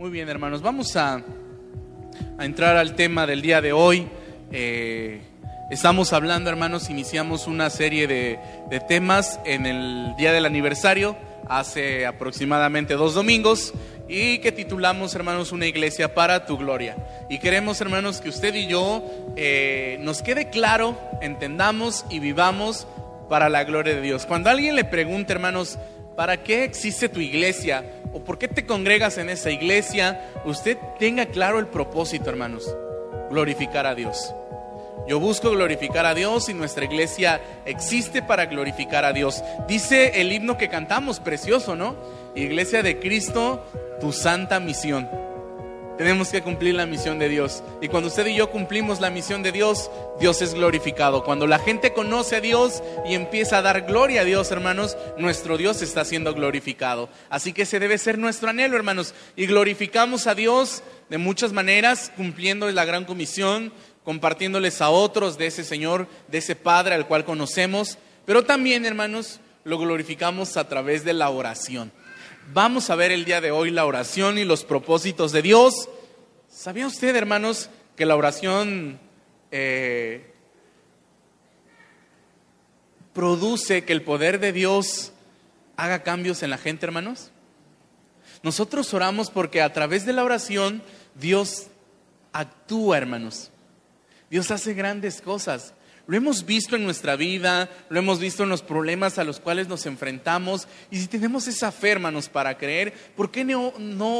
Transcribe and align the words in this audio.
Muy 0.00 0.08
bien, 0.08 0.30
hermanos, 0.30 0.62
vamos 0.62 0.96
a, 0.96 1.22
a 2.38 2.44
entrar 2.46 2.78
al 2.78 2.94
tema 2.94 3.26
del 3.26 3.42
día 3.42 3.60
de 3.60 3.74
hoy. 3.74 4.08
Eh, 4.50 5.20
estamos 5.70 6.14
hablando, 6.14 6.48
hermanos, 6.48 6.88
iniciamos 6.88 7.46
una 7.46 7.68
serie 7.68 8.06
de, 8.06 8.38
de 8.70 8.80
temas 8.80 9.38
en 9.44 9.66
el 9.66 10.14
día 10.16 10.32
del 10.32 10.46
aniversario, 10.46 11.18
hace 11.50 12.06
aproximadamente 12.06 12.94
dos 12.94 13.12
domingos, 13.12 13.74
y 14.08 14.38
que 14.38 14.52
titulamos, 14.52 15.14
hermanos, 15.14 15.52
Una 15.52 15.66
iglesia 15.66 16.14
para 16.14 16.46
tu 16.46 16.56
gloria. 16.56 16.96
Y 17.28 17.38
queremos, 17.38 17.78
hermanos, 17.82 18.22
que 18.22 18.30
usted 18.30 18.54
y 18.54 18.68
yo 18.68 19.04
eh, 19.36 19.98
nos 20.00 20.22
quede 20.22 20.48
claro, 20.48 20.96
entendamos 21.20 22.06
y 22.08 22.20
vivamos 22.20 22.86
para 23.28 23.50
la 23.50 23.64
gloria 23.64 23.96
de 23.96 24.00
Dios. 24.00 24.24
Cuando 24.24 24.48
alguien 24.48 24.76
le 24.76 24.84
pregunte, 24.84 25.34
hermanos, 25.34 25.78
¿para 26.20 26.42
qué 26.42 26.64
existe 26.64 27.08
tu 27.08 27.18
iglesia? 27.18 27.82
¿O 28.12 28.20
por 28.20 28.36
qué 28.36 28.46
te 28.46 28.66
congregas 28.66 29.16
en 29.16 29.30
esa 29.30 29.50
iglesia? 29.50 30.20
Usted 30.44 30.76
tenga 30.98 31.24
claro 31.24 31.58
el 31.58 31.66
propósito, 31.66 32.28
hermanos. 32.28 32.76
Glorificar 33.30 33.86
a 33.86 33.94
Dios. 33.94 34.34
Yo 35.08 35.18
busco 35.18 35.50
glorificar 35.50 36.04
a 36.04 36.12
Dios 36.12 36.50
y 36.50 36.52
nuestra 36.52 36.84
iglesia 36.84 37.40
existe 37.64 38.20
para 38.20 38.44
glorificar 38.44 39.06
a 39.06 39.14
Dios. 39.14 39.42
Dice 39.66 40.20
el 40.20 40.30
himno 40.30 40.58
que 40.58 40.68
cantamos, 40.68 41.20
precioso, 41.20 41.74
¿no? 41.74 41.96
Iglesia 42.34 42.82
de 42.82 42.98
Cristo, 42.98 43.64
tu 43.98 44.12
santa 44.12 44.60
misión. 44.60 45.08
Tenemos 46.00 46.30
que 46.30 46.40
cumplir 46.40 46.76
la 46.76 46.86
misión 46.86 47.18
de 47.18 47.28
Dios. 47.28 47.62
Y 47.82 47.88
cuando 47.88 48.08
usted 48.08 48.26
y 48.26 48.34
yo 48.34 48.48
cumplimos 48.48 49.02
la 49.02 49.10
misión 49.10 49.42
de 49.42 49.52
Dios, 49.52 49.90
Dios 50.18 50.40
es 50.40 50.54
glorificado. 50.54 51.24
Cuando 51.24 51.46
la 51.46 51.58
gente 51.58 51.92
conoce 51.92 52.36
a 52.36 52.40
Dios 52.40 52.82
y 53.04 53.12
empieza 53.12 53.58
a 53.58 53.62
dar 53.62 53.82
gloria 53.82 54.22
a 54.22 54.24
Dios, 54.24 54.50
hermanos, 54.50 54.96
nuestro 55.18 55.58
Dios 55.58 55.82
está 55.82 56.06
siendo 56.06 56.32
glorificado. 56.32 57.10
Así 57.28 57.52
que 57.52 57.64
ese 57.64 57.78
debe 57.78 57.98
ser 57.98 58.16
nuestro 58.16 58.48
anhelo, 58.48 58.78
hermanos. 58.78 59.12
Y 59.36 59.44
glorificamos 59.44 60.26
a 60.26 60.34
Dios 60.34 60.82
de 61.10 61.18
muchas 61.18 61.52
maneras, 61.52 62.10
cumpliendo 62.16 62.70
la 62.70 62.86
gran 62.86 63.04
comisión, 63.04 63.70
compartiéndoles 64.02 64.80
a 64.80 64.88
otros 64.88 65.36
de 65.36 65.48
ese 65.48 65.64
Señor, 65.64 66.08
de 66.28 66.38
ese 66.38 66.56
Padre 66.56 66.94
al 66.94 67.08
cual 67.08 67.26
conocemos. 67.26 67.98
Pero 68.24 68.42
también, 68.42 68.86
hermanos, 68.86 69.40
lo 69.64 69.76
glorificamos 69.76 70.56
a 70.56 70.66
través 70.66 71.04
de 71.04 71.12
la 71.12 71.28
oración. 71.28 71.92
Vamos 72.52 72.90
a 72.90 72.96
ver 72.96 73.12
el 73.12 73.24
día 73.24 73.40
de 73.40 73.52
hoy 73.52 73.70
la 73.70 73.86
oración 73.86 74.36
y 74.36 74.44
los 74.44 74.64
propósitos 74.64 75.30
de 75.30 75.40
Dios. 75.40 75.88
¿Sabía 76.48 76.88
usted, 76.88 77.14
hermanos, 77.14 77.70
que 77.94 78.04
la 78.04 78.16
oración 78.16 78.98
eh, 79.52 80.34
produce 83.12 83.84
que 83.84 83.92
el 83.92 84.02
poder 84.02 84.40
de 84.40 84.52
Dios 84.52 85.12
haga 85.76 86.02
cambios 86.02 86.42
en 86.42 86.50
la 86.50 86.58
gente, 86.58 86.86
hermanos? 86.86 87.30
Nosotros 88.42 88.92
oramos 88.94 89.30
porque 89.30 89.62
a 89.62 89.72
través 89.72 90.04
de 90.04 90.12
la 90.12 90.24
oración 90.24 90.82
Dios 91.14 91.68
actúa, 92.32 92.98
hermanos. 92.98 93.52
Dios 94.28 94.50
hace 94.50 94.74
grandes 94.74 95.20
cosas. 95.20 95.72
Lo 96.10 96.16
hemos 96.16 96.44
visto 96.44 96.74
en 96.74 96.82
nuestra 96.82 97.14
vida, 97.14 97.70
lo 97.88 98.00
hemos 98.00 98.18
visto 98.18 98.42
en 98.42 98.48
los 98.48 98.62
problemas 98.62 99.20
a 99.20 99.22
los 99.22 99.38
cuales 99.38 99.68
nos 99.68 99.86
enfrentamos. 99.86 100.66
Y 100.90 100.98
si 100.98 101.06
tenemos 101.06 101.46
esa 101.46 101.70
fe, 101.70 101.90
hermanos, 101.90 102.28
para 102.28 102.58
creer, 102.58 102.92
¿por 103.14 103.30
qué 103.30 103.44
no, 103.44 103.72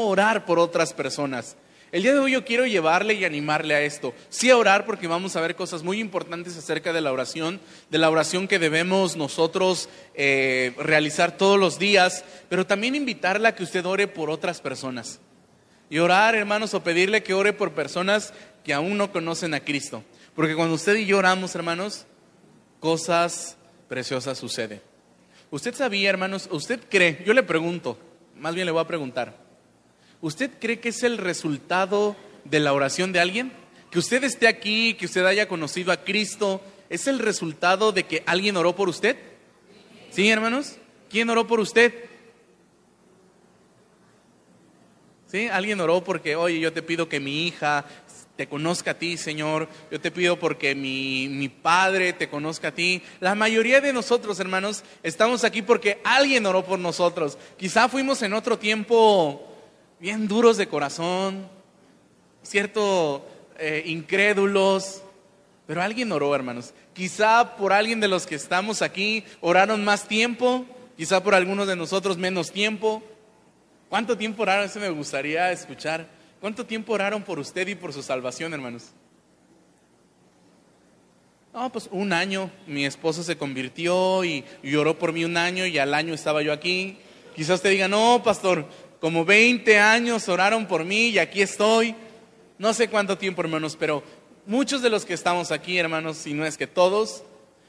orar 0.05 0.45
por 0.45 0.57
otras 0.57 0.93
personas? 0.93 1.57
El 1.91 2.03
día 2.03 2.13
de 2.13 2.19
hoy 2.19 2.31
yo 2.31 2.45
quiero 2.45 2.65
llevarle 2.65 3.15
y 3.15 3.25
animarle 3.25 3.73
a 3.75 3.81
esto. 3.81 4.13
Sí 4.29 4.49
a 4.49 4.55
orar 4.55 4.85
porque 4.85 5.07
vamos 5.07 5.35
a 5.35 5.41
ver 5.41 5.57
cosas 5.57 5.83
muy 5.83 5.99
importantes 5.99 6.55
acerca 6.55 6.93
de 6.93 7.01
la 7.01 7.11
oración, 7.11 7.59
de 7.89 7.97
la 7.97 8.09
oración 8.09 8.47
que 8.47 8.57
debemos 8.57 9.17
nosotros 9.17 9.89
eh, 10.13 10.73
realizar 10.77 11.35
todos 11.35 11.59
los 11.59 11.77
días, 11.77 12.23
pero 12.47 12.65
también 12.65 12.95
invitarle 12.95 13.49
a 13.49 13.55
que 13.55 13.63
usted 13.63 13.85
ore 13.85 14.07
por 14.07 14.29
otras 14.29 14.61
personas. 14.61 15.19
Y 15.89 15.99
orar, 15.99 16.35
hermanos, 16.35 16.73
o 16.73 16.85
pedirle 16.85 17.21
que 17.21 17.33
ore 17.33 17.51
por 17.51 17.73
personas 17.73 18.33
que 18.63 18.73
aún 18.73 18.97
no 18.97 19.11
conocen 19.11 19.53
a 19.53 19.59
Cristo. 19.59 20.05
Porque 20.35 20.55
cuando 20.55 20.75
usted 20.75 20.95
y 20.95 21.05
yo 21.05 21.17
oramos, 21.17 21.55
hermanos, 21.55 22.05
cosas 22.79 23.57
preciosas 23.87 24.37
suceden. 24.37 24.81
¿Usted 25.49 25.75
sabía, 25.75 26.09
hermanos? 26.09 26.47
¿Usted 26.51 26.79
cree? 26.89 27.21
Yo 27.25 27.33
le 27.33 27.43
pregunto, 27.43 27.97
más 28.37 28.55
bien 28.55 28.65
le 28.65 28.71
voy 28.71 28.81
a 28.81 28.87
preguntar. 28.87 29.35
¿Usted 30.21 30.51
cree 30.59 30.79
que 30.79 30.89
es 30.89 31.03
el 31.03 31.17
resultado 31.17 32.15
de 32.45 32.59
la 32.59 32.73
oración 32.73 33.11
de 33.11 33.19
alguien? 33.19 33.51
Que 33.89 33.99
usted 33.99 34.23
esté 34.23 34.47
aquí, 34.47 34.93
que 34.93 35.05
usted 35.05 35.25
haya 35.25 35.47
conocido 35.47 35.91
a 35.91 35.97
Cristo, 35.97 36.61
¿es 36.89 37.07
el 37.07 37.19
resultado 37.19 37.91
de 37.91 38.03
que 38.03 38.23
alguien 38.25 38.55
oró 38.55 38.75
por 38.75 38.87
usted? 38.87 39.17
¿Sí, 40.11 40.29
hermanos? 40.29 40.77
¿Quién 41.09 41.29
oró 41.29 41.45
por 41.45 41.59
usted? 41.59 41.93
¿Sí? 45.27 45.47
Alguien 45.47 45.79
oró 45.81 46.03
porque, 46.03 46.35
oye, 46.35 46.59
yo 46.59 46.71
te 46.71 46.81
pido 46.81 47.09
que 47.09 47.19
mi 47.19 47.47
hija 47.47 47.85
te 48.41 48.47
conozca 48.47 48.91
a 48.91 48.93
ti, 48.95 49.17
Señor. 49.17 49.69
Yo 49.91 50.01
te 50.01 50.09
pido 50.09 50.39
porque 50.39 50.73
mi, 50.73 51.47
Padre 51.61 52.11
te 52.11 52.27
conozca 52.27 52.69
a 52.69 52.71
ti. 52.71 53.03
La 53.19 53.35
mayoría 53.35 53.81
de 53.81 53.93
nosotros, 53.93 54.39
hermanos, 54.39 54.83
estamos 55.03 55.43
aquí 55.43 55.61
porque 55.61 56.01
alguien 56.03 56.43
oró 56.47 56.65
por 56.65 56.79
nosotros. 56.79 57.37
Quizá 57.55 57.87
fuimos 57.87 58.23
en 58.23 58.33
otro 58.33 58.57
tiempo 58.57 59.47
bien 59.99 60.27
duros 60.27 60.57
de 60.57 60.67
corazón, 60.67 61.47
cierto, 62.41 63.27
eh, 63.59 63.83
incrédulos, 63.85 65.03
pero 65.67 65.83
alguien 65.83 66.11
oró, 66.11 66.33
hermanos. 66.33 66.73
Quizá 66.93 67.57
por 67.57 67.73
alguien 67.73 67.99
de 67.99 68.07
los 68.07 68.25
que 68.25 68.33
estamos 68.33 68.81
aquí 68.81 69.23
oraron 69.41 69.85
más 69.85 70.07
tiempo, 70.07 70.65
quizá 70.97 71.21
por 71.21 71.35
algunos 71.35 71.67
de 71.67 71.75
nosotros 71.75 72.17
menos 72.17 72.51
tiempo. 72.51 73.03
¿Cuánto 73.87 74.17
tiempo 74.17 74.41
oraron? 74.41 74.65
Eso 74.65 74.79
me 74.79 74.89
gustaría 74.89 75.51
escuchar. 75.51 76.20
¿Cuánto 76.41 76.65
tiempo 76.65 76.93
oraron 76.93 77.21
por 77.21 77.37
usted 77.37 77.67
y 77.67 77.75
por 77.75 77.93
su 77.93 78.01
salvación, 78.01 78.51
hermanos? 78.51 78.85
No, 81.53 81.71
pues 81.71 81.87
un 81.91 82.11
año. 82.13 82.49
Mi 82.65 82.83
esposo 82.83 83.21
se 83.21 83.37
convirtió 83.37 84.23
y, 84.23 84.43
y 84.63 84.73
oró 84.73 84.97
por 84.97 85.13
mí 85.13 85.23
un 85.23 85.37
año 85.37 85.67
y 85.67 85.77
al 85.77 85.93
año 85.93 86.15
estaba 86.15 86.41
yo 86.41 86.51
aquí. 86.51 86.97
Quizás 87.35 87.57
usted 87.57 87.69
diga, 87.69 87.87
no, 87.87 88.23
pastor, 88.23 88.65
como 88.99 89.23
20 89.23 89.79
años 89.79 90.27
oraron 90.29 90.65
por 90.65 90.83
mí 90.83 91.09
y 91.09 91.19
aquí 91.19 91.43
estoy. 91.43 91.93
No 92.57 92.73
sé 92.73 92.89
cuánto 92.89 93.19
tiempo, 93.19 93.43
hermanos, 93.43 93.77
pero 93.79 94.01
muchos 94.47 94.81
de 94.81 94.89
los 94.89 95.05
que 95.05 95.13
estamos 95.13 95.51
aquí, 95.51 95.77
hermanos, 95.77 96.17
si 96.17 96.33
no 96.33 96.43
es 96.43 96.57
que 96.57 96.65
todos, 96.65 97.21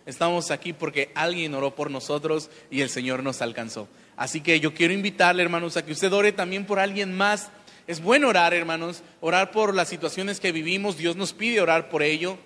estamos 0.06 0.50
aquí 0.50 0.72
porque 0.72 1.10
alguien 1.14 1.52
oró 1.52 1.74
por 1.74 1.90
nosotros 1.90 2.48
y 2.70 2.80
el 2.80 2.88
Señor 2.88 3.22
nos 3.22 3.42
alcanzó. 3.42 3.86
Así 4.16 4.40
que 4.40 4.60
yo 4.60 4.72
quiero 4.72 4.94
invitarle, 4.94 5.42
hermanos, 5.42 5.76
a 5.76 5.84
que 5.84 5.92
usted 5.92 6.10
ore 6.10 6.32
también 6.32 6.64
por 6.64 6.78
alguien 6.78 7.14
más 7.14 7.50
es 7.86 8.00
bueno 8.00 8.28
orar, 8.28 8.54
hermanos, 8.54 9.02
orar 9.20 9.50
por 9.50 9.74
las 9.74 9.88
situaciones 9.88 10.40
que 10.40 10.52
vivimos. 10.52 10.96
Dios 10.96 11.16
nos 11.16 11.32
pide 11.32 11.60
orar 11.60 11.88
por 11.88 12.02
ello, 12.02 12.38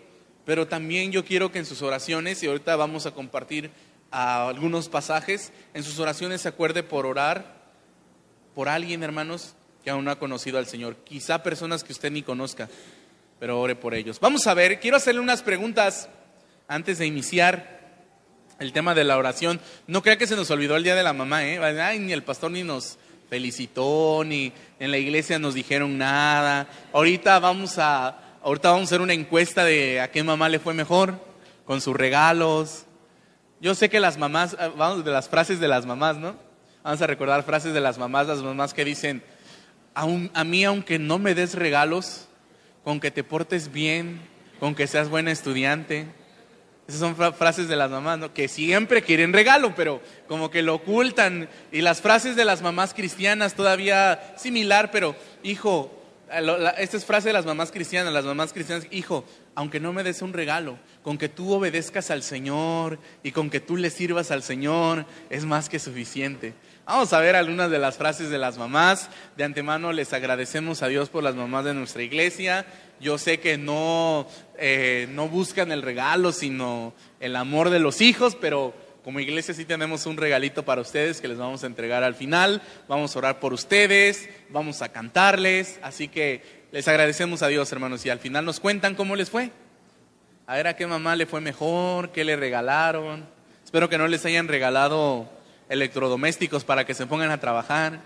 pero 0.44 0.66
también 0.66 1.12
yo 1.12 1.24
quiero 1.24 1.52
que 1.52 1.58
en 1.58 1.66
sus 1.66 1.82
oraciones, 1.82 2.42
y 2.42 2.47
ahorita 2.47 2.76
vamos 2.76 3.06
a 3.06 3.12
compartir 3.12 3.70
algunos 4.10 4.88
pasajes, 4.88 5.52
en 5.75 5.82
sus 5.82 5.98
oraciones 5.98 6.41
se 6.41 6.48
acuerde 6.48 6.82
por 6.82 7.06
orar 7.06 7.56
por 8.54 8.69
alguien, 8.69 9.02
hermanos, 9.02 9.54
que 9.84 9.91
aún 9.91 10.04
no 10.04 10.10
ha 10.10 10.19
conocido 10.19 10.58
al 10.58 10.66
Señor. 10.66 10.96
Quizá 11.04 11.42
personas 11.42 11.84
que 11.84 11.92
usted 11.92 12.10
ni 12.10 12.22
conozca, 12.22 12.69
pero 13.38 13.60
ore 13.60 13.76
por 13.76 13.94
ellos. 13.94 14.19
Vamos 14.19 14.46
a 14.46 14.54
ver, 14.54 14.80
quiero 14.80 14.96
hacerle 14.96 15.20
unas 15.20 15.42
preguntas 15.42 16.08
antes 16.66 16.98
de 16.98 17.06
iniciar 17.06 17.76
el 18.58 18.72
tema 18.72 18.94
de 18.94 19.04
la 19.04 19.19
oración. 19.19 19.60
No 19.86 20.02
crea 20.02 20.16
que 20.16 20.26
se 20.26 20.36
nos 20.36 20.50
olvidó 20.50 20.76
el 20.76 20.84
día 20.84 20.94
de 20.94 21.02
la 21.02 21.12
mamá, 21.12 21.44
¿eh? 21.44 21.58
Ay, 21.58 21.98
ni 21.98 22.12
el 22.12 22.22
pastor 22.22 22.50
ni 22.50 22.62
nos 22.62 22.98
felicitó, 23.28 24.22
ni 24.25 24.53
en 24.78 24.91
la 24.91 24.98
iglesia 24.98 25.38
nos 25.38 25.54
dijeron 25.54 25.98
nada. 25.98 26.69
Ahorita 26.92 27.38
vamos 27.38 27.78
a, 27.78 28.38
ahorita 28.42 28.70
vamos 28.70 28.82
a 28.82 28.91
hacer 28.91 29.00
una 29.00 29.12
encuesta 29.12 29.64
de 29.64 30.00
a 30.00 30.10
qué 30.10 30.22
mamá 30.22 30.48
le 30.48 30.59
fue 30.59 30.75
mejor 30.75 31.20
con 31.64 31.81
sus 31.81 31.97
regalos. 31.97 32.84
Yo 33.61 33.75
sé 33.75 33.88
que 33.88 34.00
las 34.00 34.19
mamás, 34.19 34.56
ah, 34.58 34.70
vamos 34.76 35.05
de 35.05 35.11
las 35.11 35.28
frases 35.28 35.61
de 35.61 35.69
las 35.69 35.87
mamás, 35.87 36.17
¿no? 36.17 36.37
Vamos 36.82 37.02
a 37.02 37.06
recordar 37.06 37.43
frases 37.43 37.75
de 37.75 37.81
las 37.81 37.99
mamás, 37.99 38.26
las 38.28 38.43
mamás 38.43 38.75
que 38.75 38.84
dicen, 38.84 39.23
a, 39.94 40.06
a 40.34 40.44
mí 40.44 40.64
aunque 40.64 40.99
no 40.99 41.19
me 41.19 41.34
des 41.34 41.55
regalos, 41.55 42.28
con 42.84 43.00
que 43.00 43.11
te 43.11 43.25
portes 43.25 43.73
bien, 43.73 44.20
con 44.61 44.75
que 44.75 44.87
seas 44.87 45.08
buena 45.08 45.32
estudiante, 45.32 46.06
esas 46.88 47.00
son 47.00 47.17
frases 47.35 47.67
de 47.67 47.75
las 47.75 47.91
mamás, 47.91 48.19
¿no? 48.19 48.33
que 48.33 48.47
siempre 48.47 49.03
quieren 49.03 49.33
regalo, 49.33 49.75
pero 49.75 50.00
como 50.29 50.50
que 50.50 50.62
lo 50.62 50.77
ocultan. 50.77 51.49
Y 51.73 51.81
las 51.81 52.00
frases 52.00 52.37
de 52.37 52.44
las 52.44 52.62
mamás 52.62 52.94
cristianas 52.94 53.55
todavía 53.55 54.35
similar, 54.37 54.91
pero 54.93 55.17
hijo, 55.43 55.91
esta 56.79 56.97
es 56.97 57.05
frase 57.05 57.29
de 57.29 57.33
las 57.33 57.47
mamás 57.47 57.73
cristianas, 57.73 58.12
las 58.12 58.25
mamás 58.25 58.53
cristianas, 58.53 58.87
hijo, 58.91 59.25
aunque 59.55 59.81
no 59.81 59.93
me 59.93 60.05
des 60.05 60.23
un 60.23 60.33
regalo, 60.33 60.79
con 61.03 61.19
que 61.19 61.29
tú 61.29 61.53
obedezcas 61.53 62.11
al 62.11 62.23
Señor 62.23 62.99
y 63.23 63.33
con 63.33 63.50
que 63.50 63.61
tú 63.61 63.77
le 63.77 63.91
sirvas 63.91 64.31
al 64.31 64.43
Señor, 64.43 65.06
es 65.29 65.44
más 65.44 65.69
que 65.69 65.79
suficiente. 65.79 66.55
Vamos 66.85 67.12
a 67.12 67.19
ver 67.19 67.35
algunas 67.35 67.69
de 67.69 67.81
las 67.81 67.97
frases 67.97 68.31
de 68.31 68.38
las 68.38 68.59
mamás. 68.59 69.11
De 69.37 69.43
antemano 69.43 69.93
les 69.93 70.12
agradecemos 70.12 70.83
a 70.83 70.87
Dios 70.87 71.09
por 71.09 71.25
las 71.25 71.35
mamás 71.35 71.65
de 71.65 71.75
nuestra 71.75 72.05
iglesia. 72.05 72.65
Yo 73.00 73.19
sé 73.19 73.40
que 73.40 73.58
no, 73.58 74.26
eh, 74.58 75.06
no 75.10 75.28
buscan 75.28 75.72
el 75.72 75.82
regalo, 75.82 76.32
sino 76.32 76.94
el 77.20 77.37
amor 77.37 77.70
de 77.70 77.78
los 77.78 78.00
hijos, 78.00 78.37
pero 78.40 78.75
como 79.06 79.20
iglesia 79.20 79.54
sí 79.54 79.64
tenemos 79.64 80.04
un 80.06 80.16
regalito 80.16 80.64
para 80.64 80.81
ustedes 80.81 81.20
que 81.20 81.28
les 81.28 81.38
vamos 81.38 81.62
a 81.62 81.69
entregar 81.69 82.02
al 82.02 82.16
final. 82.16 82.60
Vamos 82.88 83.14
a 83.14 83.19
orar 83.20 83.38
por 83.38 83.52
ustedes, 83.52 84.28
vamos 84.48 84.82
a 84.82 84.88
cantarles. 84.88 85.78
Así 85.81 86.08
que 86.08 86.66
les 86.72 86.88
agradecemos 86.88 87.43
a 87.43 87.46
Dios, 87.46 87.70
hermanos. 87.70 88.04
Y 88.04 88.10
al 88.10 88.19
final 88.19 88.44
nos 88.44 88.58
cuentan 88.58 88.96
cómo 88.96 89.14
les 89.14 89.31
fue. 89.31 89.52
A 90.49 90.56
ver 90.56 90.66
a 90.66 90.75
qué 90.75 90.88
mamá 90.88 91.14
le 91.14 91.26
fue 91.26 91.40
mejor, 91.40 92.10
qué 92.10 92.25
le 92.25 92.34
regalaron. 92.34 93.25
Espero 93.64 93.88
que 93.88 93.96
no 93.96 94.08
les 94.08 94.25
hayan 94.26 94.49
regalado 94.49 95.28
electrodomésticos 95.69 96.64
para 96.64 96.84
que 96.84 96.94
se 96.94 97.06
pongan 97.06 97.31
a 97.31 97.38
trabajar. 97.38 98.00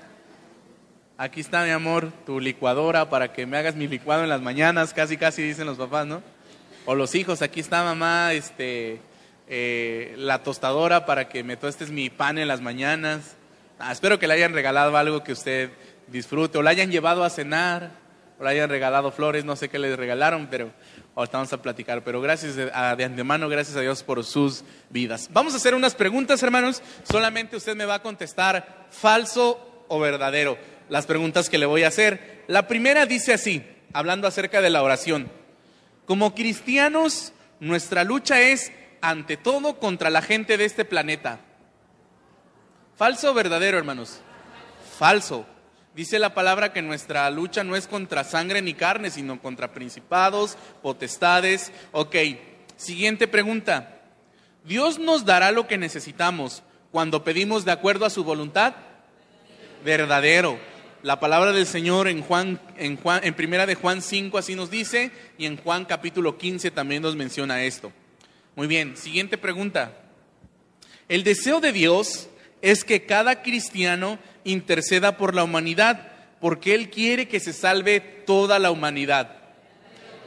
Aquí 1.22 1.43
está, 1.43 1.64
mi 1.64 1.70
amor, 1.70 2.11
tu 2.25 2.40
licuadora 2.40 3.11
para 3.11 3.31
que 3.31 3.44
me 3.44 3.58
hagas 3.58 3.75
mi 3.75 3.87
licuado 3.87 4.22
en 4.22 4.31
las 4.31 4.40
mañanas, 4.40 4.94
casi, 4.94 5.19
casi 5.19 5.43
dicen 5.43 5.67
los 5.67 5.76
papás, 5.76 6.06
¿no? 6.06 6.22
O 6.87 6.94
los 6.94 7.14
hijos, 7.14 7.43
aquí 7.43 7.61
está, 7.61 7.84
mamá, 7.84 8.32
este, 8.32 9.02
eh, 9.46 10.14
la 10.17 10.43
tostadora 10.43 11.05
para 11.05 11.28
que 11.28 11.44
me 11.44 11.58
tostes 11.58 11.90
mi 11.90 12.08
pan 12.08 12.38
en 12.38 12.49
las 12.49 12.62
mañanas. 12.62 13.37
Ah, 13.78 13.93
espero 13.93 14.19
que 14.19 14.26
le 14.26 14.32
hayan 14.32 14.55
regalado 14.55 14.96
algo 14.96 15.22
que 15.22 15.32
usted 15.32 15.69
disfrute, 16.06 16.56
o 16.56 16.62
le 16.62 16.70
hayan 16.70 16.90
llevado 16.90 17.22
a 17.22 17.28
cenar, 17.28 17.90
o 18.38 18.44
le 18.44 18.49
hayan 18.49 18.70
regalado 18.70 19.12
flores, 19.12 19.44
no 19.44 19.56
sé 19.56 19.69
qué 19.69 19.78
les 19.78 19.99
regalaron, 19.99 20.46
pero 20.50 20.70
ahorita 21.17 21.37
vamos 21.37 21.52
a 21.52 21.61
platicar. 21.61 22.02
Pero 22.02 22.22
gracias 22.22 22.56
de, 22.56 22.64
de 22.64 23.05
antemano, 23.05 23.46
gracias 23.50 23.76
a 23.76 23.82
Dios 23.82 24.02
por 24.02 24.25
sus 24.25 24.64
vidas. 24.88 25.28
Vamos 25.34 25.52
a 25.52 25.58
hacer 25.58 25.75
unas 25.75 25.94
preguntas, 25.94 26.43
hermanos. 26.43 26.82
Solamente 27.02 27.56
usted 27.56 27.76
me 27.76 27.84
va 27.84 27.96
a 27.96 28.02
contestar 28.02 28.87
falso 28.90 29.84
o 29.87 30.00
verdadero 30.00 30.56
las 30.90 31.06
preguntas 31.06 31.48
que 31.48 31.56
le 31.56 31.66
voy 31.66 31.84
a 31.84 31.88
hacer. 31.88 32.44
La 32.48 32.69
primera 32.69 33.06
dice 33.06 33.32
así, 33.32 33.64
hablando 33.94 34.28
acerca 34.28 34.60
de 34.60 34.70
la 34.70 34.82
oración. 34.82 35.31
Como 36.04 36.34
cristianos, 36.34 37.32
nuestra 37.60 38.04
lucha 38.04 38.40
es 38.40 38.72
ante 39.00 39.37
todo 39.37 39.78
contra 39.78 40.10
la 40.10 40.20
gente 40.20 40.58
de 40.58 40.64
este 40.66 40.84
planeta. 40.84 41.40
¿Falso 42.96 43.31
o 43.31 43.34
verdadero, 43.34 43.78
hermanos? 43.78 44.20
Falso. 44.98 45.46
Dice 45.94 46.19
la 46.19 46.34
palabra 46.34 46.72
que 46.72 46.82
nuestra 46.82 47.28
lucha 47.31 47.64
no 47.64 47.76
es 47.76 47.86
contra 47.86 48.25
sangre 48.25 48.60
ni 48.62 48.75
carne, 48.75 49.10
sino 49.10 49.40
contra 49.40 49.72
principados, 49.72 50.56
potestades. 50.82 51.72
Ok, 51.93 52.16
siguiente 52.76 53.26
pregunta. 53.26 54.00
¿Dios 54.64 54.98
nos 54.98 55.25
dará 55.25 55.52
lo 55.52 55.66
que 55.66 55.78
necesitamos 55.78 56.62
cuando 56.93 57.25
pedimos 57.25 57.64
de 57.64 57.72
acuerdo 57.72 58.04
a 58.04 58.10
su 58.10 58.25
voluntad? 58.25 58.75
Verdadero. 59.84 60.58
La 61.02 61.19
palabra 61.19 61.52
del 61.52 61.67
Señor 61.67 62.08
en 62.08 62.20
Juan, 62.20 62.61
en 62.76 62.99
Juan, 62.99 63.20
en 63.25 63.32
primera 63.32 63.64
de 63.64 63.75
Juan 63.75 64.02
5 64.02 64.37
así 64.37 64.55
nos 64.55 64.70
dice, 64.70 65.11
y 65.38 65.47
en 65.47 65.56
Juan 65.56 65.87
capítulo 65.87 66.37
15 66.37 66.70
también 66.73 67.00
nos 67.00 67.17
menciona 67.17 67.64
esto. 67.64 67.91
Muy 68.55 68.67
bien, 68.67 68.99
siguiente 68.99 69.38
pregunta. 69.38 69.94
El 71.08 71.25
deseo 71.25 71.61
de 71.61 71.73
Dios 71.73 72.29
es 72.61 72.85
que 72.85 73.06
cada 73.06 73.41
cristiano 73.41 74.19
interceda 74.44 75.17
por 75.17 75.35
la 75.35 75.43
humanidad, 75.43 76.12
porque 76.38 76.75
Él 76.75 76.91
quiere 76.91 77.29
que 77.29 77.41
se 77.41 77.55
salve 77.55 78.00
toda 78.00 78.58
la 78.58 78.70
humanidad. 78.70 79.38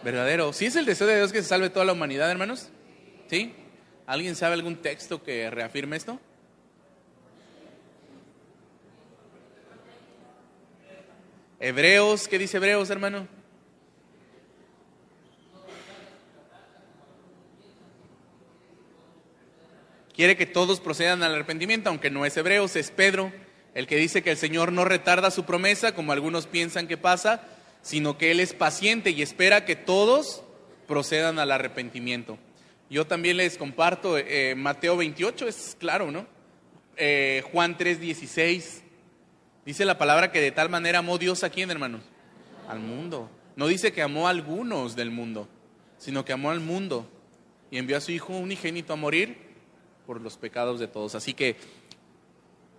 ¿Verdadero? 0.04 0.54
¿Sí 0.54 0.66
es 0.66 0.76
el 0.76 0.86
deseo 0.86 1.06
de 1.06 1.18
Dios 1.18 1.32
que 1.32 1.44
se 1.44 1.50
salve 1.50 1.70
toda 1.70 1.86
la 1.86 1.94
humanidad, 1.94 2.32
hermanos? 2.32 2.70
¿Sí? 3.30 3.54
¿Alguien 4.08 4.36
sabe 4.36 4.56
algún 4.56 4.78
texto 4.78 5.22
que 5.22 5.52
reafirme 5.52 5.98
esto? 5.98 6.20
Hebreos, 11.66 12.28
¿qué 12.28 12.38
dice 12.38 12.58
Hebreos, 12.58 12.90
hermano? 12.90 13.26
Quiere 20.14 20.36
que 20.36 20.46
todos 20.46 20.82
procedan 20.82 21.24
al 21.24 21.34
arrepentimiento, 21.34 21.90
aunque 21.90 22.10
no 22.10 22.26
es 22.26 22.36
Hebreos, 22.36 22.76
es 22.76 22.92
Pedro, 22.92 23.32
el 23.76 23.88
que 23.88 23.96
dice 23.96 24.22
que 24.22 24.32
el 24.32 24.38
Señor 24.38 24.74
no 24.74 24.84
retarda 24.84 25.32
su 25.32 25.46
promesa, 25.46 25.96
como 25.96 26.12
algunos 26.12 26.48
piensan 26.48 26.86
que 26.86 26.98
pasa, 26.98 27.48
sino 27.82 28.18
que 28.18 28.32
Él 28.32 28.42
es 28.42 28.52
paciente 28.54 29.12
y 29.12 29.22
espera 29.22 29.64
que 29.64 29.78
todos 29.78 30.44
procedan 30.86 31.40
al 31.40 31.50
arrepentimiento. 31.50 32.38
Yo 32.90 33.08
también 33.08 33.38
les 33.38 33.58
comparto 33.58 34.18
eh, 34.18 34.54
Mateo 34.58 34.98
28, 34.98 35.48
es 35.48 35.78
claro, 35.80 36.12
¿no? 36.12 36.28
Eh, 36.98 37.42
Juan 37.54 37.78
3, 37.78 38.02
16. 38.02 38.83
Dice 39.66 39.86
la 39.86 39.98
palabra 39.98 40.32
que 40.32 40.42
de 40.42 40.52
tal 40.52 40.70
manera 40.70 41.00
amó 41.00 41.18
Dios 41.18 41.44
a 41.44 41.50
quién, 41.50 41.72
hermanos? 41.72 42.02
Al 42.68 42.80
mundo. 42.80 43.30
No 43.56 43.68
dice 43.68 43.94
que 43.94 44.02
amó 44.02 44.28
a 44.28 44.32
algunos 44.32 44.96
del 44.96 45.12
mundo, 45.12 45.48
sino 45.98 46.26
que 46.26 46.34
amó 46.34 46.52
al 46.52 46.60
mundo 46.60 47.10
y 47.72 47.78
envió 47.78 47.98
a 47.98 48.02
su 48.02 48.12
Hijo 48.12 48.34
unigénito 48.34 48.94
a 48.94 48.98
morir 48.98 49.38
por 50.06 50.20
los 50.20 50.38
pecados 50.38 50.80
de 50.80 50.88
todos. 50.88 51.16
Así 51.16 51.34
que, 51.34 51.56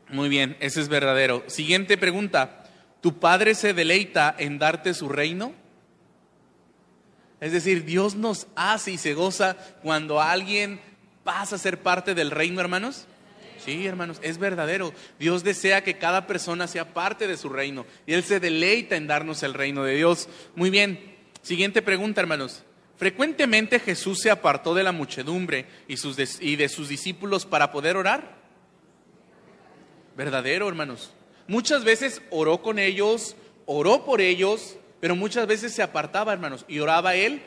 muy 0.09 0.29
bien, 0.29 0.57
ese 0.61 0.81
es 0.81 0.89
verdadero. 0.89 1.43
Siguiente 1.47 1.97
pregunta. 1.97 2.65
¿Tu 3.01 3.19
Padre 3.19 3.55
se 3.55 3.75
deleita 3.75 4.35
en 4.39 4.59
darte 4.59 4.95
su 4.95 5.09
reino? 5.09 5.53
Es 7.41 7.53
decir, 7.53 7.85
Dios 7.85 8.15
nos 8.15 8.47
hace 8.57 8.93
y 8.93 8.99
se 8.99 9.15
goza 9.15 9.57
cuando 9.83 10.21
alguien 10.21 10.81
pasa 11.25 11.57
a 11.57 11.59
ser 11.59 11.83
parte 11.83 12.15
del 12.15 12.31
reino, 12.31 12.61
hermanos. 12.61 13.07
Sí, 13.65 13.87
hermanos, 13.87 14.19
es 14.23 14.37
verdadero. 14.37 14.93
Dios 15.19 15.43
desea 15.43 15.83
que 15.83 15.97
cada 15.97 16.27
persona 16.27 16.67
sea 16.67 16.93
parte 16.93 17.27
de 17.27 17.39
su 17.39 17.49
reino 17.49 17.87
y 18.07 18.13
Él 18.13 18.23
se 18.23 18.41
deleita 18.41 18.97
en 18.97 19.07
darnos 19.07 19.43
el 19.43 19.55
reino 19.55 19.85
de 19.85 19.95
Dios. 19.95 20.29
Muy 20.55 20.69
bien, 20.69 21.17
siguiente 21.41 21.81
pregunta, 21.81 22.21
hermanos. 22.21 22.63
Frecuentemente 22.97 23.81
Jesús 23.81 24.21
se 24.21 24.31
apartó 24.31 24.75
de 24.75 24.83
la 24.83 24.93
muchedumbre 24.93 25.67
y, 25.89 25.95
y 26.41 26.57
de 26.57 26.69
sus 26.69 26.89
discípulos 26.89 27.47
para 27.47 27.73
poder 27.73 27.97
orar. 27.97 28.37
Verdadero, 30.15 30.69
hermanos. 30.69 31.13
Muchas 31.49 31.85
veces 31.85 32.21
oró 32.31 32.61
con 32.61 32.79
ellos, 32.79 33.35
oró 33.65 34.05
por 34.05 34.21
ellos, 34.21 34.77
pero 35.01 35.17
muchas 35.17 35.47
veces 35.47 35.73
se 35.75 35.83
apartaba, 35.83 36.33
hermanos, 36.33 36.65
y 36.69 36.81
oraba 36.81 37.15
él 37.15 37.43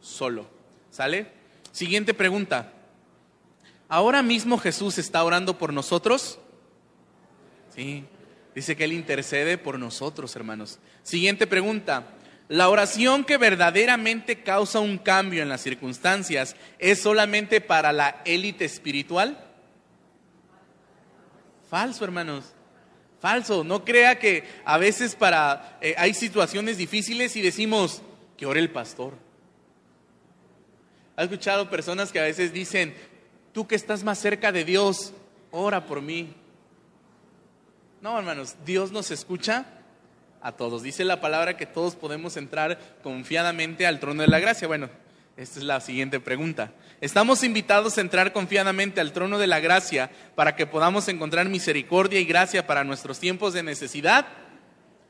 solo. 0.00 0.46
¿Sale? 0.90 1.28
Siguiente 1.70 2.14
pregunta. 2.14 2.72
¿Ahora 3.92 4.22
mismo 4.22 4.56
Jesús 4.56 4.96
está 4.96 5.22
orando 5.22 5.58
por 5.58 5.70
nosotros? 5.70 6.38
Sí, 7.74 8.06
dice 8.54 8.74
que 8.74 8.84
Él 8.84 8.94
intercede 8.94 9.58
por 9.58 9.78
nosotros, 9.78 10.34
hermanos. 10.34 10.78
Siguiente 11.02 11.46
pregunta. 11.46 12.06
¿La 12.48 12.70
oración 12.70 13.22
que 13.22 13.36
verdaderamente 13.36 14.42
causa 14.42 14.80
un 14.80 14.96
cambio 14.96 15.42
en 15.42 15.50
las 15.50 15.60
circunstancias 15.60 16.56
es 16.78 17.02
solamente 17.02 17.60
para 17.60 17.92
la 17.92 18.22
élite 18.24 18.64
espiritual? 18.64 19.44
Falso, 21.68 22.02
hermanos. 22.06 22.54
Falso. 23.20 23.62
No 23.62 23.84
crea 23.84 24.18
que 24.18 24.44
a 24.64 24.78
veces 24.78 25.14
para 25.14 25.76
eh, 25.82 25.94
hay 25.98 26.14
situaciones 26.14 26.78
difíciles 26.78 27.36
y 27.36 27.42
decimos 27.42 28.00
que 28.38 28.46
ore 28.46 28.60
el 28.60 28.70
pastor. 28.70 29.18
¿Ha 31.14 31.24
escuchado 31.24 31.68
personas 31.68 32.10
que 32.10 32.20
a 32.20 32.22
veces 32.22 32.54
dicen, 32.54 32.94
tú 33.52 33.66
que 33.66 33.74
estás 33.74 34.04
más 34.04 34.18
cerca 34.18 34.52
de 34.52 34.64
Dios, 34.64 35.12
ora 35.50 35.86
por 35.86 36.00
mí. 36.00 36.34
No, 38.00 38.18
hermanos, 38.18 38.56
Dios 38.64 38.90
nos 38.90 39.10
escucha 39.10 39.66
a 40.40 40.52
todos. 40.52 40.82
Dice 40.82 41.04
la 41.04 41.20
palabra 41.20 41.56
que 41.56 41.66
todos 41.66 41.94
podemos 41.94 42.36
entrar 42.36 42.78
confiadamente 43.02 43.86
al 43.86 44.00
trono 44.00 44.22
de 44.22 44.28
la 44.28 44.40
gracia. 44.40 44.66
Bueno, 44.66 44.90
esta 45.36 45.60
es 45.60 45.64
la 45.64 45.80
siguiente 45.80 46.20
pregunta. 46.20 46.72
¿Estamos 47.00 47.42
invitados 47.42 47.96
a 47.96 48.00
entrar 48.00 48.32
confiadamente 48.32 49.00
al 49.00 49.12
trono 49.12 49.38
de 49.38 49.46
la 49.46 49.60
gracia 49.60 50.10
para 50.34 50.56
que 50.56 50.66
podamos 50.66 51.08
encontrar 51.08 51.48
misericordia 51.48 52.20
y 52.20 52.24
gracia 52.24 52.66
para 52.66 52.84
nuestros 52.84 53.18
tiempos 53.18 53.54
de 53.54 53.62
necesidad? 53.62 54.26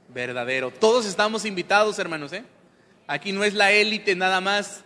Verdadero. 0.08 0.70
Todos 0.70 1.06
estamos 1.06 1.44
invitados, 1.44 1.99
hermanos. 1.99 2.32
¿eh? 2.32 2.44
Aquí 3.06 3.32
no 3.32 3.44
es 3.44 3.54
la 3.54 3.72
élite 3.72 4.14
nada 4.14 4.40
más 4.40 4.84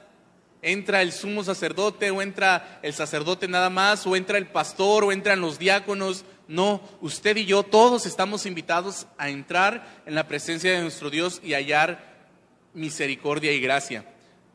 entra 0.66 1.00
el 1.00 1.12
sumo 1.12 1.44
sacerdote 1.44 2.10
o 2.10 2.20
entra 2.20 2.80
el 2.82 2.92
sacerdote 2.92 3.46
nada 3.46 3.70
más 3.70 4.04
o 4.06 4.16
entra 4.16 4.36
el 4.36 4.48
pastor 4.48 5.04
o 5.04 5.12
entran 5.12 5.40
los 5.40 5.58
diáconos. 5.58 6.24
No, 6.48 6.82
usted 7.00 7.36
y 7.36 7.46
yo 7.46 7.62
todos 7.62 8.04
estamos 8.04 8.46
invitados 8.46 9.06
a 9.16 9.28
entrar 9.30 10.02
en 10.06 10.16
la 10.16 10.26
presencia 10.26 10.72
de 10.72 10.82
nuestro 10.82 11.08
Dios 11.08 11.40
y 11.44 11.54
hallar 11.54 12.16
misericordia 12.74 13.52
y 13.52 13.60
gracia. 13.60 14.04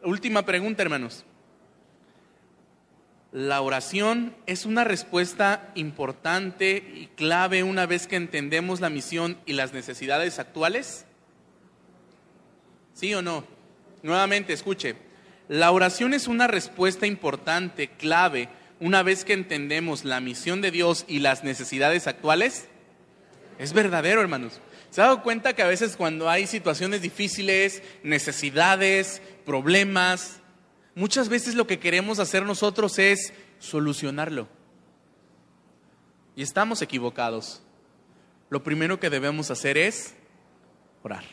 Última 0.04 0.46
pregunta, 0.46 0.84
hermanos. 0.84 1.24
La 3.32 3.62
oración 3.62 4.36
es 4.46 4.66
una 4.66 4.84
respuesta 4.84 5.72
importante 5.76 6.92
y 6.94 7.08
clave 7.16 7.64
una 7.64 7.86
vez 7.86 8.06
que 8.06 8.18
entendemos 8.18 8.82
la 8.82 8.90
misión 8.90 9.38
y 9.46 9.54
las 9.54 9.72
necesidades 9.72 10.40
actuales. 10.40 11.06
¿Sí 12.94 13.14
o 13.14 13.22
no? 13.22 13.46
Nuevamente, 14.04 14.52
escuche. 14.52 15.11
La 15.52 15.72
oración 15.72 16.14
es 16.14 16.30
una 16.30 16.48
respuesta 16.48 17.06
importante, 17.06 17.90
clave, 17.90 18.48
una 18.80 19.04
vez 19.04 19.26
que 19.26 19.34
entendemos 19.34 20.06
la 20.06 20.22
misión 20.22 20.62
de 20.62 20.72
Dios 20.72 21.04
y 21.10 21.20
las 21.20 21.44
necesidades 21.44 22.08
actuales. 22.08 22.70
Es 23.60 23.74
verdadero, 23.74 24.22
hermanos. 24.22 24.62
¿Se 24.92 25.02
ha 25.02 25.08
dado 25.08 25.24
cuenta 25.24 25.52
que 25.52 25.62
a 25.62 25.68
veces 25.68 25.98
cuando 25.98 26.30
hay 26.30 26.48
situaciones 26.48 27.02
difíciles, 27.02 27.84
necesidades, 28.02 29.22
problemas, 29.46 30.40
muchas 30.96 31.28
veces 31.28 31.56
lo 31.56 31.68
que 31.68 31.80
queremos 31.80 32.20
hacer 32.20 32.46
nosotros 32.46 32.98
es 32.98 33.34
solucionarlo? 33.60 34.48
y 36.36 36.44
estamos 36.44 36.82
equivocados, 36.82 37.62
lo 38.50 38.64
primero 38.64 39.00
que 39.00 39.10
debemos 39.10 39.52
hacer 39.52 39.78
es 39.78 40.16
orar, 41.04 41.26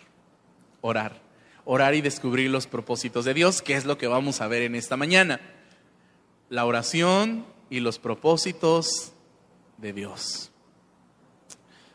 orar, 0.80 1.27
orar 1.70 1.94
y 1.94 2.00
descubrir 2.00 2.48
los 2.48 2.66
propósitos 2.66 3.26
de 3.26 3.34
Dios, 3.34 3.60
que 3.60 3.74
es 3.74 3.84
lo 3.84 3.98
que 3.98 4.06
vamos 4.06 4.40
a 4.40 4.48
ver 4.48 4.62
en 4.62 4.74
esta 4.74 4.96
mañana. 4.96 5.38
La 6.48 6.64
oración 6.64 7.44
y 7.68 7.80
los 7.80 7.98
propósitos 7.98 9.12
de 9.76 9.92
Dios. 9.92 10.50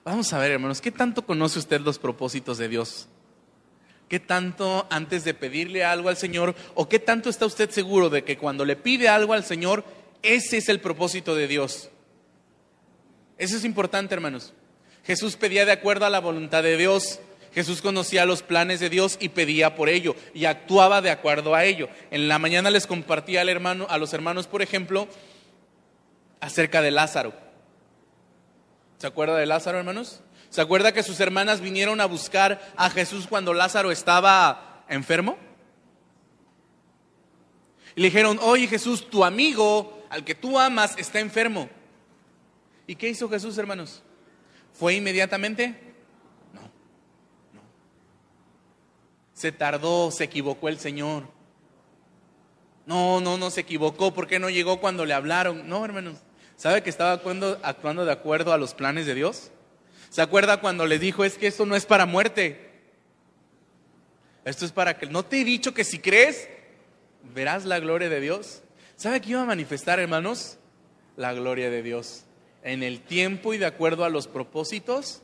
Vamos 0.06 0.32
a 0.32 0.38
ver, 0.38 0.52
hermanos, 0.52 0.80
¿qué 0.80 0.92
tanto 0.92 1.26
conoce 1.26 1.58
usted 1.58 1.82
los 1.82 1.98
propósitos 1.98 2.60
de 2.60 2.70
Dios? 2.70 3.08
¿Qué 4.08 4.20
tanto 4.20 4.86
antes 4.92 5.24
de 5.24 5.34
pedirle 5.34 5.84
algo 5.84 6.10
al 6.10 6.18
Señor 6.18 6.54
o 6.76 6.88
qué 6.88 7.00
tanto 7.00 7.32
está 7.32 7.48
usted 7.48 7.72
seguro 7.72 8.12
de 8.12 8.24
que 8.24 8.38
cuando 8.38 8.66
le 8.66 8.76
pide 8.76 9.10
algo 9.10 9.34
al 9.34 9.44
Señor, 9.44 9.84
ese 10.22 10.58
es 10.58 10.70
el 10.70 10.82
propósito 10.82 11.34
de 11.34 11.48
Dios? 11.48 11.90
Eso 13.40 13.58
es 13.58 13.66
importante, 13.66 14.14
hermanos. 14.14 14.54
Jesús 15.04 15.36
pedía 15.36 15.66
de 15.66 15.72
acuerdo 15.72 16.06
a 16.06 16.12
la 16.12 16.20
voluntad 16.20 16.62
de 16.62 16.78
Dios. 16.78 17.20
Jesús 17.54 17.82
conocía 17.82 18.26
los 18.26 18.42
planes 18.42 18.80
de 18.80 18.90
Dios 18.90 19.18
y 19.20 19.30
pedía 19.30 19.76
por 19.76 19.90
ello 19.90 20.16
y 20.34 20.46
actuaba 20.46 21.02
de 21.02 21.12
acuerdo 21.12 21.56
a 21.56 21.66
ello. 21.66 21.90
En 22.12 22.28
la 22.28 22.40
mañana 22.40 22.70
les 22.70 22.88
compartía 22.88 23.42
al 23.42 23.50
hermano, 23.50 23.88
a 23.90 23.98
los 23.98 24.14
hermanos, 24.14 24.48
por 24.48 24.62
ejemplo, 24.62 25.08
acerca 26.40 26.82
de 26.82 26.92
Lázaro. 26.92 27.34
¿Se 28.98 29.08
acuerda 29.08 29.38
de 29.38 29.46
Lázaro, 29.46 29.78
hermanos? 29.78 30.22
¿Se 30.50 30.62
acuerda 30.62 30.94
que 30.94 31.04
sus 31.04 31.20
hermanas 31.20 31.62
vinieron 31.62 32.00
a 32.00 32.06
buscar 32.06 32.74
a 32.76 32.90
Jesús 32.90 33.28
cuando 33.28 33.54
Lázaro 33.54 33.92
estaba 33.92 34.84
enfermo? 34.88 35.38
Y 37.96 38.02
le 38.02 38.08
dijeron, 38.08 38.40
oye 38.42 38.68
Jesús, 38.68 39.10
tu 39.10 39.24
amigo, 39.24 40.06
al 40.10 40.24
que 40.24 40.36
tú 40.36 40.60
amas, 40.60 40.96
está 40.98 41.20
enfermo. 41.20 41.70
¿Y 42.88 42.96
qué 42.96 43.10
hizo 43.10 43.30
Jesús, 43.30 43.58
hermanos? 43.58 44.04
¿Fue 44.74 44.96
inmediatamente? 44.96 45.96
No, 46.54 46.62
no. 47.54 47.62
Se 49.44 49.52
tardó, 49.52 50.10
se 50.10 50.24
equivocó 50.24 50.70
el 50.70 50.80
Señor. 50.80 51.26
No, 52.86 53.20
no, 53.20 53.38
no 53.38 53.50
se 53.50 53.60
equivocó. 53.60 54.14
¿Por 54.14 54.26
qué 54.26 54.40
no 54.40 54.50
llegó 54.50 54.80
cuando 54.80 55.06
le 55.06 55.14
hablaron? 55.14 55.68
No, 55.68 55.84
hermanos. 55.84 56.20
¿Sabe 56.56 56.82
que 56.82 56.90
estaba 56.90 57.12
actuando, 57.12 58.06
de 58.06 58.12
acuerdo 58.14 58.54
a 58.54 58.58
los 58.58 58.74
planes 58.74 59.06
de 59.06 59.16
Dios? 59.16 59.52
¿Se 60.10 60.22
acuerda 60.22 60.62
cuando 60.62 60.86
le 60.86 60.98
dijo, 60.98 61.26
es 61.26 61.38
que 61.38 61.48
esto 61.48 61.66
no 61.66 61.76
es 61.76 61.86
para 61.86 62.06
muerte? 62.06 62.72
Esto 64.46 64.64
es 64.64 64.72
para 64.72 64.98
que 64.98 65.08
no 65.08 65.26
te 65.26 65.42
he 65.42 65.44
dicho 65.44 65.74
que 65.74 65.84
si 65.84 66.00
crees, 66.00 66.48
verás 67.36 67.66
la 67.66 67.82
gloria 67.82 68.08
de 68.08 68.22
Dios. 68.22 68.62
¿Sabe 68.96 69.20
qué 69.20 69.32
iba 69.32 69.42
a 69.42 69.46
manifestar, 69.46 70.00
hermanos? 70.00 70.58
La 71.18 71.34
gloria 71.34 71.70
de 71.70 71.84
Dios 71.84 72.24
en 72.64 72.82
el 72.82 73.02
tiempo 73.02 73.54
y 73.54 73.58
de 73.58 73.66
acuerdo 73.66 74.06
a 74.06 74.10
los 74.10 74.30
propósitos 74.30 75.22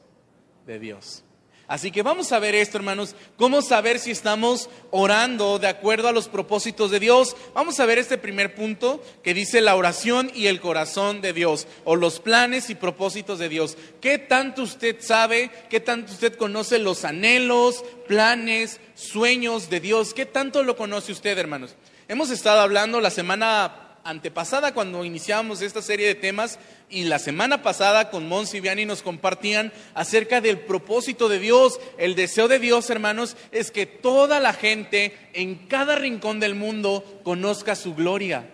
de 0.67 0.77
Dios. 0.77 1.23
Así 1.69 1.91
que 1.91 2.01
vamos 2.01 2.31
a 2.31 2.39
ver 2.39 2.55
esto, 2.55 2.77
hermanos, 2.77 3.15
cómo 3.37 3.61
saber 3.61 3.99
si 3.99 4.09
estamos 4.09 4.71
orando 4.89 5.59
de 5.59 5.67
acuerdo 5.67 6.07
a 6.07 6.11
los 6.11 6.27
propósitos 6.27 6.89
de 6.89 6.99
Dios. 6.99 7.35
Vamos 7.53 7.79
a 7.79 7.85
ver 7.85 7.99
este 7.99 8.17
primer 8.17 8.55
punto 8.55 9.03
que 9.23 9.35
dice 9.35 9.61
la 9.61 9.75
oración 9.75 10.31
y 10.33 10.47
el 10.47 10.61
corazón 10.61 11.21
de 11.21 11.31
Dios, 11.31 11.67
o 11.85 11.95
los 11.95 12.19
planes 12.19 12.71
y 12.71 12.75
propósitos 12.75 13.37
de 13.37 13.49
Dios. 13.49 13.77
¿Qué 14.01 14.17
tanto 14.17 14.63
usted 14.63 14.95
sabe, 14.99 15.51
qué 15.69 15.79
tanto 15.79 16.11
usted 16.11 16.35
conoce 16.35 16.79
los 16.79 17.05
anhelos, 17.05 17.85
planes, 18.07 18.79
sueños 18.95 19.69
de 19.69 19.79
Dios? 19.79 20.15
¿Qué 20.15 20.25
tanto 20.25 20.63
lo 20.63 20.75
conoce 20.75 21.11
usted, 21.11 21.37
hermanos? 21.37 21.75
Hemos 22.07 22.31
estado 22.31 22.61
hablando 22.61 22.99
la 22.99 23.11
semana 23.11 23.88
antepasada 24.03 24.73
cuando 24.73 25.05
iniciábamos 25.05 25.61
esta 25.61 25.81
serie 25.81 26.07
de 26.07 26.15
temas 26.15 26.59
y 26.89 27.03
la 27.03 27.19
semana 27.19 27.61
pasada 27.61 28.09
con 28.09 28.27
Mons 28.27 28.53
y 28.53 28.59
Vianney 28.59 28.85
nos 28.85 29.01
compartían 29.01 29.71
acerca 29.93 30.41
del 30.41 30.59
propósito 30.59 31.29
de 31.29 31.39
Dios. 31.39 31.79
El 31.97 32.15
deseo 32.15 32.47
de 32.47 32.59
Dios, 32.59 32.89
hermanos, 32.89 33.37
es 33.51 33.71
que 33.71 33.85
toda 33.85 34.39
la 34.39 34.53
gente 34.53 35.15
en 35.33 35.55
cada 35.67 35.95
rincón 35.95 36.39
del 36.39 36.55
mundo 36.55 37.21
conozca 37.23 37.75
su 37.75 37.95
gloria. 37.95 38.49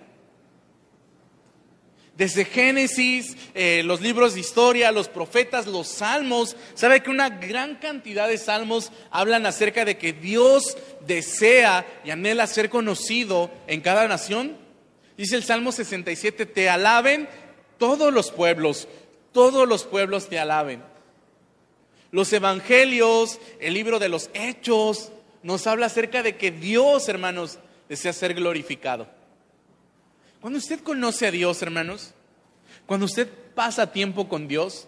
Desde 2.17 2.45
Génesis, 2.45 3.35
eh, 3.53 3.81
los 3.83 3.99
libros 3.99 4.33
de 4.33 4.39
historia, 4.39 4.93
los 4.93 5.09
profetas, 5.09 5.67
los 5.67 5.89
salmos, 5.89 6.55
sabe 6.73 7.03
que 7.03 7.09
una 7.09 7.29
gran 7.29 7.75
cantidad 7.75 8.29
de 8.29 8.37
salmos 8.37 8.93
hablan 9.11 9.45
acerca 9.45 9.83
de 9.83 9.97
que 9.97 10.13
Dios 10.13 10.77
desea 11.05 11.85
y 12.05 12.11
anhela 12.11 12.47
ser 12.47 12.69
conocido 12.69 13.51
en 13.67 13.81
cada 13.81 14.07
nación. 14.07 14.64
Dice 15.17 15.37
el 15.37 15.43
Salmo 15.43 15.71
67, 15.71 16.45
te 16.45 16.69
alaben 16.69 17.29
todos 17.77 18.13
los 18.13 18.31
pueblos, 18.31 18.87
todos 19.31 19.67
los 19.67 19.85
pueblos 19.85 20.27
te 20.27 20.39
alaben. 20.39 20.83
Los 22.11 22.31
evangelios, 22.33 23.39
el 23.59 23.73
libro 23.73 23.99
de 23.99 24.09
los 24.09 24.29
hechos, 24.33 25.11
nos 25.41 25.67
habla 25.67 25.85
acerca 25.85 26.21
de 26.21 26.35
que 26.35 26.51
Dios, 26.51 27.07
hermanos, 27.07 27.59
desea 27.87 28.11
ser 28.13 28.33
glorificado. 28.33 29.07
Cuando 30.41 30.59
usted 30.59 30.81
conoce 30.81 31.27
a 31.27 31.31
Dios, 31.31 31.61
hermanos, 31.61 32.13
cuando 32.85 33.05
usted 33.05 33.29
pasa 33.55 33.91
tiempo 33.91 34.27
con 34.27 34.47
Dios, 34.47 34.87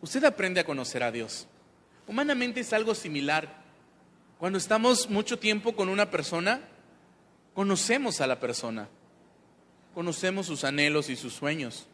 usted 0.00 0.24
aprende 0.24 0.60
a 0.60 0.64
conocer 0.64 1.02
a 1.02 1.12
Dios. 1.12 1.46
Humanamente 2.06 2.60
es 2.60 2.72
algo 2.72 2.94
similar. 2.94 3.62
Cuando 4.38 4.58
estamos 4.58 5.08
mucho 5.08 5.38
tiempo 5.38 5.76
con 5.76 5.88
una 5.88 6.10
persona, 6.10 6.60
conocemos 7.54 8.20
a 8.20 8.26
la 8.26 8.40
persona 8.40 8.88
conocemos 10.00 10.46
sus 10.46 10.64
anhelos 10.64 11.10
y 11.10 11.16
sus 11.16 11.34
sueños. 11.34 11.86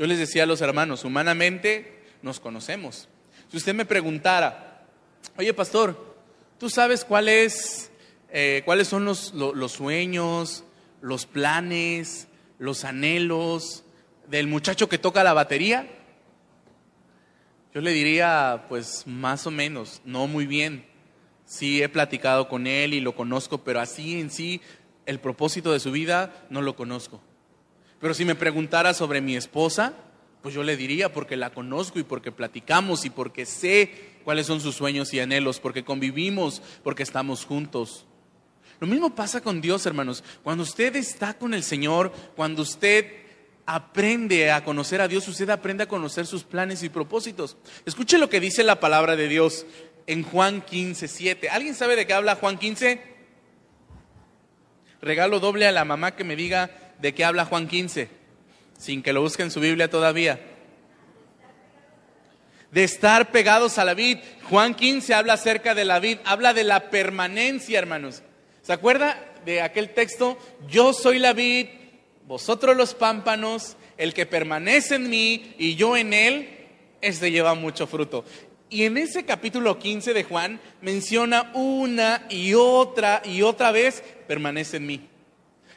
Yo 0.00 0.04
les 0.04 0.18
decía 0.18 0.42
a 0.42 0.46
los 0.46 0.60
hermanos, 0.62 1.04
humanamente 1.04 2.02
nos 2.22 2.40
conocemos. 2.40 3.08
Si 3.48 3.56
usted 3.56 3.72
me 3.72 3.84
preguntara, 3.84 4.84
oye 5.36 5.54
pastor, 5.54 6.16
¿tú 6.58 6.68
sabes 6.68 7.04
cuál 7.04 7.28
eh, 7.28 8.62
cuáles 8.64 8.88
son 8.88 9.04
los, 9.04 9.32
los 9.32 9.70
sueños, 9.70 10.64
los 11.02 11.24
planes, 11.24 12.26
los 12.58 12.84
anhelos 12.84 13.84
del 14.26 14.48
muchacho 14.48 14.88
que 14.88 14.98
toca 14.98 15.22
la 15.22 15.34
batería? 15.34 15.88
Yo 17.72 17.80
le 17.80 17.92
diría, 17.92 18.64
pues 18.68 19.06
más 19.06 19.46
o 19.46 19.52
menos, 19.52 20.02
no 20.04 20.26
muy 20.26 20.46
bien. 20.46 20.84
Sí 21.46 21.80
he 21.80 21.88
platicado 21.88 22.48
con 22.48 22.66
él 22.66 22.92
y 22.92 22.98
lo 22.98 23.14
conozco, 23.14 23.58
pero 23.58 23.78
así 23.78 24.18
en 24.18 24.32
sí 24.32 24.60
el 25.06 25.20
propósito 25.20 25.72
de 25.72 25.80
su 25.80 25.92
vida 25.92 26.46
no 26.50 26.62
lo 26.62 26.76
conozco. 26.76 27.20
Pero 28.00 28.14
si 28.14 28.24
me 28.24 28.34
preguntara 28.34 28.94
sobre 28.94 29.20
mi 29.20 29.36
esposa, 29.36 29.94
pues 30.42 30.54
yo 30.54 30.62
le 30.62 30.76
diría 30.76 31.12
porque 31.12 31.36
la 31.36 31.50
conozco 31.50 31.98
y 31.98 32.02
porque 32.02 32.32
platicamos 32.32 33.04
y 33.04 33.10
porque 33.10 33.46
sé 33.46 33.90
cuáles 34.24 34.46
son 34.46 34.60
sus 34.60 34.74
sueños 34.74 35.14
y 35.14 35.20
anhelos, 35.20 35.58
porque 35.58 35.84
convivimos, 35.84 36.60
porque 36.82 37.02
estamos 37.02 37.46
juntos. 37.46 38.04
Lo 38.80 38.86
mismo 38.86 39.14
pasa 39.14 39.40
con 39.40 39.60
Dios, 39.60 39.86
hermanos. 39.86 40.22
Cuando 40.42 40.62
usted 40.64 40.96
está 40.96 41.34
con 41.34 41.54
el 41.54 41.62
Señor, 41.62 42.12
cuando 42.36 42.62
usted 42.62 43.06
aprende 43.64 44.50
a 44.52 44.64
conocer 44.64 45.00
a 45.00 45.08
Dios, 45.08 45.26
usted 45.28 45.48
aprende 45.48 45.84
a 45.84 45.88
conocer 45.88 46.26
sus 46.26 46.44
planes 46.44 46.82
y 46.82 46.90
propósitos. 46.90 47.56
Escuche 47.86 48.18
lo 48.18 48.28
que 48.28 48.40
dice 48.40 48.64
la 48.64 48.80
palabra 48.80 49.16
de 49.16 49.28
Dios 49.28 49.64
en 50.06 50.22
Juan 50.22 50.60
15, 50.60 51.08
7. 51.08 51.48
¿Alguien 51.48 51.74
sabe 51.74 51.96
de 51.96 52.06
qué 52.06 52.12
habla 52.12 52.36
Juan 52.36 52.58
15? 52.58 53.13
Regalo 55.04 55.40
doble 55.40 55.66
a 55.66 55.72
la 55.72 55.84
mamá 55.84 56.16
que 56.16 56.24
me 56.24 56.36
diga 56.36 56.70
de 56.98 57.14
qué 57.14 57.24
habla 57.24 57.44
Juan 57.44 57.68
15, 57.68 58.08
sin 58.78 59.02
que 59.02 59.12
lo 59.12 59.22
busque 59.22 59.42
en 59.42 59.50
su 59.50 59.60
Biblia 59.60 59.88
todavía. 59.88 60.40
De 62.70 62.82
estar 62.82 63.30
pegados 63.30 63.78
a 63.78 63.84
la 63.84 63.94
vid. 63.94 64.18
Juan 64.48 64.74
15 64.74 65.14
habla 65.14 65.34
acerca 65.34 65.74
de 65.74 65.84
la 65.84 66.00
vid, 66.00 66.18
habla 66.24 66.54
de 66.54 66.64
la 66.64 66.90
permanencia, 66.90 67.78
hermanos. 67.78 68.22
¿Se 68.62 68.72
acuerda 68.72 69.32
de 69.44 69.60
aquel 69.60 69.90
texto? 69.90 70.38
Yo 70.68 70.92
soy 70.92 71.18
la 71.18 71.32
vid, 71.32 71.68
vosotros 72.26 72.76
los 72.76 72.94
pámpanos, 72.94 73.76
el 73.96 74.12
que 74.14 74.26
permanece 74.26 74.96
en 74.96 75.08
mí 75.08 75.54
y 75.58 75.76
yo 75.76 75.96
en 75.96 76.12
él, 76.12 76.48
este 77.00 77.30
lleva 77.30 77.54
mucho 77.54 77.86
fruto. 77.86 78.24
Y 78.74 78.86
en 78.86 78.96
ese 78.96 79.24
capítulo 79.24 79.78
15 79.78 80.12
de 80.12 80.24
Juan 80.24 80.60
menciona 80.80 81.52
una 81.54 82.26
y 82.28 82.54
otra 82.54 83.22
y 83.24 83.42
otra 83.42 83.70
vez, 83.70 84.02
permanece 84.26 84.78
en 84.78 84.86
mí. 84.86 85.08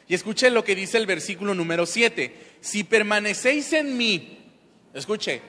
Y 0.08 0.14
escuche 0.14 0.50
lo 0.50 0.64
que 0.64 0.74
dice 0.74 0.98
el 0.98 1.06
versículo 1.06 1.54
número 1.54 1.86
7. 1.86 2.56
Si 2.60 2.82
permanecéis 2.82 3.72
en 3.72 3.96
mí, 3.96 4.40
escuche, 4.92 5.40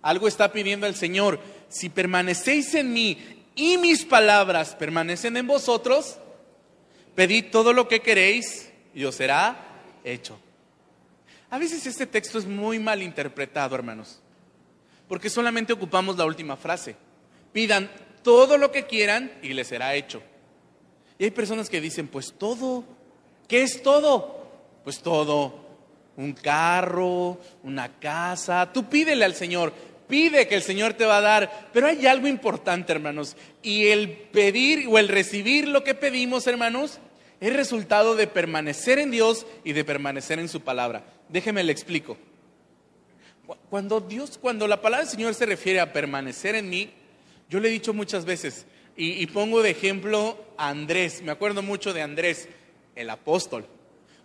algo 0.00 0.28
está 0.28 0.50
pidiendo 0.50 0.86
el 0.86 0.94
Señor. 0.94 1.40
Si 1.68 1.90
permanecéis 1.90 2.74
en 2.74 2.90
mí 2.90 3.18
y 3.54 3.76
mis 3.76 4.06
palabras 4.06 4.74
permanecen 4.76 5.36
en 5.36 5.46
vosotros, 5.46 6.16
pedid 7.14 7.50
todo 7.52 7.74
lo 7.74 7.86
que 7.86 8.00
queréis 8.00 8.72
y 8.94 9.04
os 9.04 9.14
será 9.14 9.82
hecho. 10.04 10.40
A 11.50 11.58
veces 11.58 11.86
este 11.86 12.06
texto 12.06 12.38
es 12.38 12.46
muy 12.46 12.78
mal 12.78 13.02
interpretado, 13.02 13.74
hermanos 13.74 14.22
porque 15.08 15.30
solamente 15.30 15.72
ocupamos 15.72 16.16
la 16.16 16.26
última 16.26 16.56
frase. 16.56 16.96
Pidan 17.52 17.90
todo 18.22 18.58
lo 18.58 18.72
que 18.72 18.86
quieran 18.86 19.32
y 19.42 19.52
les 19.52 19.68
será 19.68 19.94
hecho. 19.94 20.22
Y 21.18 21.24
hay 21.24 21.30
personas 21.30 21.70
que 21.70 21.80
dicen, 21.80 22.08
pues 22.08 22.34
todo. 22.36 22.84
¿Qué 23.48 23.62
es 23.62 23.82
todo? 23.82 24.48
Pues 24.84 25.00
todo. 25.00 25.64
un 26.16 26.32
carro, 26.32 27.38
una 27.62 27.98
casa. 27.98 28.72
Tú 28.72 28.88
pídele 28.88 29.24
al 29.24 29.34
Señor, 29.34 29.72
pide 30.08 30.48
que 30.48 30.54
el 30.54 30.62
Señor 30.62 30.94
te 30.94 31.04
va 31.04 31.18
a 31.18 31.22
dar. 31.22 31.70
Pero 31.72 31.86
hay 31.86 32.06
algo 32.06 32.26
importante, 32.26 32.92
hermanos. 32.92 33.36
Y 33.62 33.86
el 33.88 34.10
pedir 34.10 34.86
o 34.88 34.98
el 34.98 35.08
recibir 35.08 35.68
lo 35.68 35.84
que 35.84 35.94
pedimos, 35.94 36.46
hermanos, 36.46 36.98
es 37.40 37.54
resultado 37.54 38.16
de 38.16 38.26
permanecer 38.26 38.98
en 38.98 39.10
Dios 39.10 39.46
y 39.62 39.72
de 39.72 39.84
permanecer 39.84 40.38
en 40.38 40.48
su 40.48 40.62
palabra. 40.62 41.04
Déjeme 41.28 41.62
le 41.62 41.72
explico. 41.72 42.16
Cuando 43.70 44.00
Dios, 44.00 44.38
cuando 44.38 44.66
la 44.66 44.80
palabra 44.80 45.04
del 45.04 45.14
Señor 45.14 45.34
se 45.34 45.46
refiere 45.46 45.80
a 45.80 45.92
permanecer 45.92 46.54
en 46.54 46.68
mí, 46.68 46.90
yo 47.48 47.60
le 47.60 47.68
he 47.68 47.70
dicho 47.72 47.94
muchas 47.94 48.24
veces, 48.24 48.66
y, 48.96 49.26
pongo 49.26 49.62
de 49.62 49.70
ejemplo 49.70 50.38
a 50.56 50.70
Andrés, 50.70 51.22
me 51.22 51.30
acuerdo 51.30 51.62
mucho 51.62 51.92
de 51.92 52.00
Andrés, 52.00 52.48
el 52.94 53.10
apóstol. 53.10 53.66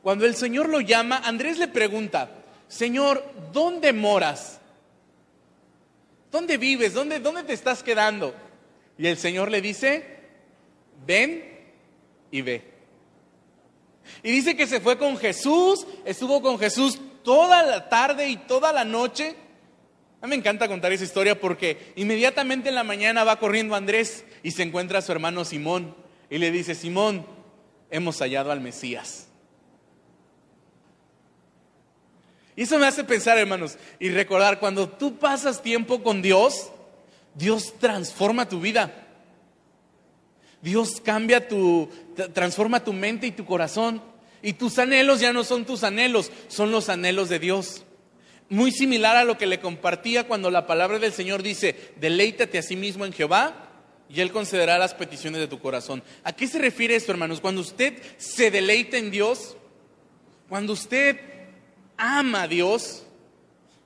Cuando 0.02 0.26
el 0.26 0.36
Señor 0.36 0.70
lo 0.70 0.80
llama, 0.80 1.18
Andrés 1.18 1.58
le 1.58 1.68
pregunta, 1.68 2.32
Señor, 2.70 3.24
¿dónde 3.52 3.92
moras? 3.92 4.62
¿Dónde 6.32 6.58
vives? 6.58 6.94
¿Dónde, 6.94 7.20
dónde 7.20 7.44
te 7.44 7.52
estás 7.52 7.84
quedando? 7.84 8.34
Y 8.98 9.08
el 9.08 9.18
Señor 9.18 9.52
le 9.52 9.62
dice, 9.62 10.06
ven 11.06 11.44
y 12.32 12.42
ve. 12.42 12.64
Y 14.24 14.32
dice 14.32 14.56
que 14.56 14.68
se 14.68 14.80
fue 14.80 14.98
con 14.98 15.18
Jesús, 15.18 15.86
estuvo 16.06 16.42
con 16.42 16.58
Jesús 16.58 16.98
toda 17.24 17.64
la 17.64 17.90
tarde 17.90 18.30
y 18.30 18.38
toda 18.38 18.72
la 18.74 18.84
noche. 18.84 19.36
A 20.22 20.28
mí 20.28 20.32
me 20.32 20.36
encanta 20.36 20.68
contar 20.68 20.92
esa 20.92 21.04
historia 21.04 21.40
porque 21.40 21.94
inmediatamente 21.96 22.70
en 22.70 22.76
la 22.76 22.84
mañana 22.84 23.24
va 23.24 23.40
corriendo 23.40 23.76
Andrés 23.76 24.26
y 24.44 24.52
se 24.52 24.64
encuentra 24.64 25.00
a 25.00 25.02
su 25.02 25.12
hermano 25.12 25.46
Simón 25.46 25.96
y 26.30 26.38
le 26.38 26.52
dice, 26.52 26.76
Simón, 26.76 27.26
hemos 27.90 28.20
hallado 28.20 28.52
al 28.52 28.62
Mesías. 28.62 29.28
Y 32.56 32.64
eso 32.64 32.78
me 32.78 32.86
hace 32.86 33.04
pensar, 33.04 33.38
hermanos, 33.38 33.78
y 34.00 34.10
recordar, 34.10 34.60
cuando 34.60 34.88
tú 34.90 35.18
pasas 35.18 35.62
tiempo 35.62 36.04
con 36.04 36.22
Dios, 36.22 36.70
Dios 37.34 37.74
transforma 37.80 38.48
tu 38.48 38.60
vida. 38.60 38.94
Dios 40.62 41.02
cambia 41.02 41.48
tu, 41.48 41.90
transforma 42.34 42.84
tu 42.84 42.94
mente 42.94 43.28
y 43.28 43.32
tu 43.32 43.46
corazón. 43.46 44.02
Y 44.42 44.54
tus 44.54 44.80
anhelos 44.80 45.20
ya 45.20 45.34
no 45.34 45.44
son 45.44 45.66
tus 45.66 45.84
anhelos, 45.84 46.32
son 46.48 46.72
los 46.72 46.90
anhelos 46.90 47.30
de 47.30 47.40
Dios. 47.40 47.84
Muy 48.50 48.72
similar 48.72 49.16
a 49.16 49.24
lo 49.24 49.38
que 49.38 49.46
le 49.46 49.60
compartía 49.60 50.28
cuando 50.28 50.52
la 50.52 50.68
palabra 50.68 51.00
del 51.00 51.14
Señor 51.14 51.44
dice, 51.44 51.94
deleítate 51.98 52.58
a 52.58 52.64
sí 52.64 52.76
mismo 52.76 53.06
en 53.06 53.14
Jehová 53.14 53.70
y 54.10 54.20
Él 54.20 54.32
concederá 54.32 54.78
las 54.78 54.94
peticiones 54.94 55.40
de 55.40 55.48
tu 55.48 55.60
corazón. 55.60 56.04
¿A 56.24 56.34
qué 56.34 56.48
se 56.48 56.60
refiere 56.60 56.96
esto, 56.96 57.12
hermanos? 57.12 57.40
Cuando 57.40 57.62
usted 57.62 58.02
se 58.18 58.52
deleita 58.52 58.98
en 58.98 59.10
Dios, 59.10 59.56
cuando 60.50 60.74
usted 60.74 61.18
ama 61.96 62.44
a 62.44 62.48
Dios, 62.48 63.04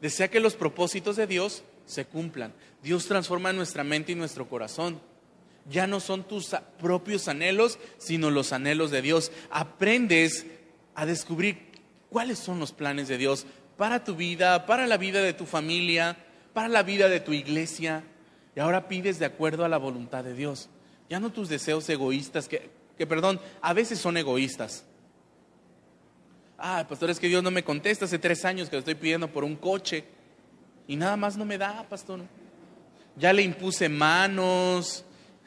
desea 0.01 0.29
que 0.29 0.39
los 0.39 0.55
propósitos 0.55 1.15
de 1.15 1.27
Dios 1.27 1.63
se 1.85 2.05
cumplan. 2.05 2.53
Dios 2.81 3.05
transforma 3.05 3.53
nuestra 3.53 3.83
mente 3.83 4.13
y 4.13 4.15
nuestro 4.15 4.49
corazón. 4.49 4.99
Ya 5.69 5.87
no 5.87 5.99
son 5.99 6.23
tus 6.23 6.55
propios 6.79 7.27
anhelos, 7.27 7.79
sino 7.97 8.29
los 8.29 8.53
anhelos 8.53 8.91
de 8.91 9.01
Dios. 9.01 9.31
Aprendes 9.49 10.45
a 10.93 11.05
descubrir 11.05 11.71
cuáles 12.09 12.39
son 12.39 12.59
los 12.59 12.71
planes 12.71 13.07
de 13.07 13.17
Dios 13.17 13.45
para 13.77 14.03
tu 14.03 14.15
vida, 14.15 14.65
para 14.65 14.87
la 14.87 14.97
vida 14.97 15.21
de 15.21 15.33
tu 15.33 15.45
familia, 15.45 16.17
para 16.53 16.67
la 16.67 16.83
vida 16.83 17.09
de 17.09 17.19
tu 17.19 17.33
iglesia. 17.33 18.03
Y 18.55 18.59
ahora 18.59 18.87
pides 18.87 19.19
de 19.19 19.25
acuerdo 19.25 19.65
a 19.65 19.69
la 19.69 19.77
voluntad 19.77 20.23
de 20.23 20.33
Dios. 20.33 20.69
Ya 21.09 21.19
no 21.19 21.31
tus 21.31 21.49
deseos 21.49 21.87
egoístas, 21.89 22.47
que, 22.47 22.69
que 22.97 23.05
perdón, 23.07 23.39
a 23.61 23.73
veces 23.73 23.99
son 23.99 24.17
egoístas. 24.17 24.85
Ah, 26.57 26.85
pastor, 26.87 27.09
es 27.09 27.19
que 27.19 27.27
Dios 27.27 27.43
no 27.43 27.51
me 27.51 27.63
contesta 27.63 28.05
hace 28.05 28.17
tres 28.17 28.45
años 28.45 28.69
que 28.69 28.77
estoy 28.77 28.95
pidiendo 28.95 29.27
por 29.27 29.43
un 29.43 29.55
coche. 29.55 30.05
Y 30.87 30.95
nada 30.95 31.17
más 31.17 31.35
no 31.35 31.43
me 31.43 31.57
da, 31.57 31.85
pastor. 31.89 32.21
Ya 33.17 33.33
le 33.33 33.41
impuse 33.41 33.89
manos. 33.89 35.03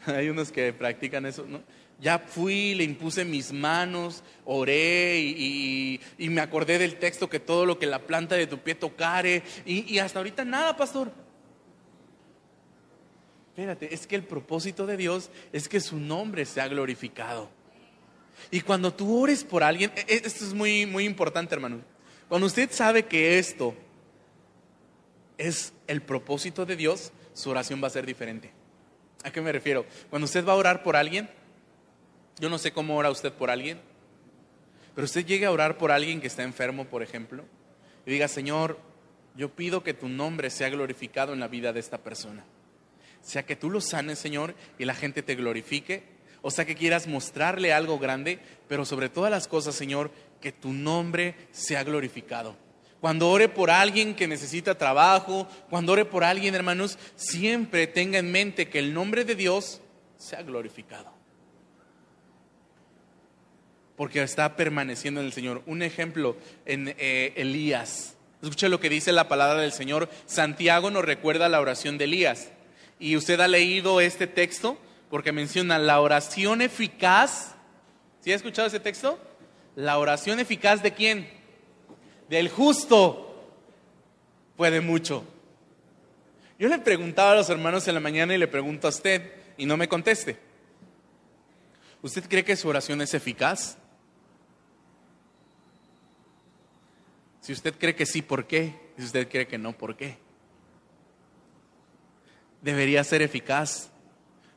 Hay 0.16 0.28
unos 0.28 0.50
que 0.50 0.72
practican 0.72 1.26
eso, 1.26 1.44
¿no? 1.46 1.62
Ya 2.00 2.18
fui, 2.18 2.74
le 2.74 2.84
impuse 2.84 3.24
mis 3.24 3.52
manos, 3.52 4.22
oré 4.44 5.18
y, 5.18 6.00
me 6.18 6.40
acordé 6.40 6.78
del 6.78 6.96
texto 6.96 7.28
que 7.28 7.40
todo 7.40 7.66
lo 7.66 7.78
que 7.78 7.86
la 7.86 7.98
planta 7.98 8.36
de 8.36 8.46
tu 8.46 8.58
pie 8.58 8.76
tocare. 8.76 9.42
Y, 9.66 9.98
hasta 9.98 10.20
ahorita 10.20 10.44
nada, 10.44 10.76
pastor. 10.76 11.10
Espérate, 13.48 13.92
es 13.92 14.06
que 14.06 14.14
el 14.14 14.22
propósito 14.22 14.86
de 14.86 14.96
Dios 14.96 15.30
es 15.52 15.68
que 15.68 15.80
su 15.80 15.98
nombre 15.98 16.44
sea 16.44 16.68
glorificado. 16.68 17.50
Y 18.52 18.60
cuando 18.60 18.94
tú 18.94 19.20
ores 19.20 19.42
por 19.42 19.64
alguien, 19.64 19.90
e, 19.96 20.00
e, 20.02 20.22
esto 20.24 20.44
es 20.44 20.54
muy, 20.54 20.86
muy 20.86 21.04
importante, 21.04 21.56
hermano. 21.56 21.80
Cuando 22.28 22.46
usted 22.46 22.70
sabe 22.70 23.06
que 23.06 23.40
esto 23.40 23.74
es 25.36 25.72
el 25.88 26.00
propósito 26.00 26.64
de 26.64 26.76
Dios, 26.76 27.10
su 27.32 27.50
oración 27.50 27.82
va 27.82 27.88
a 27.88 27.90
ser 27.90 28.06
diferente. 28.06 28.52
¿A 29.24 29.30
qué 29.30 29.40
me 29.40 29.52
refiero? 29.52 29.84
Cuando 30.10 30.26
usted 30.26 30.44
va 30.44 30.52
a 30.52 30.56
orar 30.56 30.82
por 30.82 30.96
alguien, 30.96 31.28
yo 32.38 32.48
no 32.48 32.58
sé 32.58 32.72
cómo 32.72 32.96
ora 32.96 33.10
usted 33.10 33.32
por 33.32 33.50
alguien, 33.50 33.80
pero 34.94 35.04
usted 35.04 35.26
llegue 35.26 35.46
a 35.46 35.50
orar 35.50 35.78
por 35.78 35.90
alguien 35.90 36.20
que 36.20 36.26
está 36.26 36.42
enfermo, 36.42 36.84
por 36.84 37.02
ejemplo, 37.02 37.44
y 38.06 38.10
diga, 38.10 38.28
Señor, 38.28 38.78
yo 39.36 39.50
pido 39.50 39.82
que 39.82 39.94
tu 39.94 40.08
nombre 40.08 40.50
sea 40.50 40.68
glorificado 40.70 41.32
en 41.32 41.40
la 41.40 41.48
vida 41.48 41.72
de 41.72 41.80
esta 41.80 41.98
persona. 41.98 42.44
Sea 43.22 43.44
que 43.44 43.56
tú 43.56 43.70
lo 43.70 43.80
sanes, 43.80 44.18
Señor, 44.18 44.54
y 44.78 44.84
la 44.84 44.94
gente 44.94 45.22
te 45.22 45.34
glorifique 45.34 46.18
o 46.42 46.50
sea 46.50 46.64
que 46.64 46.76
quieras 46.76 47.06
mostrarle 47.06 47.72
algo 47.72 47.98
grande, 47.98 48.38
pero 48.68 48.84
sobre 48.84 49.08
todas 49.08 49.30
las 49.30 49.48
cosas, 49.48 49.74
Señor, 49.74 50.10
que 50.40 50.52
tu 50.52 50.72
nombre 50.72 51.34
sea 51.50 51.82
glorificado. 51.82 52.56
Cuando 53.00 53.30
ore 53.30 53.48
por 53.48 53.70
alguien 53.70 54.14
que 54.14 54.26
necesita 54.26 54.76
trabajo, 54.76 55.46
cuando 55.70 55.92
ore 55.92 56.04
por 56.04 56.24
alguien, 56.24 56.54
hermanos, 56.54 56.98
siempre 57.14 57.86
tenga 57.86 58.18
en 58.18 58.32
mente 58.32 58.68
que 58.68 58.80
el 58.80 58.92
nombre 58.92 59.24
de 59.24 59.36
Dios 59.36 59.80
sea 60.16 60.42
glorificado. 60.42 61.12
Porque 63.96 64.22
está 64.22 64.56
permaneciendo 64.56 65.20
en 65.20 65.26
el 65.26 65.32
Señor. 65.32 65.62
Un 65.66 65.82
ejemplo 65.82 66.36
en 66.66 66.94
eh, 66.98 67.32
Elías. 67.36 68.16
Escuche 68.42 68.68
lo 68.68 68.80
que 68.80 68.88
dice 68.88 69.12
la 69.12 69.28
palabra 69.28 69.60
del 69.60 69.72
Señor. 69.72 70.08
Santiago 70.26 70.90
nos 70.90 71.04
recuerda 71.04 71.48
la 71.48 71.60
oración 71.60 71.98
de 71.98 72.04
Elías. 72.04 72.50
Y 72.98 73.16
usted 73.16 73.40
ha 73.40 73.48
leído 73.48 74.00
este 74.00 74.26
texto 74.26 74.76
porque 75.08 75.32
menciona 75.32 75.78
la 75.78 76.00
oración 76.00 76.62
eficaz. 76.62 77.54
¿Sí 78.20 78.32
ha 78.32 78.36
escuchado 78.36 78.66
ese 78.66 78.80
texto? 78.80 79.18
La 79.76 79.98
oración 79.98 80.40
eficaz 80.40 80.82
de 80.82 80.92
quién? 80.92 81.37
Del 82.28 82.48
justo. 82.48 83.24
Puede 84.56 84.80
mucho. 84.80 85.24
Yo 86.58 86.68
le 86.68 86.78
preguntaba 86.78 87.32
a 87.32 87.36
los 87.36 87.48
hermanos 87.50 87.86
en 87.86 87.94
la 87.94 88.00
mañana 88.00 88.34
y 88.34 88.38
le 88.38 88.48
pregunto 88.48 88.88
a 88.88 88.90
usted 88.90 89.32
y 89.56 89.66
no 89.66 89.76
me 89.76 89.88
conteste. 89.88 90.38
¿Usted 92.02 92.28
cree 92.28 92.44
que 92.44 92.56
su 92.56 92.68
oración 92.68 93.00
es 93.00 93.14
eficaz? 93.14 93.76
Si 97.40 97.52
usted 97.52 97.74
cree 97.78 97.94
que 97.94 98.06
sí, 98.06 98.22
¿por 98.22 98.46
qué? 98.46 98.74
Si 98.98 99.04
usted 99.04 99.28
cree 99.28 99.46
que 99.46 99.58
no, 99.58 99.72
¿por 99.72 99.96
qué? 99.96 100.18
Debería 102.60 103.02
ser 103.04 103.22
eficaz 103.22 103.90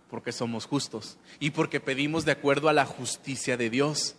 porque 0.10 0.32
somos 0.32 0.66
justos 0.66 1.18
y 1.40 1.52
porque 1.52 1.80
pedimos 1.80 2.26
de 2.26 2.34
acuerdo 2.34 2.68
a 2.68 2.74
la 2.74 2.86
justicia 2.86 3.56
de 3.56 3.70
Dios. 3.70 4.16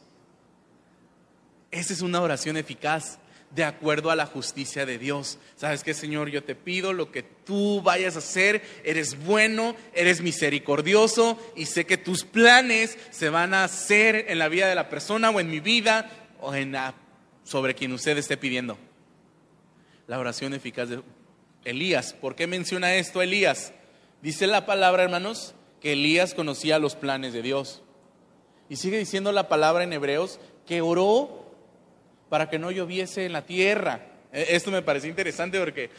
Esa 1.71 1.93
es 1.93 2.01
una 2.01 2.23
oración 2.23 2.57
eficaz, 2.57 3.19
de 3.55 3.65
acuerdo 3.65 4.11
a 4.11 4.17
la 4.17 4.27
justicia 4.27 4.87
de 4.87 4.99
Dios. 4.99 5.39
¿Sabes 5.57 5.85
qué, 5.85 5.93
Señor? 5.95 6.31
Yo 6.31 6.43
te 6.43 6.55
pido 6.55 6.93
lo 6.93 7.13
que 7.13 7.23
tú 7.23 7.83
vayas 7.83 8.17
a 8.17 8.21
hacer. 8.21 8.63
Eres 8.85 9.23
bueno, 9.25 9.77
eres 9.95 10.23
misericordioso 10.23 11.39
y 11.55 11.67
sé 11.67 11.85
que 11.85 11.99
tus 11.99 12.25
planes 12.25 12.99
se 13.11 13.29
van 13.29 13.53
a 13.55 13.65
hacer 13.65 14.27
en 14.29 14.39
la 14.39 14.49
vida 14.49 14.69
de 14.69 14.75
la 14.75 14.89
persona 14.89 15.31
o 15.31 15.41
en 15.41 15.51
mi 15.51 15.61
vida 15.61 16.11
o 16.41 16.55
en 16.55 16.75
sobre 17.45 17.75
quien 17.75 17.93
usted 17.93 18.17
esté 18.17 18.37
pidiendo. 18.37 18.79
La 20.07 20.19
oración 20.19 20.55
eficaz 20.55 20.89
de 20.89 21.03
Elías. 21.65 22.15
¿Por 22.15 22.35
qué 22.35 22.47
menciona 22.47 22.95
esto 22.95 23.21
Elías? 23.21 23.73
Dice 24.23 24.47
la 24.47 24.67
palabra, 24.67 25.03
hermanos, 25.03 25.55
que 25.81 25.93
Elías 25.93 26.35
conocía 26.35 26.79
los 26.79 26.97
planes 26.97 27.33
de 27.33 27.43
Dios. 27.43 27.83
Y 28.69 28.77
sigue 28.77 28.99
diciendo 28.99 29.33
la 29.33 29.49
palabra 29.49 29.85
en 29.85 29.93
Hebreos 29.93 30.41
que 30.67 30.81
oró 30.81 31.42
para 32.33 32.49
que 32.49 32.59
no 32.59 32.71
lloviese 32.71 33.27
en 33.27 33.35
la 33.35 33.45
tierra. 33.45 34.07
E, 34.33 34.57
esto 34.57 34.71
me 34.71 34.81
pareció 34.81 35.11
interesante 35.11 35.61
porque 35.61 35.91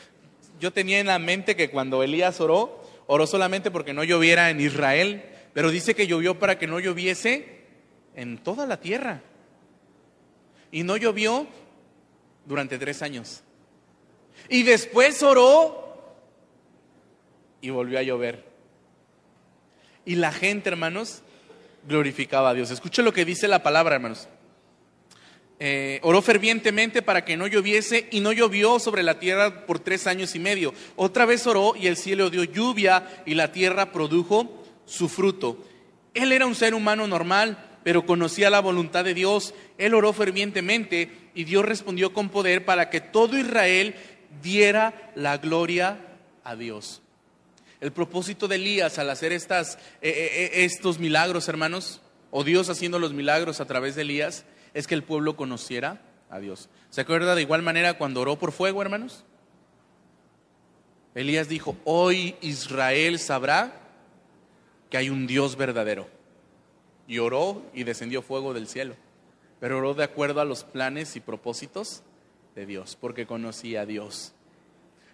yo 0.60 0.74
tenía 0.74 1.00
en 1.00 1.06
la 1.06 1.20
mente 1.20 1.56
que 1.56 1.70
cuando 1.70 2.02
Elías 2.02 2.42
oró, 2.42 2.84
oró 3.06 3.28
solamente 3.28 3.70
porque 3.70 3.94
no 3.94 4.04
lloviera 4.04 4.50
en 4.50 4.60
Israel, 4.60 5.26
pero 5.54 5.70
dice 5.70 5.94
que 5.94 6.08
llovió 6.08 6.40
para 6.40 6.58
que 6.58 6.66
no 6.66 6.80
lloviese 6.80 7.60
en 8.16 8.40
toda 8.40 8.66
la 8.66 8.80
tierra. 8.80 9.22
Y 10.72 10.82
no 10.82 10.98
llovió 10.98 11.46
durante 12.48 12.80
tres 12.80 13.04
años. 13.04 13.44
Y 14.50 14.64
después 14.64 15.22
oró 15.22 16.16
y 17.62 17.70
volvió 17.70 18.00
a 18.00 18.02
llover. 18.02 18.44
Y 20.04 20.16
la 20.16 20.32
gente, 20.32 20.70
hermanos, 20.70 21.22
glorificaba 21.88 22.50
a 22.50 22.54
Dios. 22.56 22.72
Escuche 22.72 23.04
lo 23.04 23.14
que 23.14 23.24
dice 23.24 23.48
la 23.48 23.62
palabra, 23.62 23.98
hermanos. 23.98 24.28
Eh, 25.66 26.02
oró 26.02 26.22
fervientemente 26.22 27.02
para 27.02 27.24
que 27.24 27.38
no 27.38 27.48
lloviese 27.48 28.10
y 28.12 28.20
no 28.20 28.34
llovió 28.34 28.80
sobre 28.80 29.02
la 29.02 29.18
tierra 29.18 29.66
por 29.66 29.80
tres 29.80 30.08
años 30.08 30.36
y 30.36 30.40
medio. 30.40 30.74
Otra 30.98 31.26
vez 31.26 31.48
oró 31.48 31.74
y 31.78 31.88
el 31.88 31.96
cielo 31.96 32.30
dio 32.30 32.44
lluvia 32.44 33.24
y 33.26 33.34
la 33.36 33.54
tierra 33.54 33.94
produjo 33.94 34.62
su 34.86 35.08
fruto. 35.08 35.64
Él 36.14 36.34
era 36.34 36.48
un 36.48 36.56
ser 36.56 36.74
humano 36.74 37.08
normal, 37.08 37.80
pero 37.82 38.06
conocía 38.06 38.50
la 38.50 38.60
voluntad 38.60 39.06
de 39.06 39.14
Dios. 39.14 39.54
Él 39.78 39.94
oró 39.94 40.12
fervientemente 40.12 41.30
y 41.34 41.46
Dios 41.46 41.64
respondió 41.64 42.12
con 42.12 42.28
poder 42.28 42.66
para 42.66 42.90
que 42.90 43.00
todo 43.00 43.38
Israel 43.38 43.96
diera 44.42 45.14
la 45.16 45.38
gloria 45.38 45.98
a 46.44 46.58
Dios. 46.58 47.02
El 47.80 47.94
propósito 47.94 48.50
de 48.50 48.58
Elías 48.58 49.00
al 49.00 49.10
hacer 49.10 49.32
estas, 49.32 49.76
eh, 50.02 50.12
eh, 50.12 50.50
estos 50.66 51.00
milagros, 51.00 51.48
hermanos, 51.48 52.02
o 52.32 52.44
Dios 52.44 52.68
haciendo 52.68 53.00
los 53.00 53.14
milagros 53.14 53.62
a 53.62 53.66
través 53.66 53.96
de 53.96 54.02
Elías, 54.02 54.44
es 54.74 54.88
que 54.88 54.96
el 54.96 55.04
pueblo 55.04 55.36
conociera 55.36 56.02
a 56.30 56.40
Dios. 56.40 56.70
¿Se 56.90 57.02
acuerda 57.02 57.36
de 57.36 57.42
igual 57.42 57.62
manera 57.62 57.98
cuando 57.98 58.22
oró 58.22 58.38
por 58.38 58.52
fuego, 58.52 58.82
hermanos? 58.82 59.24
Elías 61.16 61.48
dijo, 61.48 61.78
hoy 61.84 62.36
Israel 62.42 63.20
sabrá 63.20 63.74
que 64.90 64.98
hay 64.98 65.10
un 65.10 65.28
Dios 65.28 65.56
verdadero. 65.56 66.08
Y 67.08 67.20
oró 67.20 67.62
y 67.74 67.84
descendió 67.84 68.22
fuego 68.22 68.54
del 68.54 68.68
cielo. 68.68 68.96
Pero 69.60 69.78
oró 69.78 69.94
de 69.94 70.04
acuerdo 70.04 70.42
a 70.42 70.46
los 70.46 70.64
planes 70.64 71.16
y 71.16 71.20
propósitos 71.20 72.02
de 72.56 72.66
Dios, 72.66 72.98
porque 73.00 73.28
conocía 73.28 73.82
a 73.82 73.86
Dios. 73.86 74.34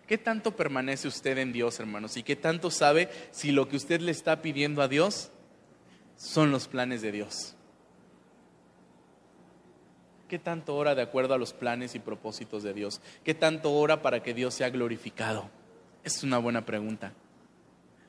¿Qué 0.08 0.17
tanto 0.17 0.56
permanece 0.56 1.08
usted 1.08 1.38
en 1.38 1.52
Dios, 1.52 1.80
hermanos? 1.80 2.17
¿Y 2.17 2.24
qué 2.24 2.36
tanto 2.36 2.72
sabe 2.72 3.10
si 3.32 3.52
lo 3.52 3.67
que 3.67 3.76
usted 3.76 4.02
le 4.02 4.12
está 4.12 4.41
pidiendo 4.41 4.82
a 4.82 4.88
Dios 4.88 5.32
son 6.15 6.52
los 6.52 6.67
planes 6.67 7.02
de 7.02 7.12
Dios? 7.12 7.56
¿Qué 10.30 10.38
tanto 10.38 10.76
ora 10.76 10.94
de 10.94 11.02
acuerdo 11.02 11.34
a 11.34 11.39
los 11.39 11.54
planes 11.54 11.96
y 11.96 12.00
propósitos 12.00 12.62
de 12.62 12.72
Dios? 12.72 13.02
¿Qué 13.24 13.34
tanto 13.34 13.74
ora 13.74 14.04
para 14.04 14.22
que 14.22 14.36
Dios 14.36 14.54
sea 14.54 14.70
glorificado? 14.70 15.50
Es 16.04 16.22
una 16.22 16.38
buena 16.38 16.68
pregunta. 16.68 17.13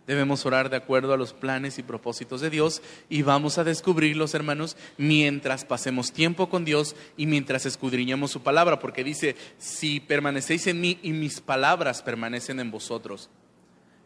Debemos 0.06 0.44
orar 0.44 0.68
de 0.68 0.76
acuerdo 0.76 1.14
a 1.14 1.16
los 1.16 1.33
planes 1.33 1.78
y 1.78 1.83
propósitos 1.83 2.42
de 2.42 2.50
Dios 2.50 2.83
y 3.09 3.22
vamos 3.22 3.56
a 3.56 3.64
descubrirlos, 3.64 4.35
hermanos, 4.35 4.76
mientras 4.98 5.64
pasemos 5.64 6.12
tiempo 6.12 6.50
con 6.50 6.66
Dios 6.66 6.94
y 7.16 7.24
mientras 7.24 7.64
escudriñemos 7.64 8.30
su 8.30 8.42
palabra, 8.42 8.80
porque 8.80 9.02
dice, 9.02 9.35
si 9.56 9.98
permanecéis 9.98 10.66
en 10.66 10.78
mí 10.78 10.98
y 11.02 11.12
mis 11.12 11.40
palabras 11.40 12.02
permanecen 12.02 12.61
en 12.61 12.70
vosotros. 12.70 13.30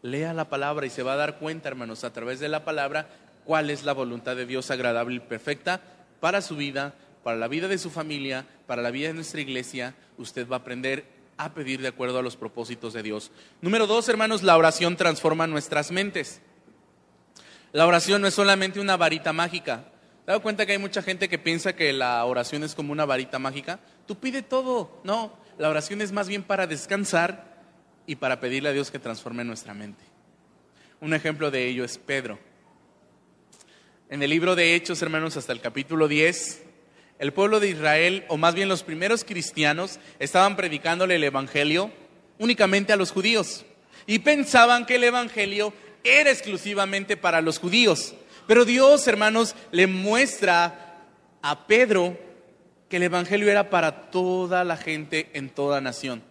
Lea 0.03 0.33
la 0.33 0.47
palabra 0.47 0.85
y 0.85 0.89
se 0.89 1.03
va 1.03 1.13
a 1.13 1.17
dar 1.17 1.37
cuenta, 1.37 1.67
hermanos, 1.67 2.05
a 2.05 2.13
través 2.13 2.39
de 2.39 2.47
la 2.47 2.63
palabra, 2.63 3.09
cuál 3.43 3.69
es 3.69 3.83
la 3.83 3.91
voluntad 3.91 4.37
de 4.37 4.45
Dios 4.45 4.71
agradable 4.71 5.15
y 5.15 5.19
perfecta 5.19 5.81
para 6.19 6.41
su 6.41 6.55
vida, 6.55 6.95
para 7.25 7.37
la 7.37 7.47
vida 7.47 7.67
de 7.67 7.79
su 7.79 7.89
familia, 7.89 8.45
para 8.67 8.83
la 8.83 8.91
vida 8.91 9.07
de 9.07 9.15
nuestra 9.15 9.41
iglesia, 9.41 9.95
usted 10.19 10.47
va 10.47 10.57
a 10.57 10.59
aprender 10.59 11.05
a 11.37 11.55
pedir 11.55 11.81
de 11.81 11.87
acuerdo 11.87 12.19
a 12.19 12.21
los 12.21 12.35
propósitos 12.35 12.93
de 12.93 13.01
Dios. 13.01 13.31
Número 13.61 13.87
dos, 13.87 14.07
hermanos, 14.09 14.43
la 14.43 14.55
oración 14.55 14.95
transforma 14.95 15.47
nuestras 15.47 15.89
mentes. 15.89 16.39
La 17.71 17.87
oración 17.87 18.21
no 18.21 18.27
es 18.27 18.35
solamente 18.35 18.79
una 18.79 18.95
varita 18.95 19.33
mágica. 19.33 19.85
¿Te 20.23 20.33
dado 20.33 20.43
cuenta 20.43 20.67
que 20.67 20.73
hay 20.73 20.77
mucha 20.77 21.01
gente 21.01 21.27
que 21.27 21.39
piensa 21.39 21.75
que 21.75 21.93
la 21.93 22.23
oración 22.25 22.63
es 22.63 22.75
como 22.75 22.91
una 22.91 23.05
varita 23.05 23.39
mágica? 23.39 23.79
Tú 24.05 24.19
pide 24.19 24.43
todo. 24.43 25.01
No, 25.03 25.35
la 25.57 25.69
oración 25.69 26.01
es 26.01 26.11
más 26.11 26.27
bien 26.27 26.43
para 26.43 26.67
descansar 26.67 27.59
y 28.05 28.17
para 28.17 28.39
pedirle 28.39 28.69
a 28.69 28.73
Dios 28.73 28.91
que 28.91 28.99
transforme 28.99 29.43
nuestra 29.43 29.73
mente. 29.73 30.03
Un 31.01 31.15
ejemplo 31.15 31.49
de 31.49 31.65
ello 31.65 31.85
es 31.85 31.97
Pedro. 31.97 32.37
En 34.09 34.21
el 34.21 34.29
libro 34.29 34.55
de 34.55 34.75
Hechos, 34.75 35.01
hermanos, 35.01 35.37
hasta 35.37 35.53
el 35.53 35.59
capítulo 35.59 36.07
10, 36.07 36.64
el 37.19 37.33
pueblo 37.33 37.59
de 37.59 37.69
Israel, 37.69 38.25
o 38.27 38.37
más 38.37 38.55
bien 38.55 38.69
los 38.69 38.83
primeros 38.83 39.23
cristianos, 39.23 39.99
estaban 40.19 40.55
predicándole 40.55 41.15
el 41.15 41.23
Evangelio 41.23 41.91
únicamente 42.39 42.93
a 42.93 42.97
los 42.97 43.11
judíos. 43.11 43.65
Y 44.05 44.19
pensaban 44.19 44.85
que 44.85 44.95
el 44.95 45.05
Evangelio 45.05 45.73
era 46.03 46.31
exclusivamente 46.31 47.17
para 47.17 47.41
los 47.41 47.59
judíos. 47.59 48.13
Pero 48.47 48.65
Dios, 48.65 49.07
hermanos, 49.07 49.55
le 49.71 49.87
muestra 49.87 51.03
a 51.41 51.67
Pedro 51.67 52.17
que 52.89 52.97
el 52.97 53.03
Evangelio 53.03 53.49
era 53.49 53.69
para 53.69 54.11
toda 54.11 54.63
la 54.63 54.77
gente 54.77 55.29
en 55.33 55.49
toda 55.49 55.81
nación. 55.81 56.21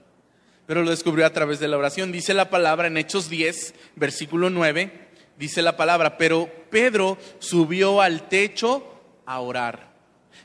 Pero 0.66 0.82
lo 0.82 0.90
descubrió 0.90 1.26
a 1.26 1.32
través 1.32 1.58
de 1.58 1.68
la 1.68 1.76
oración. 1.76 2.12
Dice 2.12 2.34
la 2.34 2.50
palabra 2.50 2.86
en 2.86 2.96
Hechos 2.96 3.28
10, 3.28 3.74
versículo 3.96 4.50
9, 4.50 5.08
dice 5.36 5.62
la 5.62 5.76
palabra, 5.76 6.16
pero 6.16 6.48
Pedro 6.70 7.18
subió 7.38 8.00
al 8.00 8.28
techo 8.28 9.00
a 9.26 9.40
orar. 9.40 9.93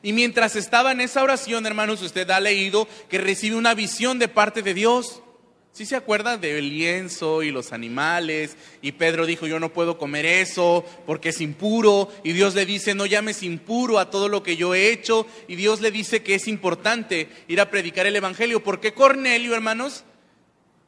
Y 0.02 0.14
mientras 0.14 0.56
estaba 0.56 0.92
en 0.92 1.02
esa 1.02 1.24
oración, 1.24 1.66
hermanos, 1.66 2.02
usted 2.02 2.30
ha 2.30 2.40
leído 2.40 2.88
que 3.10 3.18
recibe 3.18 3.56
una 3.56 3.74
visión 3.74 4.20
de 4.20 4.28
parte 4.28 4.62
de 4.62 4.74
Dios. 4.74 5.22
¿Sí 5.72 5.86
se 5.86 5.96
acuerda 5.96 6.38
del 6.38 6.70
lienzo 6.70 7.44
y 7.44 7.52
los 7.52 7.74
animales? 7.74 8.58
Y 8.82 8.94
Pedro 8.94 9.26
dijo, 9.26 9.46
yo 9.46 9.60
no 9.60 9.72
puedo 9.72 9.98
comer 9.98 10.26
eso 10.26 10.84
porque 11.06 11.30
es 11.30 11.42
impuro. 11.42 12.12
Y 12.24 12.34
Dios 12.34 12.56
le 12.56 12.66
dice, 12.66 12.96
no 12.96 13.06
llames 13.06 13.44
impuro 13.44 14.00
a 14.00 14.10
todo 14.10 14.30
lo 14.30 14.42
que 14.42 14.58
yo 14.58 14.74
he 14.74 14.92
hecho. 14.92 15.28
Y 15.48 15.56
Dios 15.56 15.80
le 15.82 15.92
dice 15.92 16.24
que 16.24 16.36
es 16.36 16.48
importante 16.48 17.30
ir 17.48 17.62
a 17.62 17.70
predicar 17.70 18.08
el 18.08 18.16
Evangelio. 18.16 18.64
Porque 18.64 18.94
Cornelio, 18.94 19.54
hermanos, 19.54 20.06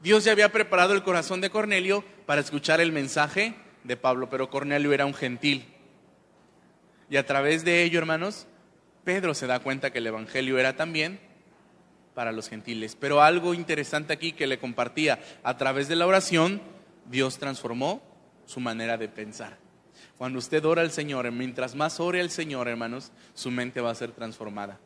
Dios 0.01 0.23
ya 0.23 0.31
había 0.31 0.51
preparado 0.51 0.93
el 0.93 1.03
corazón 1.03 1.41
de 1.41 1.49
Cornelio 1.49 2.03
para 2.25 2.41
escuchar 2.41 2.81
el 2.81 2.91
mensaje 2.91 3.53
de 3.83 3.97
Pablo. 3.97 4.29
Pero 4.29 4.49
Cornelio 4.49 4.93
era 4.93 5.05
un 5.05 5.13
gentil. 5.13 5.65
Y 7.09 7.17
a 7.17 7.25
través 7.25 7.63
de 7.63 7.83
ello, 7.83 7.99
hermanos, 7.99 8.47
Pedro 9.03 9.33
se 9.33 9.47
da 9.47 9.59
cuenta 9.59 9.91
que 9.91 9.99
el 9.99 10.07
Evangelio 10.07 10.59
era 10.59 10.75
también 10.75 11.19
para 12.13 12.31
los 12.31 12.49
gentiles. 12.49 12.95
Pero 12.99 13.21
algo 13.21 13.53
interesante 13.53 14.13
aquí 14.13 14.33
que 14.33 14.47
le 14.47 14.59
compartía, 14.59 15.19
a 15.43 15.57
través 15.57 15.87
de 15.87 15.95
la 15.95 16.07
oración, 16.07 16.61
Dios 17.09 17.37
transformó 17.37 18.01
su 18.45 18.59
manera 18.59 18.97
de 18.97 19.07
pensar. 19.07 19.57
Cuando 20.17 20.39
usted 20.39 20.63
ora 20.65 20.81
al 20.81 20.91
Señor, 20.91 21.31
mientras 21.31 21.75
más 21.75 21.99
ore 21.99 22.21
al 22.21 22.29
Señor, 22.29 22.67
hermanos, 22.67 23.11
su 23.33 23.49
mente 23.49 23.81
va 23.81 23.91
a 23.91 23.95
ser 23.95 24.11
transformada. 24.11 24.79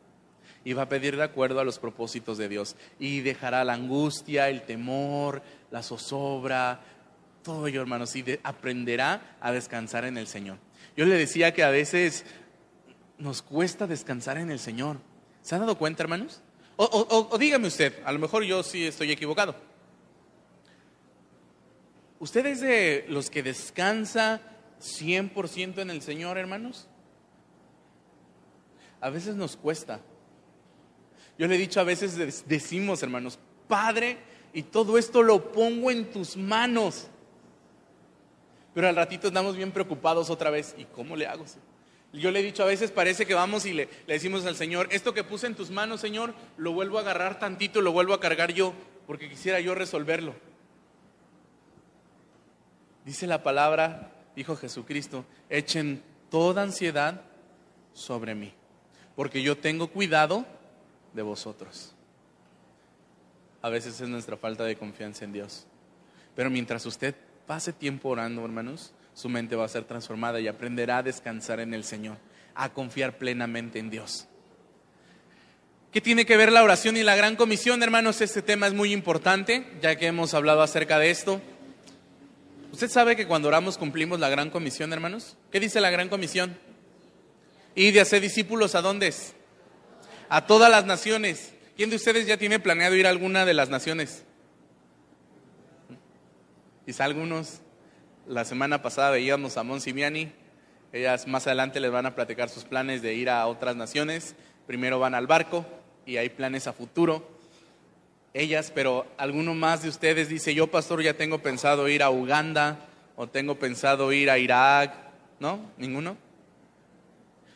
Y 0.64 0.72
va 0.72 0.82
a 0.82 0.88
pedir 0.88 1.16
de 1.16 1.22
acuerdo 1.22 1.60
a 1.60 1.64
los 1.64 1.78
propósitos 1.78 2.38
de 2.38 2.48
Dios. 2.48 2.76
Y 2.98 3.20
dejará 3.20 3.62
la 3.64 3.74
angustia, 3.74 4.48
el 4.48 4.62
temor, 4.62 5.42
la 5.70 5.82
zozobra, 5.82 6.80
todo 7.42 7.66
ello, 7.66 7.82
hermanos. 7.82 8.16
Y 8.16 8.24
aprenderá 8.42 9.36
a 9.40 9.52
descansar 9.52 10.04
en 10.06 10.16
el 10.16 10.26
Señor. 10.26 10.58
Yo 10.96 11.04
le 11.04 11.16
decía 11.16 11.52
que 11.52 11.62
a 11.62 11.70
veces 11.70 12.24
nos 13.18 13.42
cuesta 13.42 13.86
descansar 13.86 14.38
en 14.38 14.50
el 14.50 14.58
Señor. 14.58 14.98
¿Se 15.42 15.54
han 15.54 15.60
dado 15.60 15.78
cuenta, 15.78 16.02
hermanos? 16.02 16.42
O, 16.76 17.36
dígame 17.38 17.68
usted, 17.68 18.02
a 18.04 18.12
lo 18.12 18.18
mejor 18.18 18.42
yo 18.44 18.62
sí 18.62 18.84
estoy 18.84 19.10
equivocado. 19.10 19.54
¿Usted 22.18 22.46
es 22.46 22.60
de 22.60 23.06
los 23.08 23.30
que 23.30 23.42
descansa 23.42 24.40
100% 24.80 25.78
en 25.78 25.90
el 25.90 26.02
Señor, 26.02 26.36
hermanos? 26.36 26.88
A 29.00 29.10
veces 29.10 29.36
nos 29.36 29.56
cuesta. 29.56 30.00
Yo 31.38 31.46
le 31.46 31.54
he 31.54 31.58
dicho, 31.58 31.80
a 31.80 31.84
veces 31.84 32.44
decimos, 32.46 33.02
hermanos, 33.02 33.38
Padre, 33.68 34.18
y 34.52 34.62
todo 34.62 34.96
esto 34.96 35.22
lo 35.22 35.52
pongo 35.52 35.90
en 35.90 36.10
tus 36.10 36.36
manos. 36.36 37.08
Pero 38.74 38.88
al 38.88 38.96
ratito 38.96 39.28
estamos 39.28 39.56
bien 39.56 39.72
preocupados 39.72 40.28
otra 40.28 40.50
vez. 40.50 40.74
¿Y 40.78 40.84
cómo 40.84 41.16
le 41.16 41.26
hago? 41.26 41.44
Yo 42.12 42.30
le 42.30 42.40
he 42.40 42.42
dicho 42.42 42.62
a 42.62 42.66
veces, 42.66 42.90
parece 42.90 43.26
que 43.26 43.34
vamos 43.34 43.66
y 43.66 43.72
le, 43.72 43.88
decimos 44.06 44.46
al 44.46 44.56
Señor, 44.56 44.88
esto 44.90 45.12
que 45.12 45.24
puse 45.24 45.46
en 45.46 45.54
tus 45.54 45.70
manos, 45.70 46.00
Señor, 46.00 46.34
lo 46.56 46.72
vuelvo 46.72 46.98
a 46.98 47.02
agarrar 47.02 47.38
tantito, 47.38 47.82
lo 47.82 47.92
vuelvo 47.92 48.14
a 48.14 48.20
cargar 48.20 48.52
yo, 48.52 48.72
porque 49.06 49.28
quisiera 49.28 49.60
yo 49.60 49.74
resolverlo. 49.74 50.34
Dice 53.04 53.26
la 53.26 53.42
palabra, 53.42 54.12
dijo 54.34 54.56
Jesucristo, 54.56 55.24
echen 55.50 56.02
toda 56.30 56.62
ansiedad 56.62 57.22
sobre 57.92 58.34
mí, 58.34 58.52
porque 59.14 59.42
yo 59.42 59.56
tengo 59.56 59.88
cuidado 59.88 60.46
de 61.12 61.22
vosotros. 61.22 61.94
A 63.62 63.68
veces 63.68 64.00
es 64.00 64.08
nuestra 64.08 64.36
falta 64.36 64.64
de 64.64 64.76
confianza 64.76 65.24
en 65.24 65.32
Dios. 65.32 65.66
Pero 66.34 66.50
mientras 66.50 66.84
usted 66.86 67.14
pase 67.46 67.72
tiempo 67.72 68.10
orando, 68.10 68.44
hermanos, 68.44 68.92
su 69.16 69.30
mente 69.30 69.56
va 69.56 69.64
a 69.64 69.68
ser 69.68 69.84
transformada 69.84 70.40
y 70.40 70.46
aprenderá 70.46 70.98
a 70.98 71.02
descansar 71.02 71.58
en 71.60 71.72
el 71.72 71.84
Señor, 71.84 72.18
a 72.54 72.74
confiar 72.74 73.16
plenamente 73.16 73.78
en 73.78 73.88
Dios. 73.88 74.28
¿Qué 75.90 76.02
tiene 76.02 76.26
que 76.26 76.36
ver 76.36 76.52
la 76.52 76.62
oración 76.62 76.98
y 76.98 77.02
la 77.02 77.16
gran 77.16 77.34
comisión, 77.34 77.82
hermanos? 77.82 78.20
Este 78.20 78.42
tema 78.42 78.66
es 78.66 78.74
muy 78.74 78.92
importante, 78.92 79.66
ya 79.80 79.96
que 79.96 80.06
hemos 80.06 80.34
hablado 80.34 80.60
acerca 80.60 80.98
de 80.98 81.10
esto. 81.10 81.40
¿Usted 82.72 82.90
sabe 82.90 83.16
que 83.16 83.26
cuando 83.26 83.48
oramos 83.48 83.78
cumplimos 83.78 84.20
la 84.20 84.28
gran 84.28 84.50
comisión, 84.50 84.92
hermanos? 84.92 85.38
¿Qué 85.50 85.60
dice 85.60 85.80
la 85.80 85.88
gran 85.88 86.10
comisión? 86.10 86.58
Y 87.74 87.92
de 87.92 88.02
hacer 88.02 88.20
discípulos 88.20 88.74
a 88.74 88.82
dónde? 88.82 89.14
A 90.28 90.46
todas 90.46 90.70
las 90.70 90.84
naciones. 90.84 91.54
¿Quién 91.74 91.88
de 91.88 91.96
ustedes 91.96 92.26
ya 92.26 92.36
tiene 92.36 92.60
planeado 92.60 92.94
ir 92.94 93.06
a 93.06 93.10
alguna 93.10 93.46
de 93.46 93.54
las 93.54 93.70
naciones? 93.70 94.24
Quizá 96.84 97.06
algunos. 97.06 97.62
La 98.28 98.44
semana 98.44 98.82
pasada 98.82 99.10
veíamos 99.10 99.56
a 99.56 99.62
Monsimiani. 99.62 100.32
Ellas 100.92 101.28
más 101.28 101.46
adelante 101.46 101.78
les 101.78 101.92
van 101.92 102.06
a 102.06 102.16
platicar 102.16 102.48
sus 102.48 102.64
planes 102.64 103.00
de 103.00 103.14
ir 103.14 103.30
a 103.30 103.46
otras 103.46 103.76
naciones. 103.76 104.34
primero 104.66 104.98
van 104.98 105.14
al 105.14 105.28
barco 105.28 105.64
y 106.04 106.16
hay 106.16 106.28
planes 106.30 106.66
a 106.66 106.72
futuro. 106.72 107.24
Ellas, 108.34 108.72
pero 108.74 109.06
alguno 109.16 109.54
más 109.54 109.84
de 109.84 109.90
ustedes 109.90 110.28
dice, 110.28 110.56
yo 110.56 110.66
pastor 110.66 111.02
ya 111.02 111.14
tengo 111.14 111.38
pensado 111.38 111.88
ir 111.88 112.02
a 112.02 112.10
Uganda 112.10 112.80
o 113.14 113.28
tengo 113.28 113.60
pensado 113.60 114.12
ir 114.12 114.28
a 114.28 114.38
Irak, 114.38 114.92
¿no? 115.38 115.60
¿Ninguno? 115.78 116.16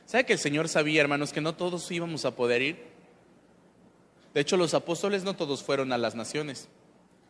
¿Sabe 0.07 0.25
que 0.25 0.35
el 0.35 0.39
Señor 0.39 0.69
sabía, 0.69 1.01
hermanos, 1.01 1.33
que 1.33 1.41
no 1.41 1.57
todos 1.57 1.91
íbamos 1.91 2.25
a 2.25 2.37
poder 2.37 2.63
ir? 2.63 2.85
De 4.35 4.41
hecho, 4.41 4.57
los 4.57 4.73
apóstoles 4.75 5.25
no 5.25 5.35
todos 5.35 5.65
fueron 5.65 5.93
a 5.93 5.99
las 5.99 6.15
naciones, 6.15 6.69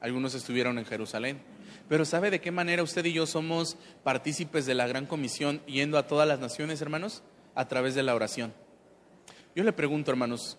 algunos 0.02 0.34
estuvieron 0.34 0.78
en 0.78 0.84
Jerusalén. 0.84 1.40
Pero 1.90 2.04
¿sabe 2.04 2.30
de 2.30 2.40
qué 2.40 2.52
manera 2.52 2.84
usted 2.84 3.04
y 3.04 3.12
yo 3.12 3.26
somos 3.26 3.76
partícipes 4.04 4.64
de 4.64 4.74
la 4.74 4.86
gran 4.86 5.06
comisión 5.06 5.60
yendo 5.66 5.98
a 5.98 6.06
todas 6.06 6.28
las 6.28 6.38
naciones, 6.38 6.80
hermanos? 6.80 7.24
A 7.56 7.66
través 7.66 7.96
de 7.96 8.04
la 8.04 8.14
oración. 8.14 8.54
Yo 9.56 9.64
le 9.64 9.72
pregunto, 9.72 10.12
hermanos, 10.12 10.56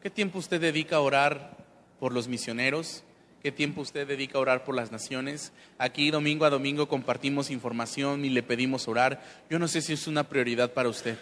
¿qué 0.00 0.08
tiempo 0.08 0.38
usted 0.38 0.58
dedica 0.58 0.96
a 0.96 1.00
orar 1.00 1.58
por 2.00 2.14
los 2.14 2.26
misioneros? 2.26 3.04
¿Qué 3.42 3.52
tiempo 3.52 3.82
usted 3.82 4.06
dedica 4.06 4.38
a 4.38 4.40
orar 4.40 4.64
por 4.64 4.74
las 4.74 4.90
naciones? 4.90 5.52
Aquí 5.76 6.10
domingo 6.10 6.46
a 6.46 6.50
domingo 6.50 6.88
compartimos 6.88 7.50
información 7.50 8.24
y 8.24 8.30
le 8.30 8.42
pedimos 8.42 8.88
orar. 8.88 9.22
Yo 9.50 9.58
no 9.58 9.68
sé 9.68 9.82
si 9.82 9.92
es 9.92 10.06
una 10.06 10.26
prioridad 10.26 10.72
para 10.72 10.88
usted. 10.88 11.18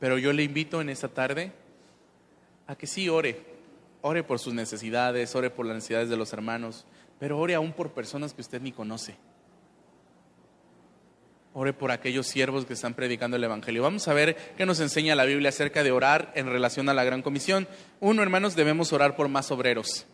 Pero 0.00 0.18
yo 0.18 0.32
le 0.32 0.42
invito 0.42 0.80
en 0.80 0.88
esta 0.88 1.06
tarde 1.06 1.52
a 2.66 2.74
que 2.74 2.88
sí 2.88 3.08
ore. 3.08 3.52
Ore 4.00 4.24
por 4.24 4.40
sus 4.40 4.54
necesidades, 4.54 5.36
ore 5.36 5.50
por 5.50 5.66
las 5.66 5.76
necesidades 5.76 6.08
de 6.08 6.16
los 6.16 6.32
hermanos, 6.32 6.84
pero 7.22 7.38
ore 7.38 7.54
aún 7.54 7.72
por 7.72 7.92
personas 7.92 8.34
que 8.34 8.40
usted 8.40 8.60
ni 8.60 8.72
conoce. 8.72 9.14
Ore 11.54 11.72
por 11.72 11.92
aquellos 11.92 12.26
siervos 12.26 12.66
que 12.66 12.72
están 12.72 12.94
predicando 12.94 13.36
el 13.36 13.44
Evangelio. 13.44 13.80
Vamos 13.80 14.08
a 14.08 14.12
ver 14.12 14.34
qué 14.56 14.66
nos 14.66 14.80
enseña 14.80 15.14
la 15.14 15.24
Biblia 15.24 15.50
acerca 15.50 15.84
de 15.84 15.92
orar 15.92 16.32
en 16.34 16.48
relación 16.48 16.88
a 16.88 16.94
la 16.94 17.04
gran 17.04 17.22
comisión. 17.22 17.68
Uno, 18.00 18.24
hermanos, 18.24 18.56
debemos 18.56 18.92
orar 18.92 19.14
por 19.14 19.28
más 19.28 19.52
obreros. 19.52 20.04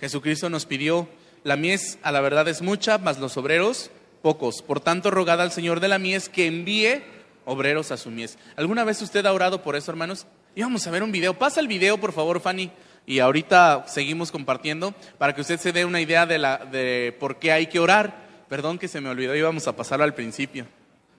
Jesucristo 0.00 0.50
nos 0.50 0.66
pidió, 0.66 1.08
la 1.44 1.54
mies 1.54 1.96
a 2.02 2.10
la 2.10 2.20
verdad 2.20 2.48
es 2.48 2.60
mucha, 2.60 2.98
mas 2.98 3.20
los 3.20 3.36
obreros 3.36 3.92
pocos. 4.20 4.62
Por 4.62 4.80
tanto, 4.80 5.12
rogad 5.12 5.40
al 5.40 5.52
Señor 5.52 5.78
de 5.78 5.86
la 5.86 6.00
mies 6.00 6.28
que 6.28 6.48
envíe 6.48 7.04
obreros 7.44 7.92
a 7.92 7.96
su 7.96 8.10
mies. 8.10 8.36
¿Alguna 8.56 8.82
vez 8.82 9.00
usted 9.00 9.24
ha 9.26 9.32
orado 9.32 9.62
por 9.62 9.76
eso, 9.76 9.92
hermanos? 9.92 10.26
Y 10.56 10.62
vamos 10.62 10.84
a 10.88 10.90
ver 10.90 11.04
un 11.04 11.12
video. 11.12 11.38
Pasa 11.38 11.60
el 11.60 11.68
video, 11.68 11.98
por 11.98 12.10
favor, 12.10 12.40
Fanny 12.40 12.72
y 13.06 13.18
ahorita 13.18 13.84
seguimos 13.88 14.30
compartiendo 14.30 14.94
para 15.18 15.34
que 15.34 15.40
usted 15.40 15.58
se 15.58 15.72
dé 15.72 15.84
una 15.84 16.00
idea 16.00 16.26
de, 16.26 16.38
la, 16.38 16.58
de 16.58 17.16
por 17.18 17.38
qué 17.38 17.52
hay 17.52 17.66
que 17.66 17.78
orar. 17.78 18.28
Perdón 18.48 18.78
que 18.78 18.88
se 18.88 19.00
me 19.00 19.08
olvidó, 19.08 19.34
íbamos 19.34 19.66
a 19.68 19.76
pasarlo 19.76 20.04
al 20.04 20.14
principio, 20.14 20.66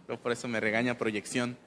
pero 0.06 0.20
por 0.20 0.32
eso 0.32 0.48
me 0.48 0.60
regaña 0.60 0.98
proyección. 0.98 1.58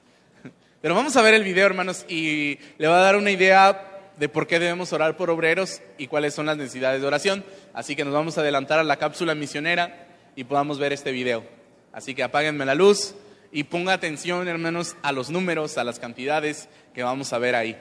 Pero 0.81 0.93
vamos 0.93 1.15
a 1.15 1.23
ver 1.23 1.33
el 1.33 1.43
video, 1.43 1.65
hermanos, 1.65 2.05
y 2.07 2.59
le 2.77 2.87
va 2.87 2.99
a 2.99 3.01
dar 3.01 3.15
una 3.15 3.31
idea 3.31 3.95
de 4.17 4.29
por 4.29 4.45
qué 4.45 4.59
debemos 4.59 4.93
orar 4.93 5.17
por 5.17 5.29
obreros 5.29 5.81
y 5.97 6.07
cuáles 6.07 6.33
son 6.33 6.45
las 6.45 6.57
necesidades 6.57 7.01
de 7.01 7.07
oración. 7.07 7.43
Así 7.73 7.95
que 7.95 8.05
nos 8.05 8.13
vamos 8.13 8.37
a 8.37 8.41
adelantar 8.41 8.77
a 8.77 8.83
la 8.83 8.97
cápsula 8.97 9.33
misionera 9.33 10.07
y 10.35 10.43
podamos 10.43 10.77
ver 10.77 10.93
este 10.93 11.11
video. 11.11 11.43
Así 11.91 12.13
que 12.13 12.23
apáguenme 12.23 12.65
la 12.65 12.75
luz 12.75 13.15
y 13.51 13.63
ponga 13.63 13.93
atención, 13.93 14.47
hermanos, 14.47 14.95
a 15.01 15.11
los 15.11 15.29
números, 15.29 15.77
a 15.77 15.83
las 15.83 15.99
cantidades 15.99 16.69
que 16.93 17.03
vamos 17.03 17.33
a 17.33 17.39
ver 17.39 17.55
ahí. 17.55 17.77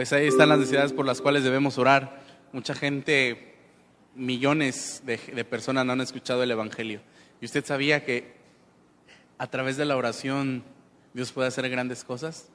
Pues 0.00 0.14
ahí 0.14 0.28
están 0.28 0.48
las 0.48 0.58
necesidades 0.58 0.94
por 0.94 1.04
las 1.04 1.20
cuales 1.20 1.44
debemos 1.44 1.76
orar. 1.76 2.22
Mucha 2.54 2.74
gente, 2.74 3.54
millones 4.14 5.02
de, 5.04 5.18
personas 5.44 5.84
no 5.84 5.92
han 5.92 6.00
escuchado 6.00 6.42
el 6.42 6.50
Evangelio. 6.50 7.02
¿Y 7.38 7.44
usted 7.44 7.62
sabía 7.66 8.02
que 8.02 8.32
a 9.36 9.46
través 9.48 9.76
de 9.76 9.84
la 9.84 9.98
oración 9.98 10.64
Dios 11.12 11.32
puede 11.32 11.48
hacer 11.48 11.68
grandes 11.68 12.02
cosas? 12.02 12.48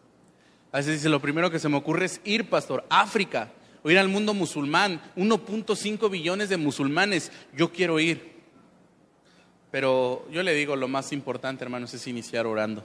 A 0.72 0.78
veces 0.78 0.94
dice, 0.94 1.08
lo 1.08 1.22
primero 1.22 1.52
que 1.52 1.60
se 1.60 1.70
me 1.70 1.78
ocurre 1.78 2.06
es 2.06 2.20
ir, 2.24 2.50
pastor, 2.50 2.84
África, 2.90 3.52
o 3.84 3.92
ir 3.92 4.00
al 4.00 4.08
mundo 4.08 4.34
musulmán, 4.34 5.00
1.5 5.16 6.10
billones 6.10 6.50
de 6.50 6.58
musulmanes, 6.58 7.32
yo 7.56 7.72
quiero 7.72 8.00
ir. 8.00 8.42
Pero 9.70 10.28
yo 10.32 10.42
le 10.42 10.56
digo, 10.56 10.76
lo 10.76 10.88
más 10.88 11.12
importante, 11.12 11.64
hermanos, 11.64 11.94
es 11.94 12.08
iniciar 12.08 12.48
orando. 12.48 12.84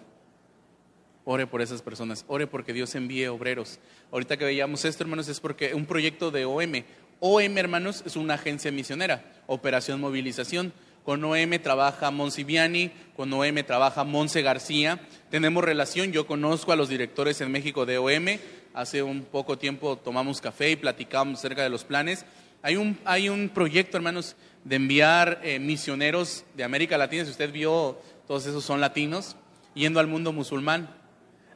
Ore 1.33 1.47
por 1.47 1.63
esas 1.63 1.81
personas, 1.81 2.25
ore 2.27 2.49
porque 2.49 2.73
Dios 2.73 2.93
envíe 2.97 3.29
obreros. 3.29 3.79
Ahorita 4.11 4.37
que 4.37 4.45
veíamos 4.45 4.85
esto, 4.85 5.05
hermanos, 5.05 5.29
es 5.29 5.39
porque 5.39 5.75
un 5.75 5.87
proyecto 5.87 6.33
de 6.33 6.45
OM. 6.45 6.83
OM, 7.21 7.57
hermanos, 7.57 8.03
es 8.05 8.17
una 8.17 8.35
agencia 8.35 8.73
misionera, 8.73 9.23
Operación 9.47 10.01
Movilización. 10.01 10.73
Con 11.05 11.23
OM 11.23 11.57
trabaja 11.63 12.11
Monsiviani, 12.11 12.91
con 13.15 13.33
OM 13.33 13.63
trabaja 13.65 14.03
Monse 14.03 14.43
García. 14.43 15.07
Tenemos 15.31 15.63
relación, 15.63 16.11
yo 16.11 16.27
conozco 16.27 16.73
a 16.73 16.77
los 16.77 16.89
directores 16.89 17.41
en 17.41 17.53
México 17.53 17.87
de 17.87 17.99
OM. 17.99 18.41
Hace 18.75 19.05
un 19.05 19.23
poco 19.23 19.57
tiempo 19.57 19.97
tomamos 19.99 20.41
café 20.41 20.73
y 20.73 20.77
platicamos 20.77 21.39
acerca 21.39 21.63
de 21.63 21.71
los 21.71 21.85
planes. 21.85 22.27
Hay 22.61 22.75
un, 22.75 22.99
hay 23.05 23.29
un 23.29 23.51
proyecto, 23.51 23.97
hermanos, 23.97 24.35
de 24.65 24.75
enviar 24.75 25.41
eh, 25.45 25.61
misioneros 25.61 26.45
de 26.57 26.65
América 26.65 26.99
Latina. 26.99 27.25
Si 27.25 27.31
usted 27.31 27.53
vio, 27.53 28.01
todos 28.27 28.47
esos 28.47 28.65
son 28.65 28.81
latinos, 28.81 29.37
yendo 29.75 30.01
al 30.01 30.09
mundo 30.09 30.33
musulmán 30.33 30.99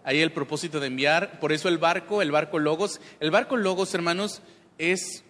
ahí 0.04 0.20
el 0.20 0.32
propósito 0.32 0.78
de 0.78 0.86
enviar. 0.86 1.40
Por 1.40 1.52
eso 1.52 1.68
el 1.68 1.78
barco, 1.78 2.22
el 2.22 2.30
barco 2.30 2.58
Logos. 2.58 3.00
El 3.20 3.30
barco 3.30 3.56
Logos, 3.56 3.94
hermanos, 3.94 4.42
es 4.78 5.24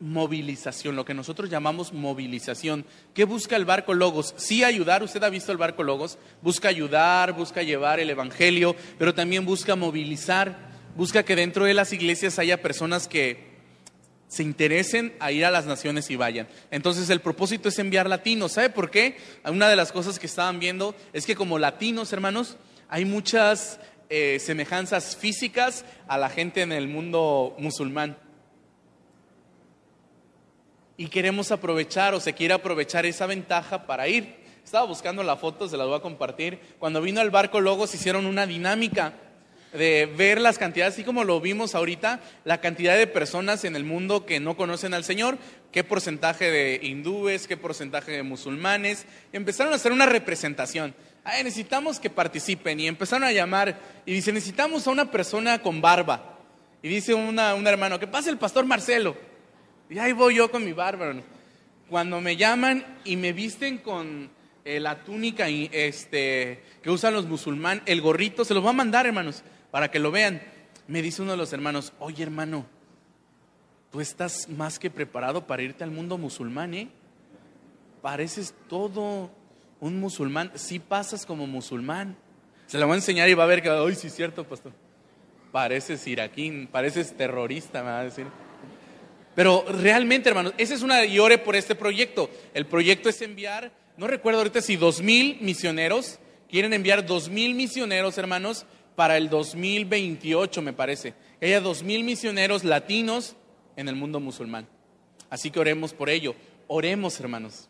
movilización, 0.00 0.96
lo 0.96 1.04
que 1.04 1.14
nosotros 1.14 1.48
llamamos 1.48 1.92
movilización. 1.92 2.84
¿Qué 3.14 3.24
busca 3.24 3.56
el 3.56 3.64
barco 3.64 3.94
Logos? 3.94 4.34
Sí 4.36 4.62
ayudar, 4.62 5.02
usted 5.02 5.22
ha 5.22 5.30
visto 5.30 5.50
el 5.50 5.58
barco 5.58 5.82
Logos, 5.82 6.18
busca 6.42 6.68
ayudar, 6.68 7.32
busca 7.32 7.62
llevar 7.62 8.00
el 8.00 8.10
Evangelio, 8.10 8.76
pero 8.98 9.14
también 9.14 9.46
busca 9.46 9.76
movilizar, 9.76 10.70
busca 10.96 11.22
que 11.22 11.36
dentro 11.36 11.64
de 11.64 11.74
las 11.74 11.92
iglesias 11.92 12.38
haya 12.38 12.60
personas 12.60 13.08
que 13.08 13.54
se 14.28 14.42
interesen 14.42 15.14
a 15.20 15.30
ir 15.30 15.44
a 15.44 15.50
las 15.50 15.64
naciones 15.64 16.10
y 16.10 16.16
vayan. 16.16 16.48
Entonces 16.70 17.08
el 17.08 17.20
propósito 17.20 17.68
es 17.68 17.78
enviar 17.78 18.08
latinos. 18.08 18.52
¿Sabe 18.52 18.68
por 18.68 18.90
qué? 18.90 19.16
Una 19.44 19.68
de 19.68 19.76
las 19.76 19.92
cosas 19.92 20.18
que 20.18 20.26
estaban 20.26 20.58
viendo 20.58 20.94
es 21.12 21.24
que 21.24 21.36
como 21.36 21.58
latinos, 21.58 22.12
hermanos, 22.12 22.56
hay 22.88 23.04
muchas 23.04 23.78
eh, 24.08 24.38
semejanzas 24.40 25.16
físicas 25.16 25.84
a 26.06 26.18
la 26.18 26.28
gente 26.28 26.62
en 26.62 26.72
el 26.72 26.88
mundo 26.88 27.54
musulmán. 27.58 28.16
Y 30.96 31.08
queremos 31.08 31.50
aprovechar 31.50 32.14
o 32.14 32.20
se 32.20 32.34
quiere 32.34 32.54
aprovechar 32.54 33.06
esa 33.06 33.26
ventaja 33.26 33.86
para 33.86 34.08
ir. 34.08 34.36
Estaba 34.64 34.86
buscando 34.86 35.22
la 35.22 35.36
foto, 35.36 35.68
se 35.68 35.76
la 35.76 35.84
voy 35.84 35.96
a 35.96 36.00
compartir. 36.00 36.58
Cuando 36.78 37.02
vino 37.02 37.20
el 37.20 37.30
barco 37.30 37.60
Logos 37.60 37.94
hicieron 37.94 38.26
una 38.26 38.46
dinámica 38.46 39.12
de 39.74 40.06
ver 40.06 40.40
las 40.40 40.56
cantidades, 40.56 40.94
así 40.94 41.02
como 41.02 41.24
lo 41.24 41.40
vimos 41.40 41.74
ahorita, 41.74 42.20
la 42.44 42.60
cantidad 42.60 42.96
de 42.96 43.08
personas 43.08 43.64
en 43.64 43.74
el 43.74 43.84
mundo 43.84 44.24
que 44.24 44.38
no 44.38 44.56
conocen 44.56 44.94
al 44.94 45.02
Señor, 45.02 45.36
qué 45.72 45.82
porcentaje 45.82 46.50
de 46.50 46.78
hindúes, 46.80 47.48
qué 47.48 47.56
porcentaje 47.56 48.12
de 48.12 48.22
musulmanes. 48.22 49.04
Empezaron 49.32 49.72
a 49.72 49.76
hacer 49.76 49.90
una 49.90 50.06
representación. 50.06 50.94
Necesitamos 51.24 51.98
que 51.98 52.10
participen 52.10 52.80
y 52.80 52.86
empezaron 52.86 53.24
a 53.24 53.32
llamar 53.32 53.78
y 54.04 54.12
dice, 54.12 54.32
necesitamos 54.32 54.86
a 54.86 54.90
una 54.90 55.10
persona 55.10 55.60
con 55.60 55.80
barba. 55.80 56.38
Y 56.82 56.88
dice 56.88 57.14
una, 57.14 57.54
un 57.54 57.66
hermano, 57.66 57.98
que 57.98 58.06
pase 58.06 58.30
el 58.30 58.36
pastor 58.36 58.66
Marcelo. 58.66 59.16
Y 59.88 59.98
ahí 59.98 60.12
voy 60.12 60.36
yo 60.36 60.50
con 60.50 60.64
mi 60.64 60.72
barba. 60.72 61.14
Cuando 61.88 62.20
me 62.20 62.36
llaman 62.36 62.98
y 63.04 63.16
me 63.16 63.32
visten 63.32 63.78
con 63.78 64.30
eh, 64.64 64.80
la 64.80 65.02
túnica 65.02 65.48
este, 65.48 66.62
que 66.82 66.90
usan 66.90 67.14
los 67.14 67.26
musulmanes, 67.26 67.82
el 67.86 68.00
gorrito, 68.00 68.44
se 68.44 68.54
los 68.54 68.64
va 68.64 68.70
a 68.70 68.74
mandar, 68.74 69.06
hermanos 69.06 69.42
para 69.74 69.90
que 69.90 69.98
lo 69.98 70.12
vean. 70.12 70.40
Me 70.86 71.02
dice 71.02 71.20
uno 71.20 71.32
de 71.32 71.36
los 71.36 71.52
hermanos, 71.52 71.92
oye 71.98 72.22
hermano, 72.22 72.64
tú 73.90 74.00
estás 74.00 74.48
más 74.48 74.78
que 74.78 74.88
preparado 74.88 75.48
para 75.48 75.62
irte 75.62 75.82
al 75.82 75.90
mundo 75.90 76.16
musulmán, 76.16 76.74
¿eh? 76.74 76.88
Pareces 78.00 78.54
todo 78.68 79.32
un 79.84 80.00
musulmán, 80.00 80.50
sí 80.54 80.78
pasas 80.78 81.26
como 81.26 81.46
musulmán. 81.46 82.16
Se 82.66 82.78
lo 82.78 82.86
voy 82.86 82.94
a 82.94 82.96
enseñar 82.96 83.28
y 83.28 83.34
va 83.34 83.44
a 83.44 83.46
ver 83.46 83.60
que, 83.60 83.68
ay, 83.68 83.94
sí 83.94 84.06
es 84.06 84.14
cierto, 84.14 84.42
pastor. 84.44 84.72
Pareces 85.52 86.06
iraquín, 86.06 86.68
pareces 86.72 87.14
terrorista, 87.14 87.82
me 87.82 87.90
va 87.90 88.00
a 88.00 88.04
decir. 88.04 88.26
Pero 89.34 89.62
realmente, 89.68 90.30
hermanos, 90.30 90.54
esa 90.56 90.72
es 90.72 90.80
una, 90.80 91.04
y 91.04 91.18
ore 91.18 91.36
por 91.36 91.54
este 91.54 91.74
proyecto. 91.74 92.30
El 92.54 92.64
proyecto 92.64 93.10
es 93.10 93.20
enviar, 93.20 93.72
no 93.98 94.06
recuerdo 94.06 94.38
ahorita 94.38 94.62
si 94.62 94.76
dos 94.76 95.02
mil 95.02 95.36
misioneros, 95.42 96.18
quieren 96.48 96.72
enviar 96.72 97.04
dos 97.04 97.28
mil 97.28 97.54
misioneros, 97.54 98.16
hermanos, 98.16 98.64
para 98.96 99.18
el 99.18 99.28
2028, 99.28 100.62
me 100.62 100.72
parece. 100.72 101.12
Que 101.40 101.60
dos 101.60 101.82
mil 101.82 102.04
misioneros 102.04 102.64
latinos 102.64 103.36
en 103.76 103.90
el 103.90 103.96
mundo 103.96 104.18
musulmán. 104.18 104.66
Así 105.28 105.50
que 105.50 105.60
oremos 105.60 105.92
por 105.92 106.08
ello. 106.08 106.34
Oremos, 106.68 107.20
hermanos. 107.20 107.68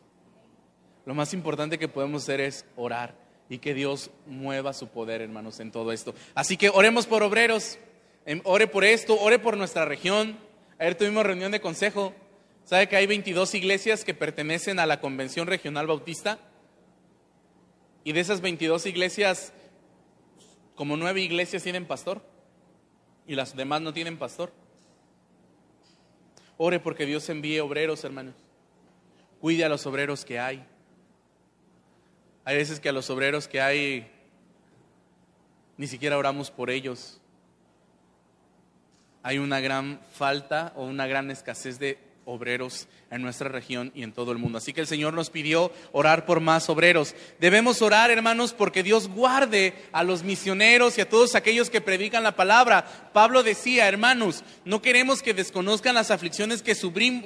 Lo 1.06 1.14
más 1.14 1.34
importante 1.34 1.78
que 1.78 1.88
podemos 1.88 2.22
hacer 2.22 2.40
es 2.40 2.64
orar 2.76 3.14
y 3.48 3.58
que 3.58 3.74
Dios 3.74 4.10
mueva 4.26 4.72
su 4.72 4.88
poder, 4.88 5.20
hermanos, 5.20 5.60
en 5.60 5.70
todo 5.70 5.92
esto. 5.92 6.14
Así 6.34 6.56
que 6.56 6.70
oremos 6.70 7.06
por 7.06 7.22
obreros, 7.22 7.78
em, 8.24 8.40
ore 8.44 8.66
por 8.66 8.84
esto, 8.84 9.18
ore 9.20 9.38
por 9.38 9.56
nuestra 9.56 9.84
región. 9.84 10.38
Ayer 10.78 10.94
tuvimos 10.94 11.24
reunión 11.26 11.52
de 11.52 11.60
consejo. 11.60 12.14
¿Sabe 12.64 12.88
que 12.88 12.96
hay 12.96 13.06
22 13.06 13.54
iglesias 13.54 14.04
que 14.04 14.14
pertenecen 14.14 14.78
a 14.78 14.86
la 14.86 15.00
Convención 15.00 15.46
Regional 15.46 15.86
Bautista? 15.86 16.38
Y 18.02 18.12
de 18.12 18.20
esas 18.20 18.40
22 18.40 18.86
iglesias, 18.86 19.52
como 20.74 20.96
nueve 20.96 21.20
iglesias 21.20 21.62
tienen 21.62 21.86
pastor 21.86 22.22
y 23.26 23.34
las 23.34 23.54
demás 23.54 23.82
no 23.82 23.92
tienen 23.92 24.18
pastor. 24.18 24.52
Ore 26.56 26.80
porque 26.80 27.04
Dios 27.04 27.28
envíe 27.28 27.60
obreros, 27.60 28.04
hermanos. 28.04 28.34
Cuide 29.40 29.64
a 29.64 29.68
los 29.68 29.86
obreros 29.86 30.24
que 30.24 30.38
hay. 30.38 30.64
Hay 32.44 32.56
veces 32.56 32.78
que 32.80 32.90
a 32.90 32.92
los 32.92 33.08
obreros 33.08 33.48
que 33.48 33.60
hay 33.60 34.10
ni 35.76 35.86
siquiera 35.86 36.18
oramos 36.18 36.50
por 36.50 36.70
ellos. 36.70 37.20
Hay 39.22 39.38
una 39.38 39.60
gran 39.60 40.00
falta 40.12 40.72
o 40.76 40.84
una 40.84 41.06
gran 41.06 41.30
escasez 41.30 41.78
de 41.78 41.98
obreros 42.24 42.88
en 43.10 43.22
nuestra 43.22 43.48
región 43.48 43.92
y 43.94 44.02
en 44.02 44.12
todo 44.12 44.32
el 44.32 44.38
mundo. 44.38 44.58
Así 44.58 44.72
que 44.72 44.80
el 44.80 44.86
Señor 44.86 45.14
nos 45.14 45.30
pidió 45.30 45.72
orar 45.92 46.26
por 46.26 46.40
más 46.40 46.68
obreros. 46.68 47.14
Debemos 47.40 47.82
orar, 47.82 48.10
hermanos, 48.10 48.52
porque 48.52 48.82
Dios 48.82 49.08
guarde 49.08 49.74
a 49.92 50.02
los 50.02 50.22
misioneros 50.22 50.98
y 50.98 51.00
a 51.00 51.08
todos 51.08 51.34
aquellos 51.34 51.70
que 51.70 51.80
predican 51.80 52.22
la 52.22 52.36
palabra. 52.36 53.10
Pablo 53.12 53.42
decía, 53.42 53.88
hermanos, 53.88 54.42
no 54.64 54.82
queremos 54.82 55.22
que 55.22 55.34
desconozcan 55.34 55.94
las 55.94 56.10
aflicciones 56.10 56.62
que, 56.62 56.74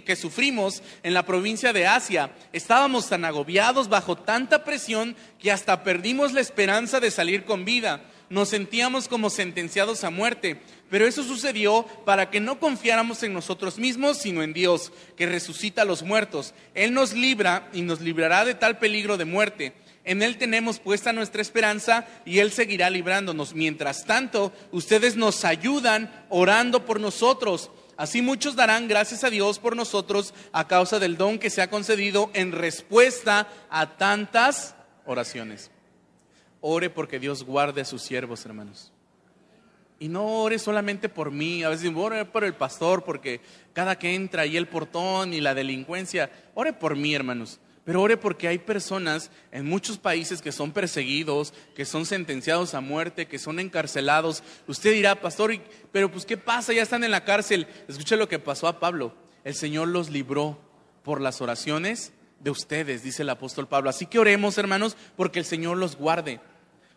que 0.04 0.16
sufrimos 0.16 0.82
en 1.02 1.14
la 1.14 1.24
provincia 1.24 1.72
de 1.72 1.87
Asia. 1.87 2.30
Estábamos 2.52 3.08
tan 3.08 3.24
agobiados 3.24 3.88
bajo 3.88 4.16
tanta 4.16 4.64
presión 4.64 5.16
que 5.38 5.52
hasta 5.52 5.82
perdimos 5.84 6.32
la 6.32 6.40
esperanza 6.40 7.00
de 7.00 7.11
salir 7.11 7.44
con 7.44 7.64
vida. 7.64 8.02
Nos 8.30 8.50
sentíamos 8.50 9.08
como 9.08 9.30
sentenciados 9.30 10.04
a 10.04 10.11
muerte. 10.11 10.61
Pero 10.90 11.07
eso 11.07 11.22
sucedió 11.22 11.87
para 12.05 12.31
que 12.31 12.40
no 12.40 12.59
confiáramos 12.59 13.22
en 13.22 13.35
nosotros 13.35 13.79
mismos, 13.79 14.18
sino 14.18 14.42
en 14.42 14.53
Dios, 14.53 14.92
que 15.16 15.27
resucita 15.27 15.83
a 15.83 15.85
los 15.85 16.03
muertos. 16.03 16.55
Él 16.74 16.94
nos 16.94 17.12
libra 17.12 17.68
y 17.72 17.83
nos 17.83 18.01
librará 18.01 18.44
de 18.44 18.55
tal 18.55 18.79
peligro 18.79 19.16
de 19.16 19.27
muerte. 19.27 19.74
En 20.05 20.22
Él 20.22 20.38
tenemos 20.38 20.79
puesta 20.79 21.12
nuestra 21.12 21.42
esperanza 21.42 22.07
y 22.24 22.38
Él 22.38 22.51
seguirá 22.51 22.88
librándonos. 22.88 23.55
Mientras 23.55 24.07
tanto, 24.07 24.53
ustedes 24.72 25.16
nos 25.16 25.44
ayudan 25.44 26.24
orando 26.31 26.87
por 26.87 26.98
nosotros. 26.98 27.70
Así 27.98 28.22
muchos 28.22 28.57
darán 28.57 28.88
gracias 28.88 29.24
a 29.24 29.31
Dios 29.31 29.59
por 29.59 29.77
nosotros 29.77 30.33
a 30.53 30.66
causa 30.66 30.98
del 30.98 31.18
don 31.18 31.38
que 31.38 31.51
se 31.51 31.61
ha 31.61 31.68
concedido 31.68 32.31
en 32.33 32.53
respuesta 32.53 33.48
a 33.68 33.98
tantas 33.98 34.74
oraciones. 35.05 35.70
Ore 36.62 36.88
porque 36.88 37.18
Dios 37.18 37.44
guarde 37.44 37.83
a 37.83 37.85
sus 37.85 38.01
siervos, 38.01 38.46
hermanos. 38.46 38.92
Y 40.00 40.08
no 40.08 40.24
ore 40.42 40.58
solamente 40.58 41.08
por 41.08 41.32
mí, 41.32 41.64
a 41.64 41.70
veces 41.70 41.92
ore 41.94 42.24
por 42.24 42.44
el 42.44 42.54
pastor, 42.54 43.04
porque 43.04 43.40
cada 43.72 43.98
que 43.98 44.14
entra 44.14 44.42
ahí 44.42 44.56
el 44.56 44.68
portón 44.68 45.34
y 45.34 45.40
la 45.40 45.54
delincuencia, 45.54 46.30
ore 46.54 46.72
por 46.72 46.94
mí, 46.94 47.14
hermanos. 47.14 47.61
Pero 47.88 48.02
ore 48.02 48.18
porque 48.18 48.46
hay 48.46 48.58
personas 48.58 49.30
en 49.50 49.64
muchos 49.64 49.96
países 49.96 50.42
que 50.42 50.52
son 50.52 50.72
perseguidos, 50.72 51.54
que 51.74 51.87
son 51.87 52.04
sentenciados 52.04 52.74
a 52.74 52.82
muerte, 52.82 53.26
que 53.26 53.38
son 53.38 53.58
encarcelados. 53.58 54.42
Usted 54.66 54.92
dirá, 54.92 55.14
pastor, 55.20 55.58
pero 55.90 56.11
pues 56.11 56.26
¿qué 56.26 56.37
pasa? 56.37 56.74
Ya 56.74 56.82
están 56.82 57.02
en 57.02 57.11
la 57.11 57.24
cárcel. 57.24 57.66
Escuche 57.88 58.16
lo 58.18 58.28
que 58.28 58.38
pasó 58.38 58.68
a 58.68 58.78
Pablo. 58.78 59.14
El 59.42 59.54
Señor 59.54 59.88
los 59.88 60.11
libró 60.11 60.61
por 61.02 61.22
las 61.22 61.40
oraciones 61.40 62.12
de 62.40 62.50
ustedes, 62.50 63.02
dice 63.02 63.22
el 63.22 63.30
apóstol 63.30 63.66
Pablo. 63.66 63.88
Así 63.88 64.04
que 64.04 64.18
oremos, 64.18 64.58
hermanos, 64.58 64.94
porque 65.16 65.38
el 65.38 65.46
Señor 65.46 65.78
los 65.78 65.96
guarde. 65.96 66.40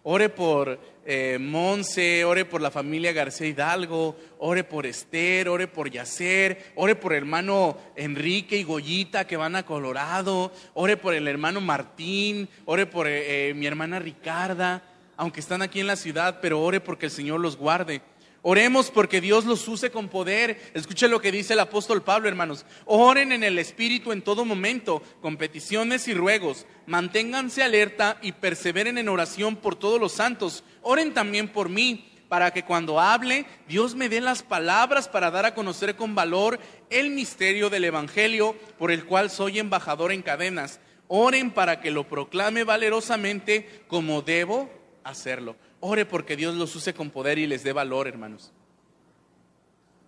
Ore 0.03 0.29
por 0.29 0.79
eh, 1.05 1.37
Monse, 1.39 2.25
ore 2.25 2.45
por 2.45 2.61
la 2.61 2.71
familia 2.71 3.11
García 3.11 3.47
Hidalgo, 3.47 4.15
ore 4.39 4.63
por 4.63 4.85
Esther, 4.85 5.47
ore 5.47 5.67
por 5.67 5.89
Yacer, 5.91 6.73
ore 6.75 6.95
por 6.95 7.13
hermano 7.13 7.77
Enrique 7.95 8.57
y 8.57 8.63
Goyita 8.63 9.25
que 9.25 9.37
van 9.37 9.55
a 9.55 9.65
Colorado, 9.65 10.51
ore 10.73 10.97
por 10.97 11.13
el 11.13 11.27
hermano 11.27 11.61
Martín, 11.61 12.49
ore 12.65 12.85
por 12.87 13.07
eh, 13.07 13.49
eh, 13.49 13.53
mi 13.53 13.67
hermana 13.67 13.99
Ricarda, 13.99 14.83
aunque 15.17 15.39
están 15.39 15.61
aquí 15.61 15.79
en 15.79 15.87
la 15.87 15.95
ciudad, 15.95 16.39
pero 16.41 16.61
ore 16.61 16.79
porque 16.79 17.05
el 17.05 17.11
Señor 17.11 17.39
los 17.39 17.57
guarde. 17.57 18.01
Oremos 18.43 18.89
porque 18.89 19.21
Dios 19.21 19.45
los 19.45 19.67
use 19.67 19.91
con 19.91 20.09
poder. 20.09 20.71
Escuche 20.73 21.07
lo 21.07 21.21
que 21.21 21.31
dice 21.31 21.53
el 21.53 21.59
apóstol 21.59 22.01
Pablo, 22.01 22.27
hermanos. 22.27 22.65
Oren 22.85 23.31
en 23.31 23.43
el 23.43 23.59
Espíritu 23.59 24.11
en 24.11 24.23
todo 24.23 24.45
momento, 24.45 25.03
con 25.21 25.37
peticiones 25.37 26.07
y 26.07 26.15
ruegos. 26.15 26.65
Manténganse 26.87 27.61
alerta 27.61 28.17
y 28.21 28.31
perseveren 28.31 28.97
en 28.97 29.09
oración 29.09 29.55
por 29.55 29.75
todos 29.75 29.99
los 29.99 30.13
santos. 30.13 30.63
Oren 30.81 31.13
también 31.13 31.49
por 31.49 31.69
mí, 31.69 32.11
para 32.29 32.51
que 32.51 32.63
cuando 32.63 32.99
hable, 32.99 33.45
Dios 33.67 33.93
me 33.93 34.09
dé 34.09 34.21
las 34.21 34.41
palabras 34.41 35.07
para 35.07 35.29
dar 35.29 35.45
a 35.45 35.53
conocer 35.53 35.95
con 35.95 36.15
valor 36.15 36.59
el 36.89 37.11
misterio 37.11 37.69
del 37.69 37.83
Evangelio, 37.83 38.55
por 38.79 38.89
el 38.89 39.05
cual 39.05 39.29
soy 39.29 39.59
embajador 39.59 40.11
en 40.11 40.23
cadenas. 40.23 40.79
Oren 41.09 41.51
para 41.51 41.79
que 41.79 41.91
lo 41.91 42.07
proclame 42.07 42.63
valerosamente 42.63 43.83
como 43.87 44.21
debo 44.21 44.71
hacerlo. 45.03 45.57
Ore 45.81 46.05
porque 46.05 46.37
Dios 46.37 46.55
los 46.55 46.75
use 46.75 46.93
con 46.93 47.09
poder 47.09 47.39
y 47.39 47.47
les 47.47 47.63
dé 47.63 47.73
valor, 47.73 48.07
hermanos. 48.07 48.51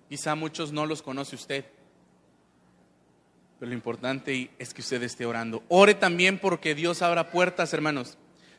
Quizá 0.07 0.35
muchos 0.35 0.71
no 0.71 0.85
los 0.85 1.01
conoce 1.01 1.35
usted, 1.35 1.65
pero 3.59 3.69
lo 3.69 3.75
importante 3.75 4.51
es 4.59 4.73
que 4.73 4.81
usted 4.81 5.01
esté 5.01 5.25
orando. 5.25 5.63
Ore 5.69 5.95
también 5.95 6.37
porque 6.37 6.75
Dios 6.75 7.01
abra 7.01 7.31
puertas, 7.31 7.73
hermanos. 7.73 8.17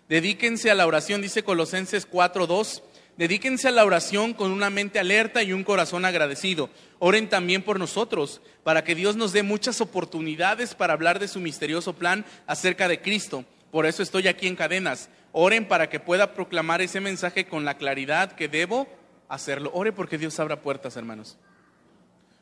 Dedíquense 0.08 0.70
a 0.70 0.74
la 0.74 0.86
oración, 0.86 1.22
dice 1.22 1.44
Colosenses 1.44 2.10
4:2. 2.10 2.82
Dedíquense 3.16 3.68
a 3.68 3.70
la 3.70 3.84
oración 3.84 4.34
con 4.34 4.50
una 4.50 4.70
mente 4.70 4.98
alerta 4.98 5.44
y 5.44 5.52
un 5.52 5.62
corazón 5.62 6.04
agradecido. 6.04 6.68
Oren 6.98 7.28
también 7.28 7.62
por 7.62 7.78
nosotros, 7.78 8.40
para 8.64 8.82
que 8.82 8.96
Dios 8.96 9.14
nos 9.14 9.32
dé 9.32 9.44
muchas 9.44 9.80
oportunidades 9.80 10.74
para 10.74 10.94
hablar 10.94 11.20
de 11.20 11.28
su 11.28 11.38
misterioso 11.38 11.92
plan 11.92 12.24
acerca 12.48 12.88
de 12.88 13.00
Cristo. 13.00 13.44
Por 13.70 13.86
eso 13.86 14.02
estoy 14.02 14.26
aquí 14.26 14.48
en 14.48 14.56
cadenas 14.56 15.10
Oren 15.36 15.66
para 15.66 15.90
que 15.90 15.98
pueda 15.98 16.32
proclamar 16.32 16.80
ese 16.80 17.00
mensaje 17.00 17.46
con 17.46 17.64
la 17.64 17.76
claridad 17.76 18.32
que 18.32 18.46
debo 18.46 18.86
hacerlo. 19.28 19.72
Ore 19.74 19.90
porque 19.90 20.16
Dios 20.16 20.38
abra 20.38 20.62
puertas, 20.62 20.96
hermanos. 20.96 21.38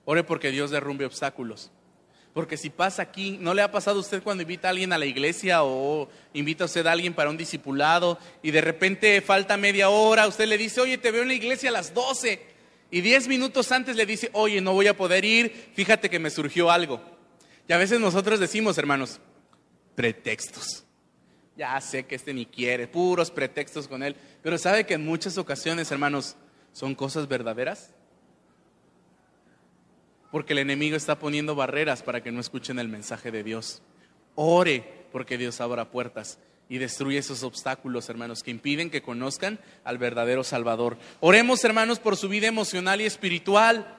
Ore 0.04 0.24
porque 0.24 0.50
Dios 0.50 0.70
derrumbe 0.70 1.06
obstáculos. 1.06 1.70
Porque 2.34 2.58
si 2.58 2.68
pasa 2.68 3.00
aquí, 3.00 3.38
¿no 3.40 3.54
le 3.54 3.62
ha 3.62 3.72
pasado 3.72 3.96
a 3.96 4.00
usted 4.00 4.22
cuando 4.22 4.42
invita 4.42 4.68
a 4.68 4.72
alguien 4.72 4.92
a 4.92 4.98
la 4.98 5.06
iglesia 5.06 5.64
o 5.64 6.10
invita 6.34 6.64
a 6.64 6.66
usted 6.66 6.86
a 6.86 6.92
alguien 6.92 7.14
para 7.14 7.30
un 7.30 7.38
discipulado 7.38 8.18
y 8.42 8.50
de 8.50 8.60
repente 8.60 9.22
falta 9.22 9.56
media 9.56 9.88
hora, 9.88 10.26
usted 10.26 10.46
le 10.46 10.58
dice, 10.58 10.82
oye, 10.82 10.98
te 10.98 11.10
veo 11.10 11.22
en 11.22 11.28
la 11.28 11.34
iglesia 11.34 11.70
a 11.70 11.72
las 11.72 11.94
12 11.94 12.42
y 12.90 13.00
diez 13.00 13.26
minutos 13.26 13.72
antes 13.72 13.96
le 13.96 14.04
dice, 14.04 14.28
oye, 14.34 14.60
no 14.60 14.74
voy 14.74 14.88
a 14.88 14.96
poder 14.98 15.24
ir, 15.24 15.70
fíjate 15.72 16.10
que 16.10 16.18
me 16.18 16.28
surgió 16.28 16.70
algo. 16.70 17.00
Y 17.66 17.72
a 17.72 17.78
veces 17.78 18.00
nosotros 18.00 18.38
decimos, 18.38 18.76
hermanos, 18.76 19.18
pretextos. 19.94 20.84
Ya 21.56 21.78
sé 21.80 22.04
que 22.06 22.14
este 22.14 22.32
ni 22.32 22.46
quiere, 22.46 22.88
puros 22.88 23.30
pretextos 23.30 23.86
con 23.88 24.02
él. 24.02 24.16
Pero 24.42 24.56
¿sabe 24.58 24.86
que 24.86 24.94
en 24.94 25.04
muchas 25.04 25.36
ocasiones, 25.38 25.90
hermanos, 25.90 26.36
son 26.72 26.94
cosas 26.94 27.28
verdaderas? 27.28 27.92
Porque 30.30 30.54
el 30.54 30.60
enemigo 30.60 30.96
está 30.96 31.18
poniendo 31.18 31.54
barreras 31.54 32.02
para 32.02 32.22
que 32.22 32.32
no 32.32 32.40
escuchen 32.40 32.78
el 32.78 32.88
mensaje 32.88 33.30
de 33.30 33.42
Dios. 33.42 33.82
Ore 34.34 35.06
porque 35.12 35.36
Dios 35.36 35.60
abra 35.60 35.90
puertas 35.90 36.38
y 36.70 36.78
destruye 36.78 37.18
esos 37.18 37.42
obstáculos, 37.42 38.08
hermanos, 38.08 38.42
que 38.42 38.50
impiden 38.50 38.88
que 38.88 39.02
conozcan 39.02 39.60
al 39.84 39.98
verdadero 39.98 40.42
Salvador. 40.42 40.96
Oremos, 41.20 41.62
hermanos, 41.64 41.98
por 41.98 42.16
su 42.16 42.30
vida 42.30 42.46
emocional 42.46 43.02
y 43.02 43.04
espiritual. 43.04 43.98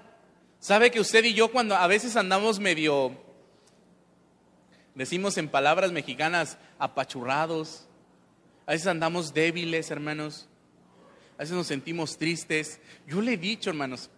¿Sabe 0.60 0.90
que 0.90 1.00
usted 1.00 1.24
y 1.24 1.36
yo 1.36 1.52
cuando 1.52 1.76
a 1.76 1.86
veces 1.86 2.16
andamos 2.16 2.60
medio 2.60 3.12
Decimos 4.96 5.38
en 5.38 5.48
palabras 5.48 5.92
mexicanas, 5.92 6.58
apachurrados. 6.78 7.88
A 8.66 8.74
veces 8.74 8.88
andamos 8.88 9.34
débiles, 9.34 9.90
hermanos. 9.90 10.48
A 11.38 11.42
veces 11.42 11.56
nos 11.56 11.68
sentimos 11.68 12.18
tristes. 12.18 12.80
Yo 13.08 13.22
le 13.22 13.34
he 13.34 13.38
dicho, 13.38 13.70
hermanos, 13.70 14.10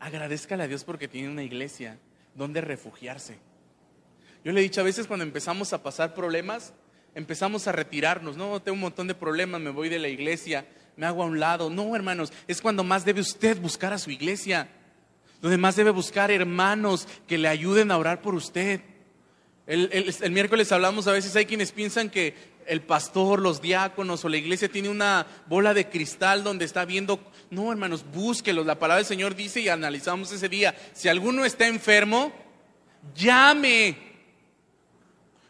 agradezcale 0.00 0.64
a 0.64 0.68
Dios 0.68 0.84
porque 0.84 1.08
tiene 1.08 1.30
una 1.30 1.44
iglesia 1.44 1.98
donde 2.34 2.60
refugiarse. 2.60 3.38
Yo 4.44 4.52
le 4.52 4.60
he 4.60 4.64
dicho, 4.64 4.80
a 4.80 4.84
veces 4.84 5.06
cuando 5.06 5.24
empezamos 5.24 5.72
a 5.72 5.82
pasar 5.82 6.12
problemas, 6.12 6.74
empezamos 7.14 7.66
a 7.68 7.72
retirarnos. 7.72 8.36
No, 8.36 8.60
tengo 8.60 8.74
un 8.74 8.80
montón 8.80 9.06
de 9.06 9.14
problemas, 9.14 9.60
me 9.60 9.70
voy 9.70 9.88
de 9.88 9.98
la 9.98 10.08
iglesia, 10.08 10.66
me 10.96 11.06
hago 11.06 11.22
a 11.22 11.26
un 11.26 11.40
lado. 11.40 11.70
No, 11.70 11.94
hermanos, 11.94 12.32
es 12.48 12.60
cuando 12.60 12.84
más 12.84 13.04
debe 13.04 13.20
usted 13.20 13.60
buscar 13.60 13.92
a 13.92 13.98
su 13.98 14.10
iglesia. 14.10 14.68
Donde 15.40 15.56
más 15.56 15.76
debe 15.76 15.90
buscar 15.90 16.30
hermanos 16.30 17.06
que 17.26 17.38
le 17.38 17.48
ayuden 17.48 17.90
a 17.90 17.98
orar 17.98 18.20
por 18.20 18.34
usted. 18.34 18.80
El, 19.66 20.30
miércoles 20.30 20.72
hablamos, 20.72 21.06
a 21.06 21.12
veces 21.12 21.34
hay 21.36 21.46
quienes 21.46 21.72
piensan 21.72 22.10
que 22.10 22.34
el 22.66 22.82
pastor, 22.82 23.40
los 23.40 23.62
diáconos 23.62 24.24
o 24.24 24.28
la 24.28 24.36
iglesia 24.36 24.68
tiene 24.68 24.90
una 24.90 25.26
bola 25.46 25.72
de 25.72 25.88
cristal 25.88 26.44
donde 26.44 26.64
está 26.64 26.84
viendo. 26.84 27.18
No, 27.50 27.72
hermanos, 27.72 28.04
búsquelos. 28.12 28.66
La 28.66 28.78
palabra 28.78 28.98
del 28.98 29.06
Señor 29.06 29.34
dice 29.34 29.60
y 29.60 29.68
analizamos 29.68 30.32
ese 30.32 30.48
día. 30.48 30.74
Si 30.92 31.08
alguno 31.08 31.44
está 31.44 31.66
enfermo, 31.66 32.32
llame. 33.14 33.96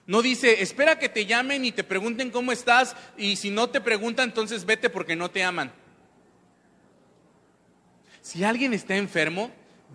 No 0.06 0.22
dice, 0.22 0.62
espera 0.62 0.98
que 0.98 1.08
te 1.08 1.26
llamen 1.26 1.64
y 1.64 1.72
te 1.72 1.82
pregunten 1.82 2.30
cómo 2.30 2.52
estás 2.52 2.94
y 3.16 3.36
si 3.36 3.50
no 3.50 3.70
te 3.70 3.80
preguntan, 3.80 4.28
entonces 4.28 4.64
vete 4.64 4.90
porque 4.90 5.16
no 5.16 5.30
te 5.30 5.42
aman. 5.42 5.72
Si 8.20 8.44
alguien 8.44 8.74
está 8.74 8.96
enfermo, 8.96 9.50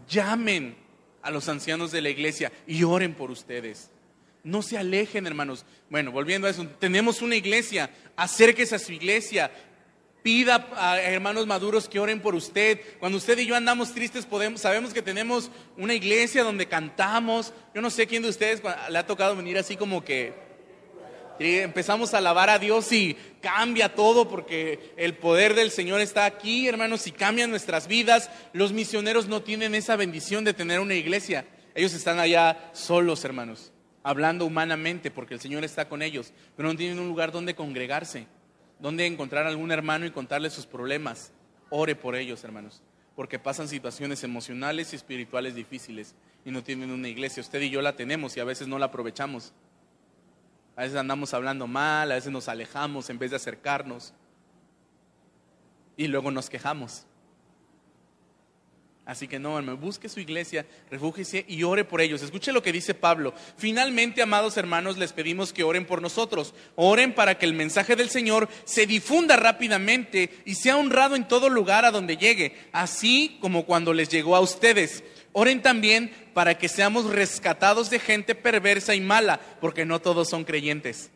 llamen 0.09 0.76
a 1.22 1.32
los 1.32 1.47
ancianos 1.47 1.91
de 1.91 2.01
la 2.01 2.09
iglesia 2.09 2.51
y 2.67 2.84
oren 2.84 3.13
por 3.13 3.32
ustedes. 3.32 3.91
No 4.44 4.62
se 4.62 4.78
alejen, 4.78 5.28
hermanos. 5.28 5.66
Bueno, 5.90 6.12
volviendo 6.12 6.48
a 6.48 6.50
eso, 6.50 6.66
tenemos 6.80 7.22
una 7.22 7.36
iglesia, 7.36 7.90
acérquese 8.16 8.76
a 8.76 8.80
su 8.80 8.94
iglesia, 8.94 9.52
pida 10.24 10.70
a 10.76 11.02
hermanos 11.02 11.46
maduros 11.46 11.90
que 11.90 12.00
oren 12.00 12.22
por 12.22 12.36
usted. 12.36 12.80
Cuando 13.00 13.18
usted 13.18 13.38
y 13.40 13.46
yo 13.46 13.56
andamos 13.56 13.94
tristes, 13.94 14.26
podemos, 14.26 14.62
sabemos 14.62 14.94
que 14.94 15.02
tenemos 15.02 15.52
una 15.78 15.94
iglesia 15.94 16.44
donde 16.44 16.68
cantamos. 16.68 17.54
Yo 17.76 17.82
no 17.82 17.90
sé 17.90 18.08
quién 18.08 18.24
de 18.24 18.30
ustedes 18.30 18.62
le 18.90 18.98
ha 18.98 19.06
tocado 19.06 19.36
venir 19.36 19.58
así 19.58 19.76
como 19.76 20.04
que 20.04 20.34
empezamos 21.40 22.14
a 22.14 22.18
alabar 22.18 22.50
a 22.50 22.60
Dios 22.60 22.92
y 22.92 23.16
cambia 23.42 23.96
todo 23.96 24.28
porque 24.28 24.94
el 24.98 25.16
poder 25.16 25.54
del 25.54 25.72
Señor 25.72 26.02
está 26.02 26.26
aquí, 26.26 26.68
hermanos, 26.68 27.08
y 27.08 27.12
cambian 27.12 27.50
nuestras 27.50 27.88
vidas. 27.88 28.30
Los 28.54 28.72
misioneros 28.72 29.28
no 29.28 29.42
tienen 29.42 29.76
esa 29.76 29.96
bendición 29.98 30.44
de 30.44 30.54
tener 30.54 30.80
una 30.80 30.96
iglesia. 30.96 31.46
Ellos 31.76 31.94
están 31.94 32.20
allá 32.20 32.72
solos, 32.74 33.26
hermanos 33.26 33.74
hablando 34.04 34.45
humanamente, 34.45 35.12
porque 35.12 35.34
el 35.34 35.39
Señor 35.39 35.64
está 35.64 35.89
con 35.89 36.02
ellos, 36.02 36.34
pero 36.56 36.70
no 36.70 36.76
tienen 36.76 37.00
un 37.00 37.08
lugar 37.08 37.32
donde 37.32 37.56
congregarse, 37.56 38.28
donde 38.80 39.06
encontrar 39.06 39.45
algún 39.45 39.72
hermano 39.72 40.06
y 40.06 40.12
contarle 40.12 40.50
sus 40.50 40.66
problemas. 40.66 41.32
Ore 41.70 41.95
por 41.95 42.16
ellos, 42.16 42.43
hermanos, 42.43 42.82
porque 43.16 43.39
pasan 43.39 43.68
situaciones 43.68 44.24
emocionales 44.24 44.93
y 44.93 44.95
espirituales 44.95 45.56
difíciles 45.56 46.16
y 46.45 46.52
no 46.52 46.64
tienen 46.64 46.91
una 46.91 47.08
iglesia. 47.08 47.41
Usted 47.41 47.62
y 47.62 47.70
yo 47.70 47.82
la 47.82 47.95
tenemos 47.95 48.36
y 48.38 48.39
a 48.39 48.45
veces 48.45 48.68
no 48.68 48.80
la 48.80 48.88
aprovechamos. 48.88 49.54
A 50.76 50.84
veces 50.84 50.97
andamos 50.97 51.34
hablando 51.34 51.68
mal, 51.68 52.12
a 52.12 52.16
veces 52.16 52.32
nos 52.32 52.47
alejamos 52.47 53.10
en 53.10 53.20
vez 53.20 53.32
de 53.32 53.36
acercarnos 53.36 54.14
y 55.97 56.08
luego 56.08 56.32
nos 56.32 56.50
quejamos. 56.50 57.06
Así 59.10 59.28
que 59.28 59.39
no, 59.39 59.57
hermano, 59.57 59.76
busque 59.76 60.07
su 60.07 60.20
iglesia, 60.20 60.68
refúgiese 60.91 61.43
y 61.47 61.64
ore 61.64 61.84
por 61.84 61.99
ellos. 61.99 62.22
Escuche 62.22 62.51
lo 62.51 62.62
que 62.62 62.72
dice 62.72 62.93
Pablo. 62.93 63.34
Finalmente, 63.57 64.22
amados 64.22 64.55
hermanos, 64.55 64.99
les 64.99 65.14
pedimos 65.14 65.51
que 65.51 65.64
oren 65.64 65.88
por 65.88 65.99
nosotros. 65.99 66.53
Oren 66.76 67.16
para 67.16 67.36
que 67.36 67.47
el 67.47 67.55
mensaje 67.55 67.95
del 67.95 68.12
Señor 68.12 68.47
se 68.66 68.86
difunda 68.86 69.36
rápidamente 69.36 70.30
y 70.45 70.53
sea 70.53 70.78
honrado 70.78 71.16
en 71.16 71.28
todo 71.28 71.49
lugar 71.49 71.86
a 71.86 71.91
donde 71.91 72.18
llegue, 72.18 72.55
así 72.72 73.39
como 73.41 73.66
cuando 73.66 73.93
les 73.93 74.10
llegó 74.10 74.36
a 74.36 74.41
ustedes. 74.41 75.03
Oren 75.32 75.64
también 75.64 76.14
para 76.36 76.60
que 76.60 76.70
seamos 76.70 77.05
rescatados 77.05 77.89
de 77.89 77.97
gente 77.97 78.36
perversa 78.36 78.93
y 78.93 79.01
mala, 79.01 79.39
porque 79.60 79.86
no 79.86 79.99
todos 79.99 80.30
son 80.30 80.43
creyentes. 80.43 81.10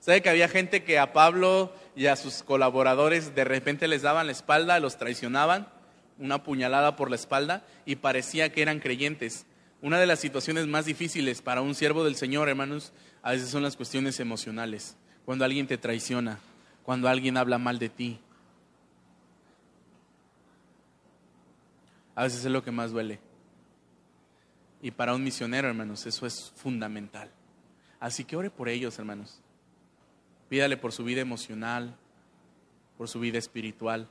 ¿Sabe 0.00 0.22
que 0.22 0.30
había 0.30 0.48
gente 0.48 0.82
que 0.82 0.98
a 0.98 1.12
Pablo 1.12 1.72
y 1.94 2.06
a 2.06 2.16
sus 2.16 2.42
colaboradores 2.42 3.36
de 3.36 3.44
repente 3.44 3.86
les 3.86 4.02
daban 4.02 4.26
la 4.26 4.32
espalda, 4.32 4.80
los 4.80 4.98
traicionaban? 4.98 5.68
Una 6.20 6.42
puñalada 6.44 6.94
por 6.94 7.10
la 7.10 7.16
espalda 7.16 7.66
y 7.86 7.96
parecía 7.96 8.52
que 8.52 8.62
eran 8.62 8.78
creyentes. 8.78 9.46
Una 9.82 9.98
de 9.98 10.06
las 10.06 10.20
situaciones 10.20 10.66
más 10.66 10.84
difíciles 10.84 11.42
para 11.42 11.62
un 11.62 11.74
siervo 11.74 12.04
del 12.04 12.14
Señor, 12.14 12.48
hermanos, 12.48 12.92
a 13.22 13.32
veces 13.32 13.48
son 13.48 13.62
las 13.62 13.76
cuestiones 13.76 14.20
emocionales. 14.20 14.96
Cuando 15.24 15.44
alguien 15.44 15.66
te 15.66 15.78
traiciona, 15.78 16.38
cuando 16.84 17.08
alguien 17.08 17.36
habla 17.36 17.58
mal 17.58 17.78
de 17.78 17.88
ti. 17.88 18.20
A 22.14 22.24
veces 22.24 22.44
es 22.44 22.50
lo 22.52 22.62
que 22.62 22.70
más 22.70 22.92
duele. 22.92 23.18
Y 24.82 24.90
para 24.90 25.14
un 25.14 25.24
misionero, 25.24 25.68
hermanos, 25.68 26.06
eso 26.06 26.26
es 26.26 26.52
fundamental. 26.56 27.30
Así 27.98 28.24
que 28.24 28.36
ore 28.36 28.50
por 28.50 28.68
ellos, 28.68 28.98
hermanos. 28.98 29.40
Pídale 30.48 30.76
por 30.76 30.92
su 30.92 31.04
vida 31.04 31.20
emocional, 31.20 31.96
por 32.98 33.08
su 33.08 33.20
vida 33.20 33.38
espiritual. 33.38 34.08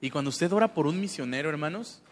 Y 0.00 0.10
cuando 0.10 0.28
usted 0.30 0.52
ora 0.52 0.74
por 0.74 0.86
un 0.86 1.00
misionero, 1.00 1.48
hermanos, 1.48 2.02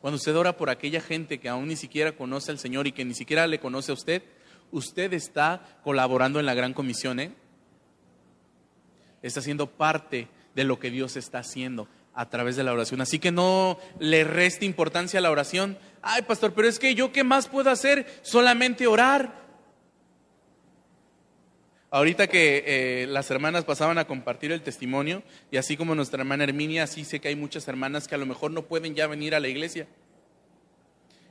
cuando 0.00 0.16
usted 0.16 0.36
ora 0.36 0.56
por 0.56 0.70
aquella 0.70 1.00
gente 1.00 1.38
que 1.38 1.48
aún 1.48 1.68
ni 1.68 1.76
siquiera 1.76 2.12
conoce 2.12 2.50
al 2.50 2.58
Señor 2.58 2.86
y 2.86 2.92
que 2.92 3.04
ni 3.04 3.14
siquiera 3.14 3.46
le 3.46 3.60
conoce 3.60 3.90
a 3.90 3.94
usted, 3.94 4.22
usted 4.70 5.12
está 5.12 5.80
colaborando 5.82 6.40
en 6.40 6.46
la 6.46 6.54
gran 6.54 6.72
comisión, 6.72 7.20
¿eh? 7.20 7.32
Está 9.22 9.40
siendo 9.40 9.66
parte 9.66 10.28
de 10.54 10.64
lo 10.64 10.78
que 10.78 10.90
Dios 10.90 11.16
está 11.16 11.38
haciendo 11.38 11.88
a 12.14 12.28
través 12.30 12.56
de 12.56 12.64
la 12.64 12.72
oración. 12.72 13.00
Así 13.00 13.18
que 13.18 13.30
no 13.30 13.78
le 13.98 14.24
reste 14.24 14.64
importancia 14.64 15.18
a 15.18 15.22
la 15.22 15.30
oración. 15.30 15.78
Ay, 16.02 16.22
pastor, 16.22 16.54
pero 16.54 16.66
es 16.68 16.78
que 16.78 16.94
yo 16.94 17.12
qué 17.12 17.24
más 17.24 17.48
puedo 17.48 17.70
hacer? 17.70 18.06
Solamente 18.22 18.86
orar. 18.86 19.45
Ahorita 21.96 22.26
que 22.26 22.62
eh, 22.66 23.06
las 23.06 23.30
hermanas 23.30 23.64
pasaban 23.64 23.96
a 23.96 24.06
compartir 24.06 24.52
el 24.52 24.60
testimonio, 24.60 25.22
y 25.50 25.56
así 25.56 25.78
como 25.78 25.94
nuestra 25.94 26.20
hermana 26.20 26.44
Herminia, 26.44 26.82
así 26.82 27.06
sé 27.06 27.20
que 27.20 27.28
hay 27.28 27.36
muchas 27.36 27.66
hermanas 27.68 28.06
que 28.06 28.14
a 28.14 28.18
lo 28.18 28.26
mejor 28.26 28.50
no 28.50 28.66
pueden 28.66 28.94
ya 28.94 29.06
venir 29.06 29.34
a 29.34 29.40
la 29.40 29.48
iglesia. 29.48 29.86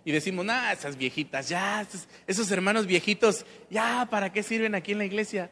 Y 0.03 0.11
decimos, 0.11 0.43
nah, 0.43 0.72
esas 0.72 0.97
viejitas, 0.97 1.49
ya, 1.49 1.88
esos, 2.26 2.49
hermanos 2.49 2.88
viejitos, 2.88 3.45
ya, 3.70 4.07
¿para 4.09 4.34
qué 4.34 4.41
sirven 4.41 4.74
aquí 4.74 4.93
en 4.93 4.97
la 4.97 5.05
iglesia? 5.05 5.51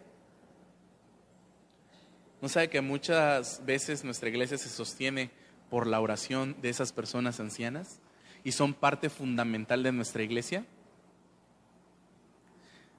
¿No 2.41 2.49
sabe 2.49 2.71
que 2.71 2.81
muchas 2.81 3.63
veces 3.63 4.03
nuestra 4.03 4.29
iglesia 4.29 4.57
se 4.57 4.69
sostiene 4.69 5.29
por 5.69 5.85
la 5.85 6.01
oración 6.01 6.55
de 6.59 6.69
esas 6.69 6.91
personas 6.91 7.39
ancianas 7.39 7.99
y 8.43 8.51
son 8.51 8.73
parte 8.73 9.11
fundamental 9.11 9.83
de 9.83 9.91
nuestra 9.91 10.23
iglesia? 10.23 10.65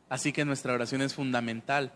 Así 0.09 0.33
que 0.33 0.45
nuestra 0.45 0.75
oración 0.75 1.03
es 1.03 1.13
fundamental 1.13 1.93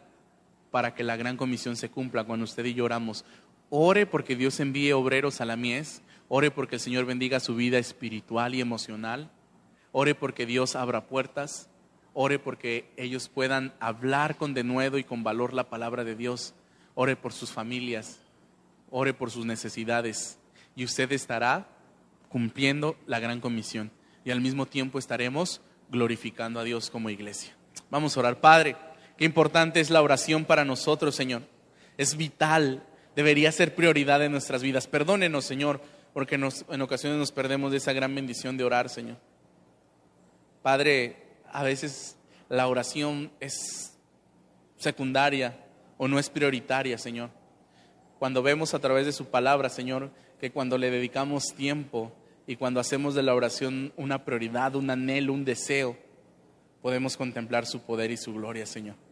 para 0.70 0.94
que 0.94 1.04
la 1.04 1.16
gran 1.16 1.36
comisión 1.36 1.76
se 1.76 1.90
cumpla 1.90 2.24
cuando 2.24 2.44
usted 2.44 2.64
y 2.64 2.74
yo 2.74 2.84
oramos. 2.84 3.24
Ore 3.70 4.06
porque 4.06 4.36
Dios 4.36 4.60
envíe 4.60 4.92
obreros 4.92 5.40
a 5.40 5.44
la 5.44 5.56
mies, 5.56 6.02
ore 6.28 6.50
porque 6.50 6.76
el 6.76 6.80
Señor 6.80 7.04
bendiga 7.04 7.40
su 7.40 7.54
vida 7.54 7.78
espiritual 7.78 8.54
y 8.54 8.60
emocional, 8.60 9.30
ore 9.92 10.14
porque 10.14 10.46
Dios 10.46 10.76
abra 10.76 11.06
puertas, 11.06 11.68
ore 12.14 12.38
porque 12.38 12.90
ellos 12.96 13.28
puedan 13.28 13.74
hablar 13.80 14.36
con 14.36 14.54
denuedo 14.54 14.98
y 14.98 15.04
con 15.04 15.22
valor 15.22 15.52
la 15.52 15.68
palabra 15.68 16.04
de 16.04 16.16
Dios, 16.16 16.54
ore 16.94 17.16
por 17.16 17.32
sus 17.32 17.52
familias, 17.52 18.20
ore 18.90 19.14
por 19.14 19.30
sus 19.30 19.44
necesidades 19.44 20.38
y 20.74 20.84
usted 20.84 21.12
estará 21.12 21.68
cumpliendo 22.28 22.96
la 23.06 23.20
gran 23.20 23.40
comisión. 23.40 23.90
y 24.24 24.30
al 24.30 24.40
mismo 24.42 24.66
tiempo 24.66 24.98
estaremos 24.98 25.62
glorificando 25.90 26.60
a 26.60 26.64
Dios 26.64 26.90
como 26.90 27.08
iglesia. 27.08 27.56
Vamos 27.90 28.16
a 28.16 28.20
orar. 28.20 28.40
Padre, 28.40 28.76
qué 29.18 29.26
importante 29.26 29.80
es 29.80 29.90
la 29.90 30.00
oración 30.00 30.46
para 30.46 30.64
nosotros, 30.64 31.14
Señor. 31.14 31.42
Es 31.98 32.16
vital, 32.16 32.82
debería 33.14 33.52
ser 33.52 33.74
prioridad 33.74 34.24
en 34.24 34.32
nuestras 34.32 34.62
vidas. 34.62 34.86
Perdónenos, 34.86 35.44
Señor, 35.44 35.82
porque 36.14 36.36
en 36.36 36.82
ocasiones 36.82 37.18
nos 37.18 37.32
perdemos 37.32 37.72
de 37.72 37.76
esa 37.76 37.92
gran 37.92 38.14
bendición 38.14 38.56
de 38.56 38.64
orar, 38.64 38.88
Señor. 38.88 39.18
Padre, 40.62 41.16
a 41.50 41.62
veces 41.62 42.16
la 42.48 42.66
oración 42.68 43.30
es 43.40 43.96
secundaria 44.76 45.58
o 45.96 46.08
no 46.08 46.18
es 46.18 46.30
prioritaria, 46.30 46.96
Señor. 46.96 47.30
Cuando 48.18 48.42
vemos 48.42 48.74
a 48.74 48.78
través 48.78 49.06
de 49.06 49.12
su 49.12 49.26
palabra, 49.26 49.68
Señor, 49.68 50.10
que 50.40 50.50
cuando 50.50 50.78
le 50.78 50.90
dedicamos 50.90 51.54
tiempo 51.54 52.12
y 52.46 52.56
cuando 52.56 52.80
hacemos 52.80 53.14
de 53.14 53.22
la 53.22 53.34
oración 53.34 53.92
una 53.96 54.24
prioridad, 54.24 54.76
un 54.76 54.90
anhelo, 54.90 55.32
un 55.32 55.44
deseo, 55.44 55.96
podemos 56.80 57.16
contemplar 57.16 57.66
su 57.66 57.82
poder 57.82 58.10
y 58.10 58.16
su 58.16 58.32
gloria, 58.32 58.64
Señor. 58.66 59.07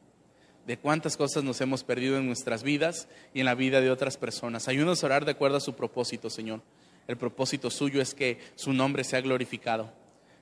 De 0.67 0.77
cuántas 0.77 1.17
cosas 1.17 1.45
nos 1.45 1.61
hemos 1.61 1.85
perdido 1.85 2.19
en 2.19 2.27
nuestras 2.27 2.65
vidas 2.65 3.09
y 3.33 3.41
en 3.41 3.47
la 3.47 3.55
vida 3.55 3.81
de 3.81 3.91
otras 3.91 4.17
personas. 4.17 4.67
Ayúdanos 4.67 5.03
a 5.03 5.07
orar 5.07 5.25
de 5.25 5.31
acuerdo 5.31 5.59
a 5.59 5.61
su 5.61 5.75
propósito, 5.75 6.29
Señor. 6.29 6.61
El 7.07 7.17
propósito 7.17 7.71
suyo 7.71 8.01
es 8.01 8.15
que 8.15 8.39
su 8.57 8.73
nombre 8.73 9.05
sea 9.05 9.21
glorificado. 9.21 9.93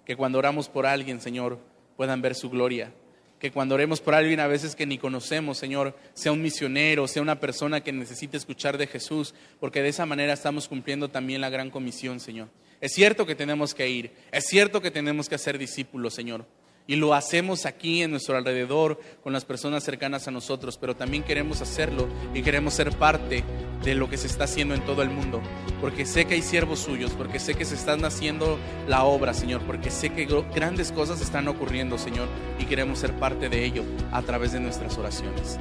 Que 0.06 0.16
cuando 0.16 0.38
oramos 0.38 0.70
por 0.70 0.86
alguien, 0.86 1.20
Señor, 1.20 1.58
puedan 1.96 2.22
ver 2.22 2.34
su 2.34 2.48
gloria. 2.48 2.92
Que 3.38 3.52
cuando 3.52 3.74
oremos 3.74 4.00
por 4.00 4.14
alguien 4.14 4.40
a 4.40 4.46
veces 4.46 4.74
que 4.74 4.86
ni 4.86 4.96
conocemos, 4.96 5.58
Señor, 5.58 5.94
sea 6.14 6.32
un 6.32 6.40
misionero, 6.40 7.06
sea 7.06 7.20
una 7.20 7.38
persona 7.38 7.82
que 7.82 7.92
necesite 7.92 8.38
escuchar 8.38 8.78
de 8.78 8.86
Jesús, 8.86 9.34
porque 9.60 9.82
de 9.82 9.90
esa 9.90 10.06
manera 10.06 10.32
estamos 10.32 10.68
cumpliendo 10.68 11.10
también 11.10 11.42
la 11.42 11.50
gran 11.50 11.70
comisión, 11.70 12.20
Señor. 12.20 12.48
Es 12.80 12.92
cierto 12.92 13.26
que 13.26 13.34
tenemos 13.34 13.74
que 13.74 13.88
ir, 13.90 14.12
es 14.32 14.46
cierto 14.46 14.80
que 14.80 14.90
tenemos 14.90 15.28
que 15.28 15.34
hacer 15.34 15.58
discípulos, 15.58 16.14
Señor, 16.14 16.46
y 16.86 16.96
lo 16.96 17.14
hacemos 17.14 17.66
aquí 17.66 18.02
en 18.02 18.10
nuestro 18.10 18.36
alrededor 18.36 19.00
con 19.22 19.32
las 19.32 19.44
personas 19.44 19.84
cercanas 19.84 20.28
a 20.28 20.30
nosotros, 20.30 20.76
pero 20.78 20.94
también 20.94 21.22
queremos 21.22 21.60
hacerlo 21.60 22.08
y 22.34 22.42
queremos 22.42 22.74
ser 22.74 22.90
parte 22.92 23.42
de 23.82 23.94
lo 23.94 24.08
que 24.08 24.16
se 24.16 24.26
está 24.26 24.44
haciendo 24.44 24.74
en 24.74 24.84
todo 24.84 25.02
el 25.02 25.10
mundo, 25.10 25.40
porque 25.80 26.06
sé 26.06 26.24
que 26.24 26.34
hay 26.34 26.42
siervos 26.42 26.80
suyos, 26.80 27.12
porque 27.12 27.38
sé 27.38 27.54
que 27.54 27.64
se 27.64 27.74
están 27.74 28.04
haciendo 28.04 28.58
la 28.88 29.04
obra, 29.04 29.34
Señor, 29.34 29.62
porque 29.62 29.90
sé 29.90 30.10
que 30.10 30.26
grandes 30.54 30.92
cosas 30.92 31.20
están 31.20 31.48
ocurriendo, 31.48 31.98
Señor, 31.98 32.28
y 32.58 32.64
queremos 32.64 32.98
ser 32.98 33.12
parte 33.14 33.48
de 33.48 33.64
ello 33.64 33.84
a 34.12 34.22
través 34.22 34.52
de 34.52 34.60
nuestras 34.60 34.96
oraciones. 34.96 35.58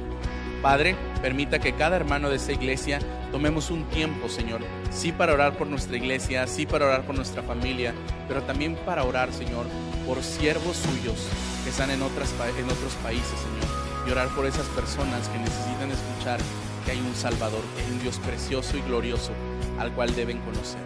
Padre, 0.62 0.96
permita 1.20 1.58
que 1.58 1.74
cada 1.74 1.96
hermano 1.96 2.30
de 2.30 2.36
esta 2.36 2.52
iglesia 2.52 2.98
tomemos 3.30 3.70
un 3.70 3.84
tiempo, 3.90 4.30
Señor, 4.30 4.62
sí 4.90 5.12
para 5.12 5.34
orar 5.34 5.58
por 5.58 5.66
nuestra 5.66 5.98
iglesia, 5.98 6.46
sí 6.46 6.64
para 6.64 6.86
orar 6.86 7.04
por 7.04 7.14
nuestra 7.14 7.42
familia, 7.42 7.92
pero 8.26 8.42
también 8.44 8.74
para 8.86 9.04
orar, 9.04 9.30
Señor, 9.30 9.66
por 10.06 10.22
siervos 10.22 10.76
suyos 10.76 11.26
que 11.64 11.70
están 11.70 11.90
en, 11.90 12.02
otras, 12.02 12.32
en 12.58 12.64
otros 12.64 12.92
países, 13.02 13.38
Señor, 13.38 14.06
y 14.06 14.10
orar 14.10 14.28
por 14.34 14.46
esas 14.46 14.66
personas 14.68 15.28
que 15.28 15.38
necesitan 15.38 15.90
escuchar 15.90 16.40
que 16.84 16.92
hay 16.92 17.00
un 17.00 17.14
Salvador, 17.14 17.62
que 17.74 17.82
hay 17.82 17.92
un 17.92 18.00
Dios 18.00 18.18
precioso 18.18 18.76
y 18.76 18.82
glorioso 18.82 19.32
al 19.78 19.92
cual 19.92 20.14
deben 20.14 20.38
conocer. 20.40 20.80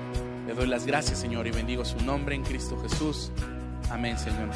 Le 0.47 0.55
doy 0.55 0.67
las 0.67 0.87
gracias, 0.87 1.19
Señor, 1.19 1.47
y 1.47 1.51
bendigo 1.51 1.85
su 1.85 2.01
nombre 2.05 2.35
en 2.35 2.43
Cristo 2.43 2.79
Jesús. 2.81 3.31
Amén, 3.91 4.19
Señor. 4.19 4.49